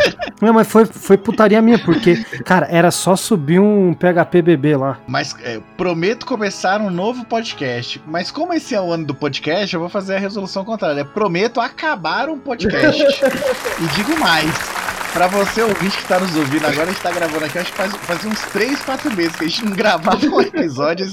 Não, 0.41 0.53
mas 0.53 0.66
foi, 0.68 0.85
foi 0.85 1.16
putaria 1.16 1.61
minha, 1.61 1.78
porque, 1.78 2.22
cara, 2.45 2.66
era 2.70 2.91
só 2.91 3.16
subir 3.16 3.61
um 3.61 3.95
PHP 3.95 4.43
BB 4.43 4.76
lá. 4.76 4.99
Mas 5.07 5.35
é, 5.43 5.61
prometo 5.76 6.26
começar 6.26 6.80
um 6.80 6.91
novo 6.91 7.24
podcast. 7.24 8.01
Mas 8.07 8.30
como 8.30 8.53
esse 8.53 8.74
é 8.74 8.80
o 8.80 8.93
ano 8.93 9.07
do 9.07 9.14
podcast, 9.14 9.74
eu 9.74 9.80
vou 9.80 9.89
fazer 9.89 10.16
a 10.16 10.18
resolução 10.18 10.64
contrária. 10.64 11.05
Prometo 11.05 11.61
acabar 11.61 12.24
um 12.33 12.39
podcast. 12.39 13.03
e 13.03 13.97
digo 13.97 14.18
mais. 14.18 14.85
Pra 15.14 15.29
você 15.29 15.62
ouvinte 15.62 15.97
que 15.97 16.09
tá 16.09 16.18
nos 16.18 16.35
ouvindo, 16.35 16.66
agora 16.66 16.83
a 16.83 16.87
gente 16.87 17.01
tá 17.01 17.12
gravando 17.12 17.45
aqui, 17.45 17.57
acho 17.57 17.70
que 17.70 17.77
faz, 17.77 17.95
faz 17.99 18.25
uns 18.25 18.41
3, 18.47 18.81
4 18.81 19.14
meses 19.14 19.37
que 19.37 19.45
a 19.45 19.49
gente 19.49 19.64
não 19.64 19.72
gravava 19.72 20.27
um 20.27 20.41
episódio. 20.41 21.07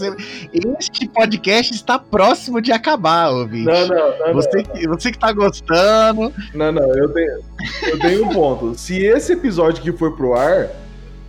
Este 0.80 1.08
podcast 1.08 1.72
está 1.72 2.00
próximo 2.00 2.60
de 2.60 2.72
acabar, 2.72 3.30
ouvinte. 3.30 3.66
Não, 3.66 3.88
não, 3.88 4.18
não. 4.18 4.34
Você, 4.34 4.64
que, 4.64 4.88
você 4.88 5.12
que 5.12 5.20
tá 5.20 5.32
gostando. 5.32 6.34
Não, 6.56 6.72
não, 6.72 6.96
eu 6.96 7.10
tenho, 7.10 7.40
eu 7.84 8.00
tenho 8.00 8.26
um 8.26 8.30
ponto. 8.30 8.76
Se 8.76 8.98
esse 9.06 9.34
episódio 9.34 9.84
que 9.84 9.92
for 9.92 10.18
pro 10.18 10.34
ar, 10.34 10.70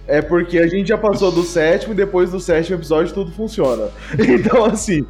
é 0.06 0.22
porque 0.22 0.58
a 0.58 0.66
gente 0.66 0.88
já 0.88 0.96
passou 0.96 1.30
do 1.30 1.42
sétimo 1.42 1.92
e 1.92 1.96
depois 1.96 2.30
do 2.30 2.40
sétimo 2.40 2.78
episódio 2.78 3.12
tudo 3.12 3.30
funciona. 3.32 3.90
Então, 4.18 4.64
assim. 4.64 5.06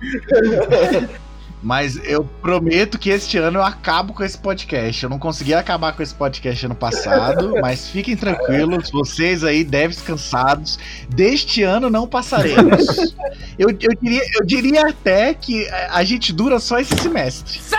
Mas 1.62 1.96
eu 2.04 2.24
prometo 2.42 2.98
que 2.98 3.10
este 3.10 3.38
ano 3.38 3.60
eu 3.60 3.62
acabo 3.62 4.12
com 4.12 4.24
esse 4.24 4.36
podcast. 4.36 5.04
Eu 5.04 5.10
não 5.10 5.18
consegui 5.18 5.54
acabar 5.54 5.94
com 5.94 6.02
esse 6.02 6.14
podcast 6.14 6.66
ano 6.66 6.74
passado, 6.74 7.54
mas 7.62 7.88
fiquem 7.88 8.16
tranquilos, 8.16 8.90
vocês 8.90 9.44
aí, 9.44 9.62
devem 9.62 9.96
cansados. 9.98 10.78
Deste 11.08 11.62
ano 11.62 11.88
não 11.88 12.06
passaremos. 12.06 13.14
Eu, 13.58 13.68
eu, 13.68 13.94
diria, 14.00 14.22
eu 14.34 14.44
diria 14.44 14.88
até 14.88 15.34
que 15.34 15.68
a 15.90 16.02
gente 16.02 16.32
dura 16.32 16.58
só 16.58 16.80
esse 16.80 16.96
semestre. 16.96 17.60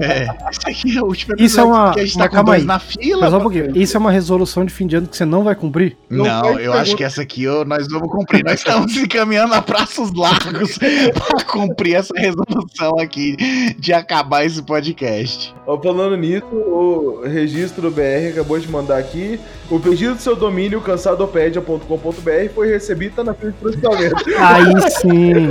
É, 0.00 0.26
esse 0.50 0.68
aqui 0.70 0.96
é 0.98 1.02
o 1.02 1.06
último 1.06 1.34
Isso 1.38 1.60
é 1.60 1.64
uma. 1.64 1.92
que 1.92 2.00
a 2.00 2.04
gente 2.04 2.18
tá 2.18 2.28
com 2.28 2.34
calma 2.36 2.50
dois 2.50 2.60
aí. 2.62 2.66
na 2.66 2.78
fila. 2.78 3.30
Só 3.30 3.38
um 3.38 3.40
pouquinho. 3.42 3.76
Isso 3.76 3.96
é 3.96 4.00
uma 4.00 4.10
resolução 4.10 4.64
de 4.64 4.72
fim 4.72 4.86
de 4.86 4.96
ano 4.96 5.06
que 5.06 5.16
você 5.16 5.24
não 5.24 5.42
vai 5.44 5.54
cumprir? 5.54 5.96
Não, 6.10 6.58
eu 6.58 6.72
acho 6.72 6.96
que 6.96 7.04
essa 7.04 7.22
aqui 7.22 7.42
eu- 7.44 7.64
nós 7.64 7.86
vamos 7.88 8.10
cumprir. 8.10 8.44
Nós 8.44 8.58
estamos 8.60 8.94
encaminhando 8.96 9.54
a 9.54 9.62
praços 9.62 10.12
largos 10.14 10.78
para 11.14 11.44
cumprir 11.44 11.94
essa 11.96 12.12
resolução 12.16 12.98
aqui 13.00 13.36
de 13.78 13.92
acabar 13.92 14.44
esse 14.44 14.62
podcast. 14.62 15.54
Ó, 15.66 15.80
Falando 15.80 16.16
nisso, 16.16 16.46
o 16.52 17.22
registro 17.24 17.90
BR 17.90 18.30
acabou 18.32 18.58
de 18.58 18.68
mandar 18.68 18.98
aqui. 18.98 19.38
O 19.70 19.78
pedido 19.80 20.14
do 20.14 20.20
seu 20.20 20.34
domínio 20.36 20.80
cansadopedia.com.br 20.80 22.52
foi 22.54 22.68
recebido 22.68 23.12
e 23.12 23.14
tá 23.16 23.24
na 23.24 23.34
frente 23.34 23.54
do 23.54 23.58
processamento. 23.60 24.16
Aí 24.38 24.90
sim. 24.90 25.48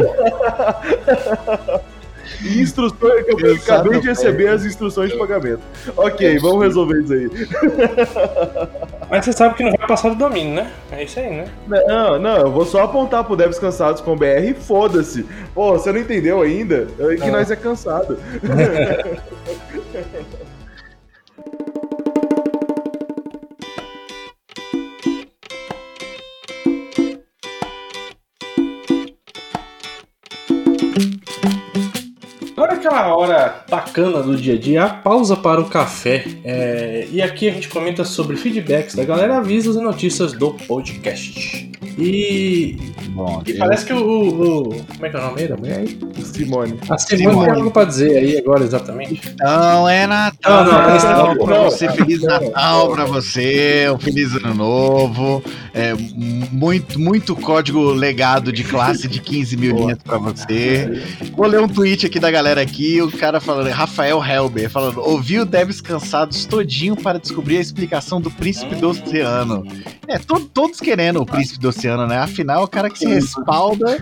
E 2.43 2.61
instruções, 2.61 3.25
que 3.25 3.45
eu 3.45 3.55
acabei 3.55 3.99
de 3.99 4.07
receber 4.07 4.47
as 4.47 4.65
instruções 4.65 5.11
de 5.11 5.17
pagamento. 5.17 5.61
Ok, 5.95 6.39
vamos 6.39 6.63
resolver 6.63 7.01
isso 7.01 7.13
aí. 7.13 7.29
Mas 9.09 9.25
você 9.25 9.33
sabe 9.33 9.55
que 9.55 9.63
não 9.63 9.71
vai 9.71 9.87
passar 9.87 10.09
do 10.09 10.15
domínio, 10.15 10.55
né? 10.55 10.71
É 10.91 11.03
isso 11.03 11.19
aí, 11.19 11.29
né? 11.29 11.45
Não, 11.67 12.19
não, 12.19 12.37
eu 12.37 12.51
vou 12.51 12.65
só 12.65 12.83
apontar 12.83 13.23
pro 13.23 13.35
Devs 13.35 13.59
Cansados 13.59 14.01
com 14.01 14.15
BR 14.15 14.49
e 14.49 14.53
foda-se. 14.53 15.25
Pô, 15.53 15.73
você 15.73 15.91
não 15.91 15.99
entendeu 15.99 16.41
ainda? 16.41 16.87
É 16.99 17.15
que 17.15 17.23
Ah. 17.23 17.31
nós 17.31 17.51
é 17.51 17.55
cansado. 17.55 18.17
aquela 32.87 33.15
hora 33.15 33.63
bacana 33.69 34.21
do 34.21 34.35
dia 34.37 34.53
a 34.53 34.57
dia, 34.59 34.83
a 34.83 34.89
pausa 34.89 35.35
para 35.35 35.59
o 35.59 35.65
café. 35.65 36.23
É, 36.43 37.07
e 37.11 37.21
aqui 37.21 37.49
a 37.49 37.51
gente 37.53 37.67
comenta 37.67 38.03
sobre 38.03 38.37
feedbacks 38.37 38.95
da 38.95 39.03
galera, 39.03 39.37
avisos 39.37 39.75
e 39.75 39.79
notícias 39.81 40.33
do 40.33 40.51
podcast. 40.51 41.71
E, 41.97 42.77
Bom, 43.09 43.41
e 43.47 43.53
parece 43.53 43.85
que 43.85 43.93
o, 43.93 43.97
o- 43.97 44.67
o- 44.69 44.83
Como 44.83 45.05
é 45.05 45.09
que 45.09 45.15
é 45.15 45.19
o 45.19 45.23
nome 45.23 45.47
da 45.47 45.55
mulher 45.55 45.79
aí? 45.79 45.97
Simone. 46.21 46.77
A 46.89 46.97
Simone, 46.97 47.23
Simone. 47.29 47.45
tem 47.45 47.55
algo 47.55 47.71
pra 47.71 47.85
dizer 47.85 48.17
aí 48.17 48.37
agora 48.37 48.63
exatamente. 48.65 49.21
Então 49.33 49.87
é 49.87 50.05
Natal 50.05 50.65
Não, 50.65 50.71
não, 50.73 50.95
esse 50.97 51.05
não. 51.05 51.35
pra 51.45 51.55
Não. 51.57 51.63
você, 51.63 51.89
Feliz 51.93 52.21
Natal 52.21 52.91
pra 52.91 53.05
você, 53.05 53.89
um 53.95 53.97
Feliz 53.97 54.35
Ano 54.35 54.53
Novo. 54.53 55.41
É, 55.73 55.93
muito, 56.51 56.99
muito 56.99 57.33
código 57.35 57.91
legado 57.93 58.51
de 58.51 58.63
classe 58.65 59.07
de 59.07 59.21
15 59.21 59.55
mil 59.55 59.75
linhas 59.77 59.97
pra 60.03 60.17
você. 60.17 61.01
Vou 61.35 61.47
ler 61.47 61.61
um 61.61 61.67
tweet 61.67 62.05
aqui 62.05 62.19
da 62.19 62.29
galera 62.31 62.61
aqui, 62.61 62.74
o 63.01 63.11
cara 63.11 63.39
falando, 63.39 63.69
Rafael 63.69 64.23
Helber, 64.23 64.69
falando, 64.69 64.99
ouvi 65.01 65.39
o 65.39 65.45
Devs 65.45 65.79
Cansados 65.81 66.45
todinho 66.45 66.95
para 66.95 67.17
descobrir 67.19 67.57
a 67.57 67.61
explicação 67.61 68.19
do 68.19 68.29
Príncipe 68.31 68.75
do 68.75 68.89
Oceano. 68.89 69.63
É, 70.07 70.17
to- 70.19 70.39
todos 70.53 70.79
querendo 70.79 71.21
o 71.21 71.25
Príncipe 71.25 71.59
do 71.59 71.69
Oceano, 71.69 72.05
né? 72.07 72.17
Afinal, 72.17 72.63
o 72.63 72.67
cara 72.67 72.89
que 72.89 72.99
se 72.99 73.05
respalda 73.05 73.97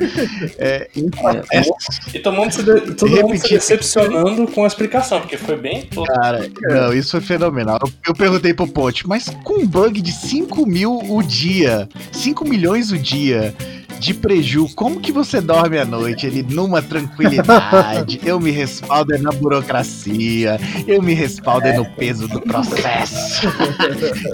é, 0.57 0.89
protestos. 1.11 1.99
E 2.13 2.19
todo 2.19 2.35
mundo 2.35 2.51
se, 2.51 2.63
de- 2.63 2.95
todo 2.95 3.09
mundo 3.09 3.21
se 3.21 3.21
Repetir. 3.33 3.57
decepcionando 3.57 4.47
com 4.47 4.63
a 4.63 4.67
explicação, 4.67 5.19
porque 5.21 5.37
foi 5.37 5.55
bem. 5.57 5.87
Cara, 6.21 6.49
não, 6.61 6.93
isso 6.93 7.11
foi 7.11 7.21
fenomenal. 7.21 7.79
Eu, 7.81 7.91
eu 8.07 8.13
perguntei 8.13 8.53
pro 8.53 8.67
Ponte, 8.67 9.07
mas 9.07 9.25
com 9.43 9.61
um 9.61 9.67
bug 9.67 10.01
de 10.01 10.11
5 10.11 10.65
mil 10.65 10.93
o 11.09 11.21
dia, 11.23 11.87
5 12.11 12.47
milhões 12.47 12.91
o 12.91 12.97
dia 12.97 13.53
de 13.99 14.13
preju, 14.13 14.67
como 14.75 14.99
que 14.99 15.11
você 15.11 15.39
dorme 15.39 15.77
à 15.77 15.85
noite? 15.85 16.25
Ele 16.25 16.43
numa 16.43 16.81
tranquilidade, 16.81 18.19
eu 18.23 18.39
me 18.39 18.51
respaldo 18.51 19.13
é 19.13 19.17
na 19.17 19.31
burocracia, 19.31 20.59
eu 20.87 21.01
me 21.01 21.13
respaldo 21.13 21.67
é 21.67 21.73
no 21.73 21.85
peso 21.85 22.27
do 22.27 22.41
processo. 22.41 23.47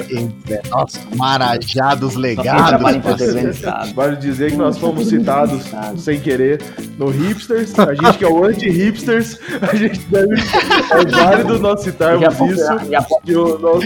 Entre 0.09 0.59
nossos 0.69 0.99
marajados 1.15 2.13
Quem 2.13 2.21
legados. 2.21 2.81
Vale 3.93 4.15
dizer 4.15 4.51
que 4.51 4.57
nós 4.57 4.77
fomos 4.77 5.07
citados 5.07 5.63
sem 5.97 6.19
querer 6.19 6.61
no 6.97 7.09
Hipsters. 7.09 7.77
A 7.77 7.93
gente 7.93 8.17
que 8.17 8.25
é 8.25 8.29
o 8.29 8.43
anti-hipsters, 8.43 9.39
a 9.61 9.75
gente 9.75 9.99
deve. 10.07 10.35
É 10.35 11.05
válido 11.05 11.59
nós 11.59 11.81
citarmos 11.81 12.33
isso. 12.51 12.69
Que 13.23 13.35
o 13.35 13.57
nosso. 13.59 13.85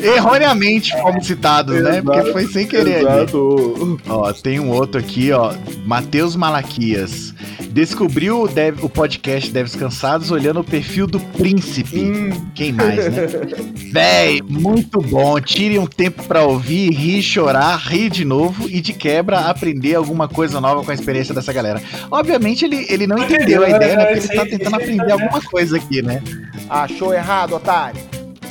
Erroneamente 0.00 0.92
fomos 1.00 1.26
citados, 1.26 1.82
né? 1.82 2.02
Porque 2.02 2.32
foi 2.32 2.46
sem 2.46 2.66
querer. 2.66 3.00
Exato. 3.00 3.98
Ó, 4.08 4.32
tem 4.32 4.60
um 4.60 4.70
outro 4.70 5.00
aqui, 5.00 5.05
ó. 5.32 5.54
Matheus 5.84 6.34
Malaquias. 6.36 7.34
Descobriu 7.70 8.40
o, 8.42 8.48
dev- 8.48 8.82
o 8.82 8.88
podcast 8.88 9.50
Devs 9.50 9.74
Cansados 9.76 10.30
olhando 10.30 10.60
o 10.60 10.64
perfil 10.64 11.06
do 11.06 11.20
Príncipe. 11.20 11.98
Hum, 12.00 12.30
Quem 12.54 12.72
mais, 12.72 12.96
né? 13.12 13.26
Véi, 13.92 14.40
muito 14.42 15.00
bom. 15.00 15.38
Tire 15.40 15.78
um 15.78 15.86
tempo 15.86 16.22
pra 16.24 16.42
ouvir, 16.42 16.90
rir, 16.90 17.22
chorar, 17.22 17.76
rir 17.76 18.08
de 18.10 18.24
novo 18.24 18.68
e 18.68 18.80
de 18.80 18.92
quebra 18.94 19.40
aprender 19.40 19.94
alguma 19.94 20.26
coisa 20.26 20.60
nova 20.60 20.82
com 20.84 20.90
a 20.90 20.94
experiência 20.94 21.34
dessa 21.34 21.52
galera. 21.52 21.82
Obviamente 22.10 22.64
ele, 22.64 22.86
ele 22.88 23.06
não 23.06 23.18
entendeu 23.18 23.62
a 23.62 23.68
ideia, 23.68 23.96
né? 23.96 24.06
Porque 24.06 24.26
ele 24.32 24.36
tá 24.36 24.46
tentando 24.46 24.76
aprender 24.76 25.12
alguma 25.12 25.40
coisa 25.42 25.76
aqui, 25.76 26.00
né? 26.02 26.22
Achou 26.68 27.12
errado, 27.12 27.54
otário. 27.56 28.00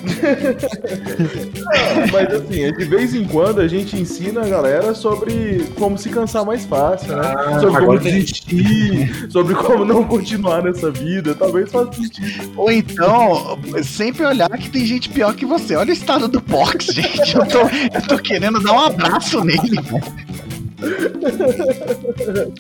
mas 2.12 2.34
assim, 2.34 2.72
de 2.72 2.86
vez 2.86 3.14
em 3.14 3.26
quando 3.26 3.62
a 3.62 3.68
gente 3.68 3.98
ensina 3.98 4.42
a 4.42 4.48
galera 4.48 4.94
sobre 4.94 5.66
como 5.78 5.98
se 5.98 6.10
cansar 6.10 6.46
mais 6.46 6.66
fácil, 6.66 7.16
né? 7.16 7.34
Ah, 7.36 7.60
sobre 7.60 7.86
como 7.86 8.00
desistir, 8.00 9.30
sobre 9.30 9.56
como 9.56 9.86
não 9.86 10.04
continuar 10.04 10.64
nessa 10.64 10.92
vida. 10.92 11.36
Talvez 11.36 11.72
faça 11.72 11.94
sentido. 11.94 12.52
Ou 12.56 12.72
então, 12.72 13.60
sempre 13.84 14.26
olhar 14.26 14.50
que 14.50 14.70
tem 14.70 14.86
gente 14.86 15.10
pior 15.10 15.36
que 15.36 15.46
você. 15.46 15.76
Olha 15.76 15.90
o 15.90 15.94
estado 15.94 16.28
do 16.28 16.42
Pox, 16.42 16.86
gente. 16.94 17.36
Eu 17.36 17.46
tô, 17.46 17.60
eu 17.60 18.02
tô 18.08 18.18
querendo 18.20 18.62
dar 18.62 18.74
um 18.74 18.80
abraço 18.80 19.44
nele. 19.44 19.80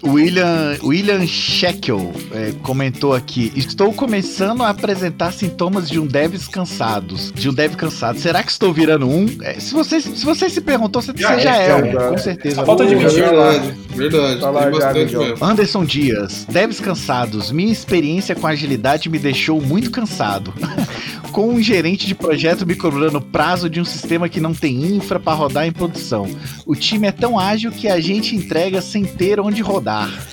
William, 0.03 0.77
William 0.83 1.25
Shekel 1.25 2.11
é, 2.33 2.53
comentou 2.63 3.13
aqui: 3.13 3.51
Estou 3.55 3.93
começando 3.93 4.63
a 4.63 4.69
apresentar 4.69 5.31
sintomas 5.33 5.89
de 5.89 5.99
um 5.99 6.05
Devs 6.07 6.47
cansados. 6.47 7.31
De 7.33 7.49
um 7.49 7.53
Dev 7.53 7.75
cansado. 7.75 8.19
Será 8.19 8.43
que 8.43 8.51
estou 8.51 8.73
virando 8.73 9.07
um? 9.07 9.25
É, 9.41 9.59
se, 9.59 9.73
você, 9.73 9.99
se 10.01 10.23
você 10.25 10.49
se 10.49 10.61
perguntou, 10.61 11.01
você 11.01 11.13
Já 11.15 11.35
você 11.35 11.41
já, 11.41 11.55
é, 11.57 11.67
é, 11.69 11.89
é. 11.89 11.93
com 12.09 12.17
certeza. 12.17 12.55
Só 12.55 12.65
falta 12.65 12.83
O- 12.83 12.85
admitir. 12.87 13.15
Verdade, 13.23 13.73
verdade. 13.95 14.39
Tá 14.39 14.49
lá 14.49 14.63
Tem 14.63 14.71
já, 14.73 14.79
bastante 14.79 14.99
amigão. 15.15 15.21
mesmo. 15.29 15.45
Anderson 15.45 15.85
Dias, 15.85 16.45
devs 16.49 16.79
cansados. 16.79 17.51
Minha 17.51 17.71
experiência 17.71 18.35
com 18.35 18.47
agilidade 18.47 19.09
me 19.09 19.19
deixou 19.19 19.61
muito 19.61 19.91
cansado. 19.91 20.53
com 21.35 21.49
um 21.49 21.61
gerente 21.61 22.07
de 22.07 22.15
projeto 22.15 22.65
me 22.65 22.75
cobrando 22.75 23.19
prazo 23.19 23.69
de 23.69 23.81
um 23.81 23.83
sistema 23.83 24.29
que 24.29 24.39
não 24.39 24.53
tem 24.53 24.95
infra 24.95 25.19
para 25.19 25.33
rodar 25.33 25.67
em 25.67 25.71
produção. 25.71 26.25
O 26.65 26.73
time 26.73 27.07
é 27.07 27.11
tão 27.11 27.37
ágil 27.37 27.73
que 27.73 27.89
a 27.89 27.99
gente 27.99 28.37
entrega 28.37 28.81
sem 28.81 29.03
ter 29.03 29.37
onde 29.41 29.61
rodar. 29.61 30.09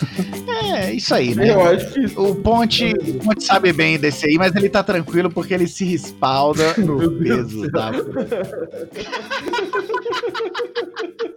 É, 0.64 0.92
isso 0.92 1.12
aí, 1.14 1.34
né? 1.34 1.50
Eu 1.50 1.60
acho 1.60 1.92
que 1.92 2.18
O 2.18 2.36
Ponte, 2.36 2.86
o 2.86 3.14
Ponte 3.14 3.44
sabe 3.44 3.72
bem 3.72 3.98
desse 3.98 4.26
aí, 4.26 4.38
mas 4.38 4.54
ele 4.54 4.70
tá 4.70 4.82
tranquilo 4.82 5.28
porque 5.28 5.52
ele 5.52 5.66
se 5.66 5.84
respalda 5.84 6.74
no 6.78 7.10
peso 7.18 7.70
da. 7.70 7.90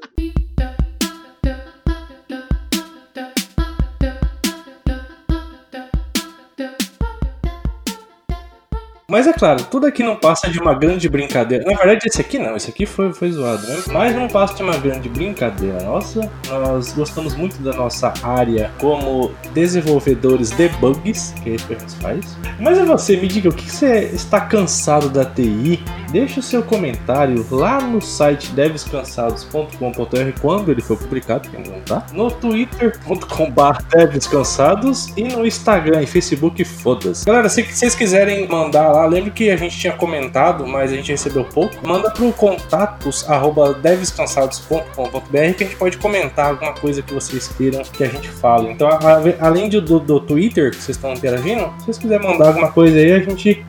Mas 9.07 9.27
é 9.27 9.33
claro, 9.33 9.63
tudo 9.65 9.85
aqui 9.85 10.01
não 10.01 10.15
passa 10.15 10.49
de 10.49 10.59
uma 10.59 10.73
grande 10.73 11.07
brincadeira. 11.07 11.63
Na 11.63 11.77
verdade, 11.77 12.07
esse 12.07 12.19
aqui 12.19 12.39
não, 12.39 12.55
esse 12.55 12.71
aqui 12.71 12.87
foi, 12.87 13.13
foi 13.13 13.31
zoado, 13.31 13.65
né? 13.67 13.83
Mas 13.91 14.15
não 14.15 14.27
passa 14.27 14.55
de 14.55 14.63
uma 14.63 14.77
grande 14.77 15.07
brincadeira 15.07 15.83
nossa. 15.83 16.27
Nós 16.49 16.91
gostamos 16.93 17.35
muito 17.35 17.61
da 17.61 17.71
nossa 17.73 18.11
área 18.23 18.71
como 18.79 19.31
desenvolvedores 19.53 20.49
de 20.49 20.69
bugs, 20.79 21.35
que 21.43 21.51
é 21.51 21.53
a 21.53 21.57
gente 21.57 21.95
faz. 22.01 22.37
Mas 22.59 22.79
é 22.79 22.83
você, 22.83 23.15
me 23.15 23.27
diga, 23.27 23.49
o 23.49 23.53
que 23.53 23.69
você 23.69 24.05
está 24.05 24.41
cansado 24.41 25.07
da 25.07 25.23
TI? 25.23 25.83
Deixa 26.11 26.39
o 26.39 26.43
seu 26.43 26.63
comentário 26.63 27.45
lá 27.51 27.81
no 27.81 28.01
site 28.01 28.51
devscansados.com.br 28.53 30.39
quando 30.41 30.71
ele 30.71 30.81
for 30.81 30.97
publicado, 30.97 31.47
que 31.47 31.57
não 31.57 31.79
tá. 31.81 32.07
No 32.11 32.31
twitter.com.br 32.31 34.07
devscansados 34.09 35.09
e 35.15 35.25
no 35.25 35.45
Instagram 35.45 36.01
e 36.01 36.07
Facebook, 36.07 36.63
foda-se. 36.63 37.25
Galera, 37.25 37.49
se 37.49 37.61
vocês 37.63 37.93
quiserem 37.93 38.47
mandar 38.47 38.94
lá, 38.95 39.05
lembre 39.05 39.31
que 39.31 39.49
a 39.49 39.57
gente 39.57 39.77
tinha 39.77 39.93
comentado, 39.93 40.65
mas 40.67 40.91
a 40.91 40.95
gente 40.95 41.11
recebeu 41.11 41.43
pouco. 41.43 41.75
Manda 41.87 42.09
pro 42.11 42.31
contatos 42.33 43.29
arroba 43.29 43.73
devscansados.com.br 43.73 45.53
que 45.57 45.63
a 45.63 45.67
gente 45.67 45.75
pode 45.75 45.97
comentar 45.97 46.49
alguma 46.49 46.73
coisa 46.73 47.01
que 47.01 47.13
vocês 47.13 47.47
queiram 47.47 47.81
que 47.83 48.03
a 48.03 48.07
gente 48.07 48.29
fale. 48.29 48.69
Então, 48.69 48.87
a, 48.87 49.21
além 49.45 49.69
do, 49.69 49.99
do 49.99 50.19
Twitter 50.19 50.71
que 50.71 50.77
vocês 50.77 50.97
estão 50.97 51.13
interagindo, 51.13 51.73
se 51.79 51.85
vocês 51.85 51.97
quiserem 51.97 52.27
mandar 52.27 52.47
alguma 52.47 52.71
coisa 52.71 52.97
aí, 52.97 53.11
a 53.11 53.19
gente 53.19 53.65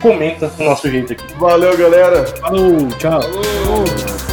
comenta 0.00 0.48
do 0.48 0.64
nosso 0.64 0.90
jeito 0.90 1.12
aqui. 1.12 1.34
Valeu, 1.34 1.76
galera. 1.76 2.26
Falou, 2.26 2.88
tchau. 2.98 3.22
Falou. 3.22 4.29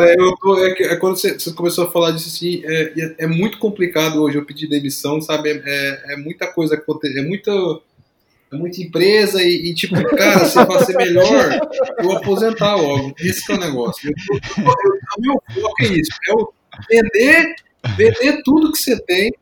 Cara, 0.00 0.14
eu 0.18 0.36
tô, 0.36 0.58
é, 0.64 0.70
é 0.70 0.96
quando 0.96 1.16
você, 1.16 1.38
você, 1.38 1.52
começou 1.52 1.84
a 1.84 1.90
falar 1.90 2.12
disso 2.12 2.28
assim, 2.28 2.62
é, 2.64 3.14
é, 3.18 3.26
muito 3.26 3.58
complicado 3.58 4.22
hoje 4.22 4.38
eu 4.38 4.44
pedir 4.44 4.68
demissão, 4.68 5.20
sabe? 5.20 5.50
É, 5.64 6.14
é 6.14 6.16
muita 6.16 6.46
coisa, 6.46 6.74
é 6.74 7.22
muita, 7.22 7.50
é 8.52 8.56
muita 8.56 8.80
empresa 8.80 9.42
e, 9.42 9.70
e 9.70 9.74
tipo, 9.74 9.94
cara, 10.16 10.44
se 10.46 10.64
vai 10.64 10.84
ser 10.84 10.96
melhor 10.96 11.60
eu 11.98 12.12
aposentar 12.12 12.76
logo. 12.76 13.14
Esse 13.20 13.50
é 13.52 13.54
o 13.54 13.58
negócio. 13.58 14.10
o 14.58 15.20
meu 15.20 15.42
foco 15.54 15.82
é 15.82 15.86
isso, 15.86 16.10
é 16.28 17.02
vender, 17.02 17.54
vender 17.96 18.42
tudo 18.42 18.72
que 18.72 18.78
você 18.78 18.98
tem, 19.02 19.32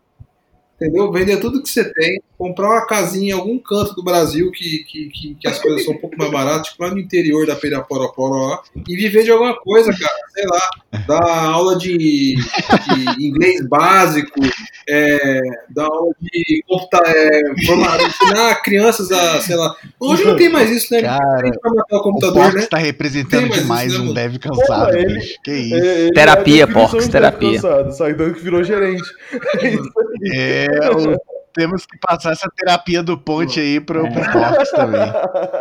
entendeu? 0.76 1.12
Vender 1.12 1.38
tudo 1.38 1.62
que 1.62 1.68
você 1.68 1.92
tem, 1.92 2.20
comprar 2.38 2.68
uma 2.68 2.86
casinha 2.86 3.34
em 3.34 3.36
algum 3.36 3.58
canto 3.58 3.94
do 3.94 4.04
Brasil 4.04 4.52
que, 4.52 4.84
que, 4.84 5.08
que, 5.08 5.34
que 5.34 5.48
as 5.48 5.58
coisas 5.58 5.84
são 5.84 5.94
um 5.94 5.98
pouco 5.98 6.16
mais 6.16 6.30
baratas, 6.30 6.68
tipo 6.68 6.84
lá 6.84 6.90
no 6.90 6.98
interior 7.00 7.44
da 7.44 7.56
Periaporoporo 7.56 8.46
lá, 8.46 8.62
e 8.88 8.96
viver 8.96 9.24
de 9.24 9.32
alguma 9.32 9.56
coisa, 9.56 9.90
cara, 9.92 10.16
sei 10.32 10.44
lá, 10.46 11.00
dar 11.06 11.44
aula 11.50 11.76
de, 11.76 12.36
de 12.36 13.26
inglês 13.26 13.68
básico, 13.68 14.40
é, 14.88 15.40
dar 15.70 15.86
aula 15.86 16.12
de 16.20 16.62
computa, 16.66 17.02
é, 17.04 17.66
formar, 17.66 18.00
ensinar 18.00 18.62
crianças 18.62 19.10
a, 19.10 19.40
sei 19.40 19.56
lá, 19.56 19.74
hoje 19.98 20.24
não 20.24 20.36
tem 20.36 20.48
mais 20.48 20.70
isso, 20.70 20.94
né? 20.94 21.02
Cara, 21.02 21.50
o 21.90 22.00
computador, 22.00 22.52
o 22.52 22.54
né? 22.54 22.60
está 22.60 22.78
representando 22.78 23.48
demais 23.48 23.92
isso, 23.92 24.04
né, 24.04 24.10
um 24.10 24.14
deve 24.14 24.38
cansado, 24.38 24.92
Porra, 24.92 24.98
ele, 25.00 25.20
que 25.42 25.52
isso. 25.52 25.74
É, 25.74 26.10
terapia, 26.12 26.68
Porcs, 26.68 27.08
terapia. 27.08 27.60
Cansado, 27.60 27.92
saiu 27.92 28.32
que 28.32 28.40
virou 28.40 28.62
gerente. 28.62 29.02
É, 30.34 30.66
o 30.90 31.37
temos 31.58 31.84
que 31.84 31.98
passar 31.98 32.30
essa 32.30 32.48
terapia 32.54 33.02
do 33.02 33.18
ponte 33.18 33.58
aí 33.58 33.80
pro, 33.80 34.08
pro 34.12 34.24
Fox 34.26 34.70
também. 34.70 35.00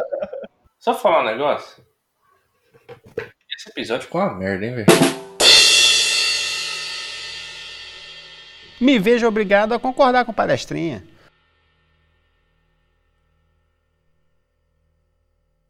Só 0.78 0.94
falar 0.94 1.24
um 1.24 1.26
negócio. 1.26 1.84
Esse 3.58 3.70
episódio 3.70 4.04
ficou 4.04 4.22
uma 4.22 4.36
merda, 4.36 4.64
hein, 4.64 4.76
velho? 4.76 4.88
Me 8.80 9.00
vejo 9.00 9.28
obrigado 9.28 9.74
a 9.74 9.80
concordar 9.80 10.24
com 10.24 10.32
palestrinha. 10.32 11.04